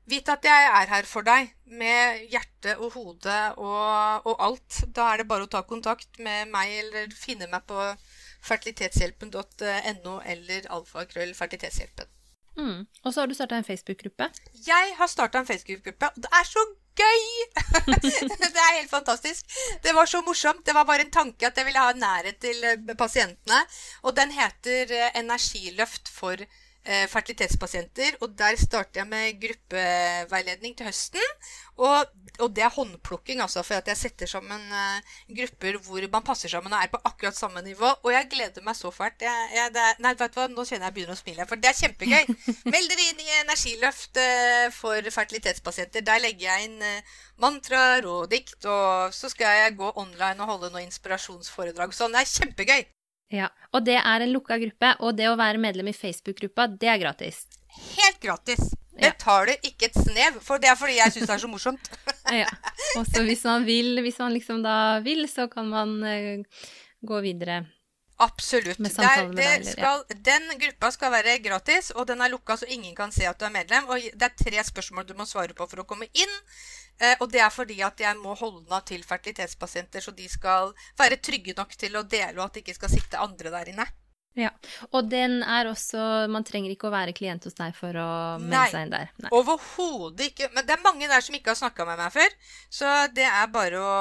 Vit 0.08 0.30
at 0.32 0.46
jeg 0.48 0.68
er 0.72 0.88
her 0.88 1.04
for 1.04 1.26
deg, 1.28 1.50
med 1.68 2.22
hjerte 2.32 2.78
og 2.80 2.94
hode 2.94 3.40
og, 3.60 4.28
og 4.32 4.44
alt. 4.46 4.78
Da 4.96 5.10
er 5.12 5.20
det 5.20 5.28
bare 5.28 5.44
å 5.44 5.52
ta 5.52 5.66
kontakt 5.68 6.22
med 6.24 6.48
meg 6.54 6.78
eller 6.78 7.12
finne 7.12 7.50
meg 7.52 7.66
på 7.68 7.90
fertilitetshjelpen.no 8.42 10.20
eller 10.26 10.70
alfakrøllfertilitetshjelpen. 10.78 12.14
Mm. 12.58 12.88
Og 13.06 13.14
så 13.14 13.22
har 13.22 13.30
du 13.30 13.36
starta 13.38 13.58
en 13.58 13.68
Facebook-gruppe. 13.68 14.30
Jeg 14.68 14.94
har 14.98 15.08
starta 15.08 15.40
en 15.40 15.50
Facebook-gruppe, 15.50 16.10
og 16.10 16.22
det 16.24 16.32
er 16.40 16.48
så 16.50 16.64
gøy! 16.98 17.26
det 18.56 18.64
er 18.64 18.78
helt 18.80 18.90
fantastisk. 18.90 19.46
Det 19.84 19.94
var 19.96 20.10
så 20.10 20.22
morsomt. 20.26 20.66
Det 20.66 20.74
var 20.76 20.88
bare 20.90 21.06
en 21.06 21.14
tanke 21.14 21.48
at 21.48 21.58
jeg 21.58 21.68
ville 21.68 21.84
ha 21.84 21.94
nærhet 21.94 22.40
til 22.42 22.64
eh, 22.66 22.96
pasientene. 22.98 23.62
Og 24.02 24.16
den 24.18 24.34
heter 24.34 24.94
eh, 24.98 25.12
Energiløft 25.22 26.10
for 26.10 26.42
eh, 26.42 26.67
fertilitetspasienter. 27.12 28.18
Og 28.22 28.34
der 28.40 28.58
starter 28.60 29.02
jeg 29.02 29.08
med 29.12 29.40
gruppeveiledning 29.42 30.78
til 30.78 30.88
høsten. 30.88 31.34
Og, 31.78 32.06
og 32.40 32.56
det 32.56 32.64
er 32.66 32.74
håndplukking, 32.74 33.42
altså, 33.42 33.62
for 33.64 33.78
at 33.78 33.88
jeg 33.88 33.98
setter 33.98 34.30
sammen 34.30 34.64
uh, 34.74 35.18
grupper 35.40 35.78
hvor 35.86 36.08
man 36.12 36.26
passer 36.26 36.50
sammen 36.50 36.74
og 36.74 36.80
er 36.80 36.90
på 36.90 37.02
akkurat 37.06 37.38
samme 37.38 37.62
nivå. 37.62 37.92
Og 38.04 38.12
jeg 38.14 38.30
gleder 38.32 38.66
meg 38.66 38.76
så 38.76 38.92
fælt. 38.92 39.22
Jeg, 39.22 39.50
jeg, 39.56 39.74
det, 39.76 39.86
nei, 40.02 40.16
vet 40.18 40.34
du 40.34 40.42
hva, 40.42 40.48
nå 40.50 40.66
kjenner 40.66 40.90
jeg 40.90 40.98
begynner 40.98 41.18
å 41.18 41.22
smile, 41.22 41.48
for 41.50 41.62
det 41.62 41.70
er 41.70 41.80
kjempegøy. 41.84 42.36
Meld 42.74 42.92
dere 42.94 43.08
inn 43.12 43.24
i 43.24 43.32
Energiløft 43.44 44.22
uh, 44.24 44.66
for 44.74 45.14
fertilitetspasienter. 45.20 46.06
Der 46.08 46.24
legger 46.24 46.50
jeg 46.50 46.72
inn 46.72 46.86
mantraer 47.38 48.10
og 48.10 48.30
dikt, 48.32 48.60
og 48.66 49.14
så 49.14 49.30
skal 49.30 49.62
jeg 49.62 49.78
gå 49.78 49.94
online 50.02 50.42
og 50.42 50.56
holde 50.56 50.74
noen 50.74 50.90
inspirasjonsforedrag. 50.90 51.94
Sånn, 51.94 52.18
det 52.18 52.26
er 52.26 52.38
kjempegøy. 52.40 52.88
Ja, 53.34 53.50
Og 53.76 53.84
det 53.84 53.98
er 54.00 54.24
en 54.24 54.32
lukka 54.32 54.56
gruppe, 54.62 54.94
og 55.04 55.18
det 55.18 55.28
å 55.28 55.36
være 55.40 55.60
medlem 55.60 55.90
i 55.92 55.96
Facebook-gruppa, 55.96 56.70
det 56.80 56.88
er 56.88 57.00
gratis. 57.02 57.44
Helt 57.98 58.22
gratis. 58.24 58.70
Betaler 58.98 59.60
ikke 59.68 59.92
et 59.92 59.98
snev, 60.00 60.40
for 60.42 60.62
det 60.62 60.72
er 60.72 60.78
fordi 60.80 60.96
jeg 60.98 61.14
syns 61.14 61.28
det 61.28 61.36
er 61.36 61.42
så 61.44 61.50
morsomt. 61.52 61.90
ja. 62.42 62.48
Og 62.98 63.06
så 63.06 63.22
hvis 63.28 63.44
man 63.46 63.68
vil, 63.68 64.00
hvis 64.02 64.18
man 64.24 64.34
liksom 64.34 64.64
da 64.66 64.78
vil, 65.06 65.28
så 65.30 65.46
kan 65.52 65.68
man 65.70 66.00
uh, 66.02 66.64
gå 67.06 67.20
videre. 67.26 67.66
Absolutt. 68.18 68.80
Med 68.82 68.90
samtale 68.96 69.28
med 69.30 69.38
deg, 69.38 69.68
skal, 69.70 70.02
ja. 70.02 70.18
Den 70.26 70.50
gruppa 70.58 70.90
skal 70.96 71.14
være 71.14 71.38
gratis, 71.44 71.92
og 71.94 72.08
den 72.10 72.24
er 72.26 72.34
lukka 72.34 72.58
så 72.58 72.66
ingen 72.74 72.96
kan 72.98 73.14
se 73.14 73.28
at 73.30 73.38
du 73.38 73.46
er 73.46 73.54
medlem. 73.54 73.86
Og 73.92 74.02
det 74.02 74.32
er 74.32 74.34
tre 74.40 74.64
spørsmål 74.72 75.06
du 75.06 75.14
må 75.20 75.28
svare 75.30 75.54
på 75.58 75.68
for 75.70 75.84
å 75.84 75.86
komme 75.90 76.10
inn. 76.18 76.34
Eh, 76.98 77.16
og 77.22 77.30
det 77.32 77.44
er 77.44 77.54
fordi 77.54 77.78
at 77.86 78.02
jeg 78.02 78.18
må 78.18 78.34
holde 78.38 78.74
av 78.74 78.86
til 78.90 79.04
fertilitetspasienter, 79.06 80.02
så 80.02 80.14
de 80.18 80.28
skal 80.32 80.74
være 80.98 81.22
trygge 81.22 81.54
nok 81.58 81.76
til 81.78 81.98
å 81.98 82.06
dele, 82.08 82.38
og 82.40 82.48
at 82.48 82.58
det 82.58 82.66
ikke 82.66 82.78
skal 82.80 82.94
sitte 82.94 83.22
andre 83.22 83.54
der 83.54 83.74
inne. 83.74 83.88
Ja, 84.38 84.52
Og 84.94 85.08
den 85.10 85.40
er 85.42 85.66
også 85.66 86.28
Man 86.30 86.46
trenger 86.46 86.70
ikke 86.70 86.92
å 86.92 86.94
være 86.94 87.14
klient 87.18 87.48
hos 87.48 87.56
deg 87.58 87.74
for 87.74 87.98
å 87.98 88.10
melde 88.38 88.68
seg 88.70 88.86
inn 88.86 88.94
der. 88.94 89.10
Nei, 89.24 89.32
overhodet 89.34 90.28
ikke. 90.30 90.52
Men 90.54 90.68
det 90.68 90.76
er 90.76 90.84
mange 90.84 91.10
der 91.10 91.26
som 91.26 91.34
ikke 91.34 91.56
har 91.56 91.58
snakka 91.58 91.88
med 91.90 91.98
meg 91.98 92.14
før. 92.14 92.36
Så 92.70 92.92
det 93.18 93.26
er 93.26 93.50
bare 93.50 93.82
å 93.82 93.96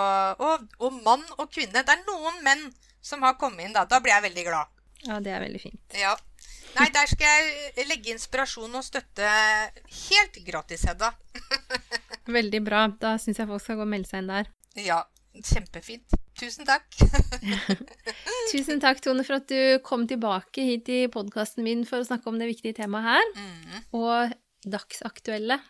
og, 0.50 0.66
og, 0.76 1.00
mann 1.06 1.24
og 1.38 1.48
kvinne. 1.48 1.80
Det 1.80 1.94
er 1.94 2.04
noen 2.04 2.42
menn 2.44 2.66
som 3.00 3.24
har 3.24 3.38
kommet 3.40 3.64
inn 3.64 3.76
da. 3.76 3.86
Da 3.88 4.02
blir 4.04 4.12
jeg 4.12 4.26
veldig 4.28 4.46
glad. 4.50 4.76
Ja, 5.06 5.20
det 5.24 5.32
er 5.32 5.40
veldig 5.46 5.62
fint. 5.62 5.80
Ja. 5.96 6.12
Nei, 6.76 6.88
der 6.92 7.08
skal 7.08 7.26
jeg 7.26 7.86
legge 7.88 8.12
inspirasjon 8.12 8.74
og 8.76 8.84
støtte 8.84 9.26
helt 10.08 10.38
gratis, 10.46 10.84
Hedda. 10.88 11.12
veldig 12.38 12.62
bra. 12.66 12.86
Da 13.00 13.16
syns 13.22 13.40
jeg 13.40 13.48
folk 13.48 13.64
skal 13.64 13.80
gå 13.80 13.86
og 13.86 13.92
melde 13.92 14.10
seg 14.10 14.24
inn 14.24 14.32
der. 14.32 14.50
Ja, 14.84 15.00
kjempefint. 15.40 16.16
Tusen 16.36 16.68
takk. 16.68 16.84
Tusen 18.52 18.80
takk, 18.82 19.00
Tone, 19.04 19.24
for 19.24 19.38
at 19.38 19.48
du 19.48 19.78
kom 19.86 20.04
tilbake 20.08 20.66
hit 20.68 20.90
i 20.92 21.00
podkasten 21.12 21.64
min 21.64 21.86
for 21.88 22.04
å 22.04 22.08
snakke 22.08 22.28
om 22.28 22.40
det 22.40 22.50
viktige 22.50 22.76
temaet 22.82 23.08
her. 23.08 23.32
Mm. 23.40 23.80
Og 23.96 24.36
dagsaktuelle. 24.76 25.60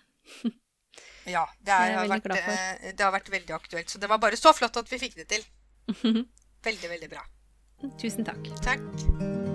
ja, 1.36 1.46
det, 1.60 1.70
er, 1.70 1.96
har 2.00 2.10
vært, 2.16 2.30
eh, 2.34 2.90
det 2.90 3.06
har 3.06 3.14
vært 3.14 3.30
veldig 3.38 3.58
aktuelt. 3.60 3.92
Så 3.92 4.02
det 4.02 4.10
var 4.10 4.22
bare 4.22 4.40
så 4.40 4.54
flott 4.56 4.82
at 4.82 4.90
vi 4.90 5.02
fikk 5.06 5.18
det 5.22 5.30
til. 5.36 5.46
Veldig, 6.66 6.94
veldig 6.96 7.12
bra. 7.14 7.22
Tusen 8.00 8.26
takk. 8.26 8.50
Takk. 8.64 9.45